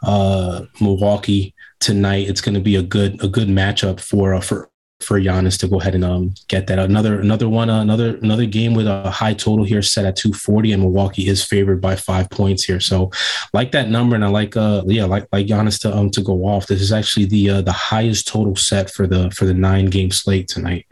uh 0.03 0.63
Milwaukee 0.81 1.55
tonight, 1.81 2.29
it's 2.29 2.41
going 2.41 2.55
to 2.55 2.61
be 2.61 2.77
a 2.77 2.83
good 2.83 3.23
a 3.23 3.29
good 3.29 3.49
matchup 3.49 4.01
for 4.01 4.35
uh, 4.35 4.41
for 4.41 4.71
for 5.01 5.21
Giannis 5.21 5.57
to 5.61 5.69
go 5.69 5.81
ahead 5.81 5.95
and 5.95 6.05
um 6.05 6.35
get 6.49 6.67
that. 6.67 6.79
Another 6.79 7.21
another 7.21 7.49
one 7.49 7.71
uh, 7.71 7.81
another 7.81 8.17
another 8.17 8.47
game 8.47 8.75
with 8.75 8.87
a 8.87 9.11
high 9.11 9.35
total 9.35 9.65
here 9.65 9.83
set 9.83 10.05
at 10.05 10.17
240 10.17 10.73
and 10.73 10.83
Milwaukee 10.83 11.29
is 11.29 11.45
favored 11.45 11.81
by 11.81 11.95
5 11.95 12.31
points 12.31 12.65
here. 12.65 12.81
So 12.81 13.11
like 13.53 13.71
that 13.73 13.89
number 13.89 14.17
and 14.17 14.25
I 14.25 14.29
like 14.29 14.57
uh 14.57 14.83
yeah 14.87 15.05
like 15.05 15.29
like 15.33 15.47
Giannis 15.47 15.81
to 15.83 15.97
um 15.97 16.11
to 16.11 16.21
go 16.21 16.45
off. 16.45 16.67
This 16.67 16.81
is 16.81 16.93
actually 16.93 17.27
the 17.27 17.51
uh, 17.51 17.63
the 17.63 17.73
highest 17.73 18.27
total 18.27 18.57
set 18.57 18.91
for 18.91 19.07
the 19.07 19.31
for 19.31 19.45
the 19.45 19.55
9 19.55 19.87
game 19.87 20.11
slate 20.11 20.49
tonight 20.49 20.87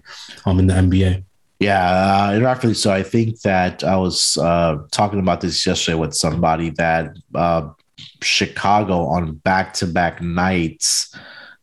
um 0.44 0.60
in 0.60 0.68
the 0.68 0.74
NBA 0.74 1.24
Yeah, 1.58 1.80
uh, 2.34 2.38
rightfully 2.40 2.74
so. 2.74 2.92
I 2.92 3.02
think 3.02 3.40
that 3.40 3.82
I 3.82 3.96
was 3.96 4.36
uh, 4.36 4.76
talking 4.90 5.18
about 5.18 5.40
this 5.40 5.66
yesterday 5.66 5.96
with 5.96 6.14
somebody 6.14 6.70
that 6.70 7.16
uh, 7.34 7.70
Chicago 8.22 9.06
on 9.06 9.34
back 9.36 9.72
to 9.74 9.86
back 9.86 10.20
nights, 10.20 11.14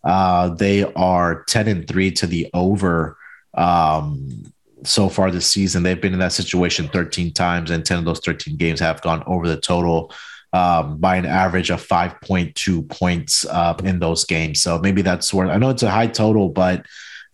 uh, 0.04 0.50
they 0.50 0.84
are 0.94 1.44
10 1.46 1.68
and 1.68 1.88
3 1.88 2.12
to 2.12 2.28
the 2.28 2.50
over 2.54 3.18
um, 3.54 4.52
so 4.84 5.10
far 5.10 5.32
this 5.32 5.48
season. 5.48 5.84
They've 5.84 6.00
been 6.00 6.14
in 6.14 6.20
that 6.20 6.34
situation 6.34 6.88
13 6.90 7.34
times, 7.34 7.72
and 7.72 7.86
10 7.86 8.00
of 8.00 8.06
those 8.06 8.20
13 8.20 8.58
games 8.58 8.80
have 8.80 9.02
gone 9.02 9.24
over 9.26 9.48
the 9.48 9.60
total. 9.60 10.14
Um, 10.52 11.00
by 11.00 11.16
an 11.16 11.26
average 11.26 11.72
of 11.72 11.82
5.2 11.84 12.88
points 12.88 13.44
uh, 13.44 13.76
in 13.84 13.98
those 13.98 14.24
games. 14.24 14.62
So 14.62 14.78
maybe 14.78 15.02
that's 15.02 15.34
where 15.34 15.50
I 15.50 15.58
know 15.58 15.72
it's 15.72 15.82
a 15.82 15.90
high 15.90 16.06
total, 16.06 16.50
but 16.50 16.86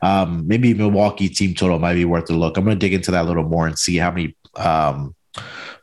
um, 0.01 0.47
maybe 0.47 0.73
Milwaukee 0.73 1.27
team 1.27 1.53
total 1.53 1.79
might 1.79 1.95
be 1.95 2.05
worth 2.05 2.29
a 2.29 2.33
look. 2.33 2.55
I'm 2.55 2.63
going 2.63 2.77
to 2.77 2.79
dig 2.79 2.93
into 2.93 3.11
that 3.11 3.25
a 3.25 3.27
little 3.27 3.43
more 3.43 3.67
and 3.67 3.77
see 3.77 3.97
how 3.97 4.11
many 4.11 4.37
um, 4.55 5.15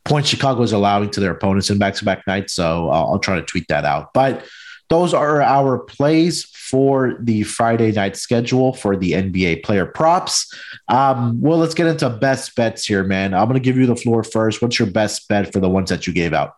points 0.06 0.28
Chicago 0.28 0.62
is 0.62 0.72
allowing 0.72 1.10
to 1.10 1.20
their 1.20 1.32
opponents 1.32 1.70
in 1.70 1.78
back-to-back 1.78 2.26
nights. 2.26 2.54
So 2.54 2.88
uh, 2.90 3.04
I'll 3.04 3.18
try 3.18 3.36
to 3.36 3.42
tweet 3.42 3.68
that 3.68 3.84
out. 3.84 4.12
But 4.14 4.44
those 4.88 5.12
are 5.12 5.42
our 5.42 5.78
plays 5.78 6.44
for 6.44 7.16
the 7.20 7.42
Friday 7.42 7.92
night 7.92 8.16
schedule 8.16 8.72
for 8.72 8.96
the 8.96 9.12
NBA 9.12 9.64
player 9.64 9.86
props. 9.86 10.52
Um, 10.88 11.40
well, 11.40 11.58
let's 11.58 11.74
get 11.74 11.86
into 11.86 12.08
best 12.08 12.54
bets 12.54 12.86
here, 12.86 13.02
man. 13.02 13.34
I'm 13.34 13.48
going 13.48 13.54
to 13.54 13.64
give 13.64 13.76
you 13.76 13.86
the 13.86 13.96
floor 13.96 14.22
first. 14.22 14.62
What's 14.62 14.78
your 14.78 14.90
best 14.90 15.28
bet 15.28 15.52
for 15.52 15.60
the 15.60 15.68
ones 15.68 15.90
that 15.90 16.06
you 16.06 16.12
gave 16.12 16.32
out? 16.32 16.54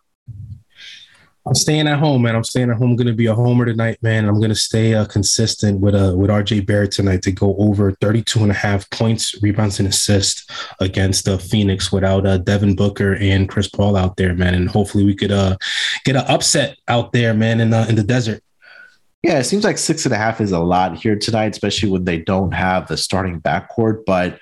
I'm 1.49 1.55
staying 1.55 1.87
at 1.87 1.97
home, 1.97 2.21
man. 2.21 2.35
I'm 2.35 2.43
staying 2.43 2.69
at 2.69 2.77
home. 2.77 2.91
I'm 2.91 2.97
to 3.07 3.13
be 3.13 3.25
a 3.25 3.33
homer 3.33 3.65
tonight, 3.65 3.97
man. 4.03 4.29
I'm 4.29 4.35
going 4.35 4.49
to 4.49 4.55
stay 4.55 4.93
uh, 4.93 5.05
consistent 5.05 5.79
with 5.79 5.95
uh, 5.95 6.13
with 6.15 6.29
RJ 6.29 6.67
Barrett 6.67 6.91
tonight 6.91 7.23
to 7.23 7.31
go 7.31 7.55
over 7.57 7.91
32 7.93 8.41
and 8.41 8.51
a 8.51 8.53
half 8.53 8.87
points, 8.91 9.33
rebounds, 9.41 9.79
and 9.79 9.87
assists 9.87 10.45
against 10.79 11.27
uh, 11.27 11.39
Phoenix 11.39 11.91
without 11.91 12.27
uh, 12.27 12.37
Devin 12.37 12.75
Booker 12.75 13.15
and 13.15 13.49
Chris 13.49 13.67
Paul 13.67 13.95
out 13.95 14.15
there, 14.15 14.35
man. 14.35 14.53
And 14.53 14.69
hopefully 14.69 15.03
we 15.03 15.15
could 15.15 15.31
uh, 15.31 15.57
get 16.05 16.15
an 16.15 16.25
upset 16.27 16.77
out 16.87 17.13
there, 17.13 17.33
man, 17.33 17.61
in, 17.61 17.73
uh, 17.73 17.87
in 17.89 17.95
the 17.95 18.03
desert. 18.03 18.43
Yeah, 19.23 19.39
it 19.39 19.45
seems 19.45 19.63
like 19.63 19.79
six 19.79 20.05
and 20.05 20.13
a 20.13 20.17
half 20.17 20.41
is 20.41 20.51
a 20.51 20.59
lot 20.59 20.97
here 20.97 21.15
tonight, 21.15 21.53
especially 21.53 21.89
when 21.89 22.05
they 22.05 22.19
don't 22.19 22.53
have 22.53 22.87
the 22.87 22.95
starting 22.95 23.41
backcourt. 23.41 24.05
But 24.05 24.39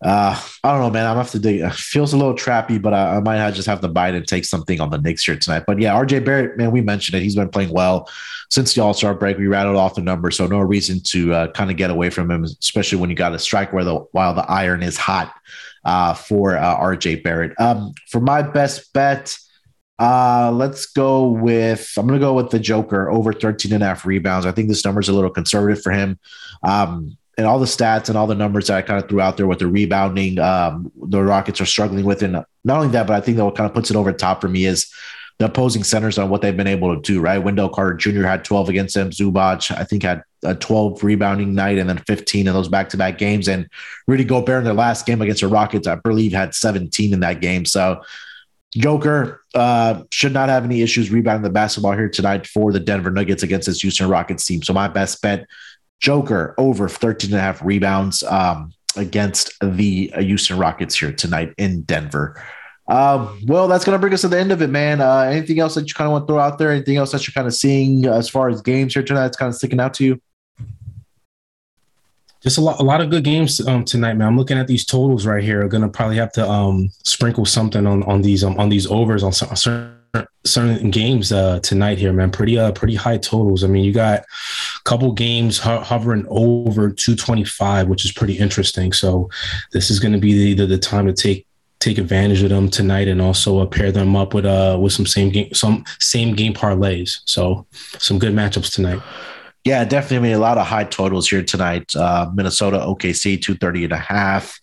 uh, 0.00 0.40
I 0.62 0.72
don't 0.72 0.80
know, 0.80 0.90
man. 0.90 1.06
I'm 1.06 1.12
gonna 1.14 1.24
have 1.24 1.32
to 1.32 1.40
dig. 1.40 1.60
It 1.60 1.72
feels 1.74 2.12
a 2.12 2.16
little 2.16 2.34
trappy, 2.34 2.80
but 2.80 2.94
I, 2.94 3.16
I 3.16 3.20
might 3.20 3.38
have 3.38 3.54
just 3.54 3.66
have 3.66 3.80
to 3.80 3.88
bite 3.88 4.14
and 4.14 4.26
take 4.26 4.44
something 4.44 4.80
on 4.80 4.90
the 4.90 4.98
Knicks 4.98 5.24
here 5.24 5.36
tonight. 5.36 5.64
But 5.66 5.80
yeah, 5.80 5.94
RJ 5.94 6.24
Barrett, 6.24 6.56
man, 6.56 6.70
we 6.70 6.80
mentioned 6.80 7.18
it. 7.18 7.22
He's 7.22 7.34
been 7.34 7.48
playing 7.48 7.70
well 7.70 8.08
since 8.48 8.74
the 8.74 8.80
All 8.80 8.94
Star 8.94 9.12
break. 9.12 9.38
We 9.38 9.48
rattled 9.48 9.76
off 9.76 9.96
the 9.96 10.02
numbers, 10.02 10.36
so 10.36 10.46
no 10.46 10.60
reason 10.60 11.00
to 11.06 11.34
uh, 11.34 11.50
kind 11.52 11.70
of 11.70 11.76
get 11.76 11.90
away 11.90 12.10
from 12.10 12.30
him, 12.30 12.44
especially 12.44 12.98
when 12.98 13.10
you 13.10 13.16
got 13.16 13.34
a 13.34 13.40
strike 13.40 13.72
where 13.72 13.84
the 13.84 13.96
while 14.12 14.34
the 14.34 14.48
iron 14.48 14.84
is 14.84 14.96
hot 14.96 15.34
uh, 15.84 16.14
for 16.14 16.56
uh, 16.56 16.78
RJ 16.78 17.24
Barrett. 17.24 17.60
Um, 17.60 17.92
for 18.08 18.20
my 18.20 18.42
best 18.42 18.92
bet. 18.92 19.36
Uh, 20.00 20.52
let's 20.54 20.86
go 20.86 21.26
with 21.26 21.92
I'm 21.98 22.06
gonna 22.06 22.20
go 22.20 22.32
with 22.32 22.50
the 22.50 22.60
Joker 22.60 23.10
over 23.10 23.32
13 23.32 23.72
and 23.72 23.82
a 23.82 23.86
half 23.86 24.06
rebounds. 24.06 24.46
I 24.46 24.52
think 24.52 24.68
this 24.68 24.84
number 24.84 25.00
is 25.00 25.08
a 25.08 25.12
little 25.12 25.28
conservative 25.28 25.82
for 25.82 25.90
him. 25.90 26.20
Um, 26.62 27.18
and 27.38 27.46
all 27.46 27.60
the 27.60 27.66
stats 27.66 28.08
and 28.08 28.18
all 28.18 28.26
the 28.26 28.34
numbers 28.34 28.66
that 28.66 28.76
I 28.76 28.82
kind 28.82 29.02
of 29.02 29.08
threw 29.08 29.20
out 29.20 29.36
there 29.36 29.46
with 29.46 29.60
the 29.60 29.68
rebounding, 29.68 30.40
um, 30.40 30.90
the 31.00 31.22
Rockets 31.22 31.60
are 31.60 31.66
struggling 31.66 32.04
with. 32.04 32.22
And 32.22 32.32
not 32.32 32.76
only 32.76 32.88
that, 32.88 33.06
but 33.06 33.14
I 33.14 33.20
think 33.20 33.36
that 33.36 33.44
what 33.44 33.54
kind 33.54 33.68
of 33.68 33.74
puts 33.74 33.90
it 33.90 33.96
over 33.96 34.10
the 34.10 34.18
top 34.18 34.40
for 34.40 34.48
me 34.48 34.64
is 34.64 34.92
the 35.38 35.44
opposing 35.44 35.84
centers 35.84 36.18
on 36.18 36.30
what 36.30 36.42
they've 36.42 36.56
been 36.56 36.66
able 36.66 36.96
to 36.96 37.00
do, 37.00 37.20
right? 37.20 37.38
Wendell 37.38 37.68
Carter 37.68 37.94
Jr. 37.94 38.24
had 38.24 38.44
12 38.44 38.70
against 38.70 38.96
them. 38.96 39.10
Zubac, 39.10 39.70
I 39.70 39.84
think, 39.84 40.02
had 40.02 40.24
a 40.42 40.56
12 40.56 41.04
rebounding 41.04 41.54
night 41.54 41.78
and 41.78 41.88
then 41.88 41.98
15 41.98 42.48
in 42.48 42.52
those 42.52 42.68
back 42.68 42.88
to 42.88 42.96
back 42.96 43.18
games. 43.18 43.46
And 43.46 43.68
Rudy 44.08 44.24
Gobert 44.24 44.58
in 44.58 44.64
their 44.64 44.74
last 44.74 45.06
game 45.06 45.22
against 45.22 45.42
the 45.42 45.48
Rockets, 45.48 45.86
I 45.86 45.94
believe, 45.94 46.32
had 46.32 46.56
17 46.56 47.12
in 47.12 47.20
that 47.20 47.40
game. 47.40 47.64
So 47.64 48.02
Joker 48.72 49.44
uh, 49.54 50.02
should 50.10 50.32
not 50.32 50.48
have 50.48 50.64
any 50.64 50.82
issues 50.82 51.10
rebounding 51.10 51.44
the 51.44 51.50
basketball 51.50 51.92
here 51.92 52.08
tonight 52.08 52.48
for 52.48 52.72
the 52.72 52.80
Denver 52.80 53.12
Nuggets 53.12 53.44
against 53.44 53.66
this 53.66 53.80
Houston 53.80 54.08
Rockets 54.08 54.44
team. 54.44 54.64
So 54.64 54.72
my 54.72 54.88
best 54.88 55.22
bet, 55.22 55.46
Joker 56.00 56.54
over 56.58 56.88
13 56.88 57.30
and 57.30 57.38
a 57.38 57.42
half 57.42 57.62
rebounds 57.62 58.22
um, 58.24 58.72
against 58.96 59.52
the 59.60 60.12
Houston 60.18 60.58
Rockets 60.58 60.98
here 60.98 61.12
tonight 61.12 61.54
in 61.58 61.82
Denver. 61.82 62.42
Um, 62.88 63.38
well, 63.46 63.68
that's 63.68 63.84
going 63.84 63.94
to 63.94 63.98
bring 63.98 64.14
us 64.14 64.22
to 64.22 64.28
the 64.28 64.38
end 64.38 64.50
of 64.50 64.62
it, 64.62 64.70
man. 64.70 65.00
Uh, 65.00 65.20
anything 65.20 65.60
else 65.60 65.74
that 65.74 65.86
you 65.86 65.94
kind 65.94 66.06
of 66.06 66.12
want 66.12 66.26
to 66.26 66.32
throw 66.32 66.40
out 66.40 66.58
there? 66.58 66.70
Anything 66.70 66.96
else 66.96 67.12
that 67.12 67.26
you're 67.26 67.34
kind 67.34 67.46
of 67.46 67.54
seeing 67.54 68.06
as 68.06 68.28
far 68.28 68.48
as 68.48 68.62
games 68.62 68.94
here 68.94 69.02
tonight 69.02 69.24
that's 69.24 69.36
kind 69.36 69.50
of 69.50 69.56
sticking 69.56 69.78
out 69.78 69.92
to 69.94 70.04
you? 70.04 70.20
Just 72.40 72.56
a 72.56 72.60
lot, 72.60 72.78
a 72.80 72.82
lot 72.84 73.00
of 73.00 73.10
good 73.10 73.24
games 73.24 73.60
um, 73.66 73.84
tonight, 73.84 74.14
man. 74.14 74.28
I'm 74.28 74.38
looking 74.38 74.56
at 74.56 74.68
these 74.68 74.86
totals 74.86 75.26
right 75.26 75.42
here. 75.42 75.60
I'm 75.60 75.68
gonna 75.68 75.88
probably 75.88 76.16
have 76.16 76.32
to 76.32 76.48
um, 76.48 76.88
sprinkle 77.02 77.44
something 77.44 77.84
on 77.84 78.04
on 78.04 78.22
these 78.22 78.44
um, 78.44 78.56
on 78.58 78.68
these 78.68 78.86
overs 78.86 79.24
on 79.24 79.32
some, 79.32 79.54
certain 79.56 79.97
certain 80.44 80.90
games 80.90 81.32
uh, 81.32 81.60
tonight 81.60 81.98
here, 81.98 82.12
man. 82.12 82.30
Pretty 82.30 82.58
uh 82.58 82.72
pretty 82.72 82.94
high 82.94 83.18
totals. 83.18 83.64
I 83.64 83.66
mean, 83.66 83.84
you 83.84 83.92
got 83.92 84.20
a 84.20 84.82
couple 84.84 85.12
games 85.12 85.58
ho- 85.58 85.80
hovering 85.80 86.26
over 86.28 86.90
225, 86.90 87.88
which 87.88 88.04
is 88.04 88.12
pretty 88.12 88.38
interesting. 88.38 88.92
So 88.92 89.28
this 89.72 89.90
is 89.90 90.00
going 90.00 90.12
to 90.12 90.18
be 90.18 90.54
the, 90.54 90.62
the 90.62 90.66
the 90.66 90.78
time 90.78 91.06
to 91.06 91.12
take 91.12 91.46
take 91.80 91.98
advantage 91.98 92.42
of 92.42 92.50
them 92.50 92.68
tonight 92.68 93.06
and 93.06 93.22
also 93.22 93.60
uh, 93.60 93.66
pair 93.66 93.92
them 93.92 94.16
up 94.16 94.34
with 94.34 94.44
uh 94.44 94.76
with 94.80 94.92
some 94.92 95.06
same 95.06 95.30
game 95.30 95.52
some 95.54 95.84
same 96.00 96.34
game 96.34 96.54
parlays. 96.54 97.20
So 97.24 97.66
some 97.98 98.18
good 98.18 98.34
matchups 98.34 98.72
tonight. 98.72 99.00
Yeah, 99.64 99.84
definitely. 99.84 100.16
I 100.16 100.20
mean, 100.20 100.32
a 100.32 100.38
lot 100.38 100.56
of 100.56 100.66
high 100.66 100.84
totals 100.84 101.28
here 101.28 101.42
tonight. 101.42 101.94
Uh, 101.94 102.30
Minnesota, 102.32 102.78
OKC, 102.78 103.42
230 103.42 103.84
and 103.84 103.92
a 103.92 103.98
half. 103.98 104.58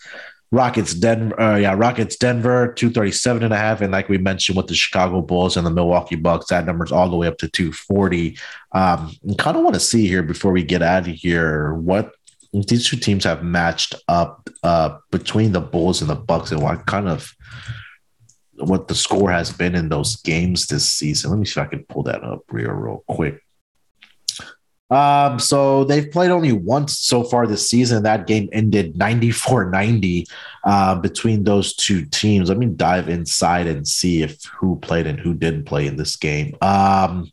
Rockets, 0.52 0.94
Denver, 0.94 1.40
uh, 1.40 1.58
yeah, 1.58 1.74
Rockets, 1.74 2.16
Denver, 2.16 2.74
237 2.74 3.44
and 3.44 3.54
a 3.54 3.58
half. 3.58 3.82
And 3.82 3.92
like 3.92 4.10
we 4.10 4.18
mentioned 4.18 4.56
with 4.56 4.68
the 4.68 4.76
Chicago 4.76 5.22
Bulls 5.22 5.58
and 5.58 5.66
the 5.66 5.72
Milwaukee 5.72 6.16
Bucks, 6.16 6.48
that 6.48 6.66
number's 6.66 6.92
all 6.92 7.10
the 7.10 7.18
way 7.18 7.28
up 7.28 7.38
to 7.40 7.50
240. 7.50 8.38
Um, 8.72 9.12
kind 9.38 9.58
of 9.58 9.64
want 9.64 9.74
to 9.74 9.80
see 9.80 10.08
here 10.08 10.24
before 10.24 10.52
we 10.52 10.64
get 10.64 10.82
out 10.82 11.08
of 11.08 11.14
here 11.14 11.74
what 11.74 12.14
these 12.54 12.88
two 12.88 12.98
teams 12.98 13.24
have 13.26 13.44
matched 13.44 13.96
up 14.08 14.50
uh, 14.64 14.98
between 15.12 15.52
the 15.52 15.62
Bulls 15.62 16.02
and 16.02 16.10
the 16.10 16.16
Bucks 16.16 16.52
and 16.52 16.62
what 16.62 16.86
kind 16.86 17.10
of 17.10 17.34
what 18.58 18.88
the 18.88 18.96
score 18.96 19.32
has 19.32 19.52
been 19.52 19.76
in 19.76 19.90
those 19.90 20.16
games 20.18 20.68
this 20.68 20.90
season. 20.90 21.32
Let 21.32 21.40
me 21.40 21.46
see 21.46 21.60
if 21.60 21.68
I 21.68 21.70
can 21.70 21.84
pull 21.90 22.04
that 22.04 22.24
up 22.24 22.44
real, 22.50 22.72
real 22.72 23.04
quick. 23.10 23.45
Um, 24.92 25.40
so 25.40 25.84
they've 25.84 26.10
played 26.12 26.30
only 26.30 26.52
once 26.52 27.00
so 27.00 27.24
far 27.24 27.48
this 27.48 27.70
season. 27.70 28.04
That 28.04 28.28
game 28.28 28.50
ended 28.52 28.98
94 28.98 29.72
90 29.72 30.28
uh, 30.64 30.96
between 30.96 31.44
those 31.44 31.76
two 31.76 32.06
teams. 32.06 32.50
Let 32.50 32.58
me 32.58 32.68
dive 32.68 33.10
inside 33.10 33.68
and 33.68 33.88
see 33.88 34.22
if 34.22 34.44
who 34.46 34.78
played 34.78 35.08
and 35.08 35.20
who 35.20 35.34
didn't 35.34 35.66
play 35.66 35.88
in 35.88 35.96
this 35.96 36.16
game. 36.16 36.56
Um, 36.62 37.32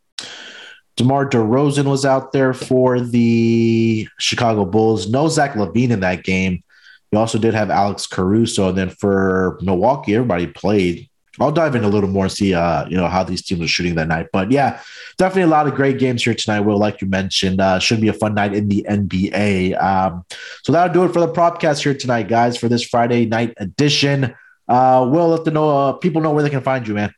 DeMar 0.97 1.29
DeRozan 1.29 1.85
was 1.85 2.05
out 2.05 2.33
there 2.33 2.53
for 2.55 3.01
the 3.01 4.09
Chicago 4.19 4.65
Bulls. 4.65 5.09
No 5.09 5.29
Zach 5.29 5.53
LaVine 5.53 5.91
in 5.91 6.01
that 6.01 6.23
game. 6.23 6.63
You 7.11 7.19
also 7.19 7.39
did 7.39 7.55
have 7.55 7.71
Alex 7.71 8.07
Caruso. 8.07 8.69
And 8.69 8.79
then 8.79 8.91
for 8.91 9.59
Milwaukee, 9.63 10.15
everybody 10.15 10.47
played. 10.47 11.09
I'll 11.41 11.53
dive 11.53 11.75
in 11.75 11.85
a 11.85 11.89
little 11.89 12.11
more 12.11 12.25
and 12.25 12.33
see, 12.33 12.53
uh, 12.53 12.87
you 12.89 12.97
know, 12.97 13.09
how 13.09 13.25
these 13.25 13.43
teams 13.43 13.63
are 13.63 13.69
shooting 13.69 13.95
that 13.95 14.09
night. 14.09 14.29
But 14.33 14.51
yeah, 14.51 14.81
definitely 15.17 15.43
a 15.43 15.47
lot 15.47 15.67
of 15.67 15.75
great 15.75 15.99
games 15.99 16.23
here 16.23 16.35
tonight. 16.35 16.61
Wil, 16.61 16.79
like 16.79 17.01
you 17.01 17.07
mentioned, 17.07 17.61
uh, 17.61 17.79
should 17.79 18.01
be 18.01 18.09
a 18.09 18.13
fun 18.13 18.35
night 18.35 18.55
in 18.55 18.69
the 18.69 18.85
NBA. 18.89 19.83
Um, 19.83 20.25
so 20.63 20.73
that'll 20.73 20.93
do 20.93 21.05
it 21.05 21.13
for 21.13 21.21
the 21.21 21.33
propcast 21.33 21.83
here 21.83 21.95
tonight, 21.95 22.29
guys, 22.29 22.59
for 22.59 22.69
this 22.69 22.85
Friday 22.85 23.25
night 23.25 23.55
edition. 23.57 24.35
Uh, 24.69 25.09
Wil, 25.11 25.29
let 25.29 25.45
the 25.45 25.51
know 25.51 25.71
uh, 25.71 25.93
people 25.95 26.21
know 26.21 26.33
where 26.33 26.43
they 26.43 26.51
can 26.51 26.63
find 26.63 26.87
you, 26.87 26.95
man. 26.95 27.15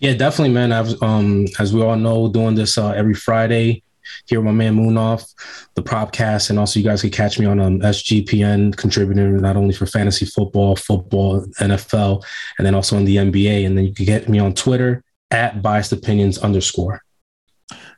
Yeah, 0.00 0.12
definitely, 0.12 0.52
man. 0.52 0.72
I've 0.72 1.02
um, 1.02 1.46
as 1.58 1.72
we 1.72 1.82
all 1.82 1.96
know, 1.96 2.28
doing 2.28 2.54
this 2.54 2.76
uh, 2.76 2.90
every 2.90 3.14
Friday 3.14 3.83
here 4.26 4.40
with 4.40 4.46
my 4.46 4.52
man 4.52 4.76
Munaf, 4.76 5.32
the 5.74 5.82
Propcast, 5.82 6.50
and 6.50 6.58
also 6.58 6.80
you 6.80 6.84
guys 6.84 7.02
can 7.02 7.10
catch 7.10 7.38
me 7.38 7.46
on 7.46 7.60
um, 7.60 7.80
SGPN, 7.80 8.76
contributing 8.76 9.36
not 9.38 9.56
only 9.56 9.74
for 9.74 9.86
fantasy 9.86 10.26
football, 10.26 10.76
football, 10.76 11.44
NFL, 11.60 12.24
and 12.58 12.66
then 12.66 12.74
also 12.74 12.96
in 12.96 13.04
the 13.04 13.16
NBA. 13.16 13.66
And 13.66 13.76
then 13.76 13.84
you 13.84 13.94
can 13.94 14.06
get 14.06 14.28
me 14.28 14.38
on 14.38 14.54
Twitter 14.54 15.02
at 15.30 15.62
biased 15.62 15.92
opinions 15.92 16.38
underscore. 16.38 17.00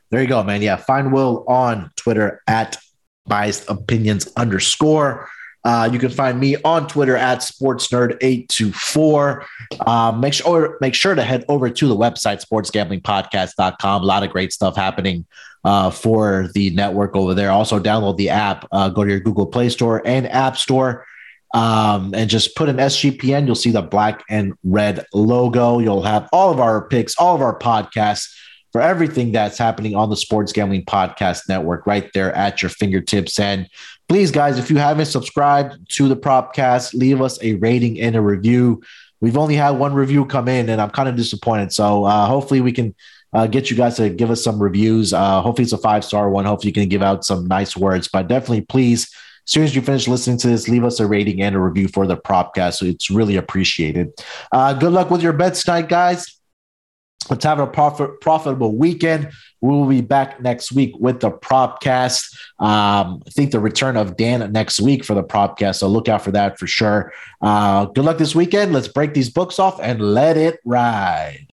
There 0.09 0.21
you 0.21 0.27
go, 0.27 0.43
man. 0.43 0.61
Yeah, 0.61 0.77
find 0.77 1.11
Wil 1.11 1.43
on 1.47 1.91
Twitter 1.95 2.41
at 2.47 2.77
biased 3.25 3.69
opinions 3.69 4.27
underscore. 4.37 5.29
Uh, 5.67 5.89
you 5.91 5.99
can 5.99 6.09
find 6.09 6.39
me 6.39 6.55
on 6.63 6.87
Twitter 6.87 7.17
at 7.17 7.39
sportsnerd824. 7.39 9.45
Uh, 9.81 10.13
make 10.13 10.33
sure 10.33 10.77
make 10.79 10.93
sure 10.93 11.13
to 11.13 11.21
head 11.21 11.43
over 11.49 11.69
to 11.69 11.89
the 11.89 11.95
website 11.95 12.41
sportsgamblingpodcast.com. 12.41 14.01
A 14.01 14.05
lot 14.05 14.23
of 14.23 14.29
great 14.29 14.53
stuff 14.53 14.77
happening 14.77 15.25
uh, 15.65 15.89
for 15.89 16.47
the 16.53 16.69
network 16.69 17.17
over 17.17 17.33
there. 17.33 17.51
Also, 17.51 17.81
download 17.81 18.15
the 18.15 18.29
app. 18.29 18.65
Uh, 18.71 18.87
go 18.87 19.03
to 19.03 19.09
your 19.09 19.19
Google 19.19 19.45
Play 19.45 19.67
Store 19.67 20.01
and 20.05 20.25
App 20.31 20.55
Store. 20.55 21.05
Um, 21.53 22.13
and 22.15 22.29
just 22.29 22.55
put 22.55 22.69
in 22.69 22.77
SGPN. 22.77 23.45
You'll 23.45 23.55
see 23.55 23.71
the 23.71 23.81
black 23.81 24.23
and 24.29 24.53
red 24.63 25.05
logo. 25.13 25.79
You'll 25.79 26.03
have 26.03 26.29
all 26.31 26.49
of 26.49 26.61
our 26.61 26.87
picks, 26.87 27.17
all 27.17 27.35
of 27.35 27.41
our 27.41 27.59
podcasts 27.59 28.33
for 28.71 28.79
everything 28.81 29.31
that's 29.31 29.57
happening 29.57 29.95
on 29.95 30.09
the 30.09 30.15
Sports 30.15 30.53
Gambling 30.53 30.85
Podcast 30.85 31.49
Network 31.49 31.87
right 31.87 32.09
there 32.13 32.33
at 32.35 32.61
your 32.61 32.69
fingertips. 32.69 33.39
And 33.39 33.67
please, 34.07 34.31
guys, 34.31 34.57
if 34.57 34.69
you 34.69 34.77
haven't 34.77 35.07
subscribed 35.07 35.89
to 35.95 36.07
the 36.07 36.15
Propcast, 36.15 36.93
leave 36.93 37.21
us 37.21 37.41
a 37.41 37.55
rating 37.55 37.99
and 37.99 38.15
a 38.15 38.21
review. 38.21 38.81
We've 39.19 39.37
only 39.37 39.55
had 39.55 39.71
one 39.71 39.93
review 39.93 40.25
come 40.25 40.47
in, 40.47 40.69
and 40.69 40.79
I'm 40.79 40.91
kind 40.91 41.09
of 41.09 41.15
disappointed. 41.15 41.73
So 41.73 42.05
uh, 42.05 42.25
hopefully 42.27 42.61
we 42.61 42.71
can 42.71 42.95
uh, 43.33 43.47
get 43.47 43.69
you 43.69 43.75
guys 43.75 43.97
to 43.97 44.09
give 44.09 44.31
us 44.31 44.43
some 44.43 44.61
reviews. 44.61 45.13
Uh, 45.13 45.41
hopefully 45.41 45.63
it's 45.63 45.73
a 45.73 45.77
five 45.77 46.05
star 46.05 46.29
one. 46.29 46.45
Hopefully 46.45 46.69
you 46.69 46.73
can 46.73 46.89
give 46.89 47.01
out 47.01 47.25
some 47.25 47.47
nice 47.47 47.75
words. 47.75 48.07
But 48.07 48.27
definitely, 48.27 48.61
please, 48.61 49.03
as 49.03 49.51
soon 49.51 49.63
as 49.63 49.75
you 49.75 49.81
finish 49.81 50.07
listening 50.07 50.37
to 50.39 50.47
this, 50.47 50.69
leave 50.69 50.85
us 50.85 50.99
a 50.99 51.07
rating 51.07 51.41
and 51.41 51.55
a 51.55 51.59
review 51.59 51.87
for 51.87 52.05
the 52.05 52.17
Propcast. 52.17 52.75
So 52.75 52.85
it's 52.85 53.09
really 53.09 53.35
appreciated. 53.35 54.13
Uh, 54.51 54.73
good 54.73 54.93
luck 54.93 55.09
with 55.09 55.21
your 55.21 55.33
bets 55.33 55.63
tonight, 55.63 55.89
guys. 55.89 56.36
Let's 57.29 57.43
have 57.43 57.59
a 57.59 57.67
profit, 57.67 58.21
profitable 58.21 58.75
weekend. 58.75 59.31
We 59.59 59.69
will 59.69 59.87
be 59.87 60.01
back 60.01 60.39
next 60.39 60.71
week 60.71 60.95
with 60.99 61.19
the 61.19 61.31
Propcast. 61.31 62.33
Um, 62.59 63.21
I 63.25 63.29
think 63.31 63.51
the 63.51 63.59
return 63.59 63.97
of 63.97 64.15
Dan 64.15 64.51
next 64.51 64.79
week 64.79 65.03
for 65.03 65.13
the 65.13 65.23
Propcast. 65.23 65.75
So 65.75 65.87
look 65.87 66.07
out 66.07 66.21
for 66.21 66.31
that 66.31 66.57
for 66.57 66.67
sure. 66.67 67.11
Uh, 67.41 67.85
good 67.85 68.05
luck 68.05 68.17
this 68.17 68.35
weekend. 68.35 68.71
Let's 68.71 68.87
break 68.87 69.13
these 69.13 69.29
books 69.29 69.59
off 69.59 69.79
and 69.81 69.99
let 69.99 70.37
it 70.37 70.59
ride. 70.63 71.46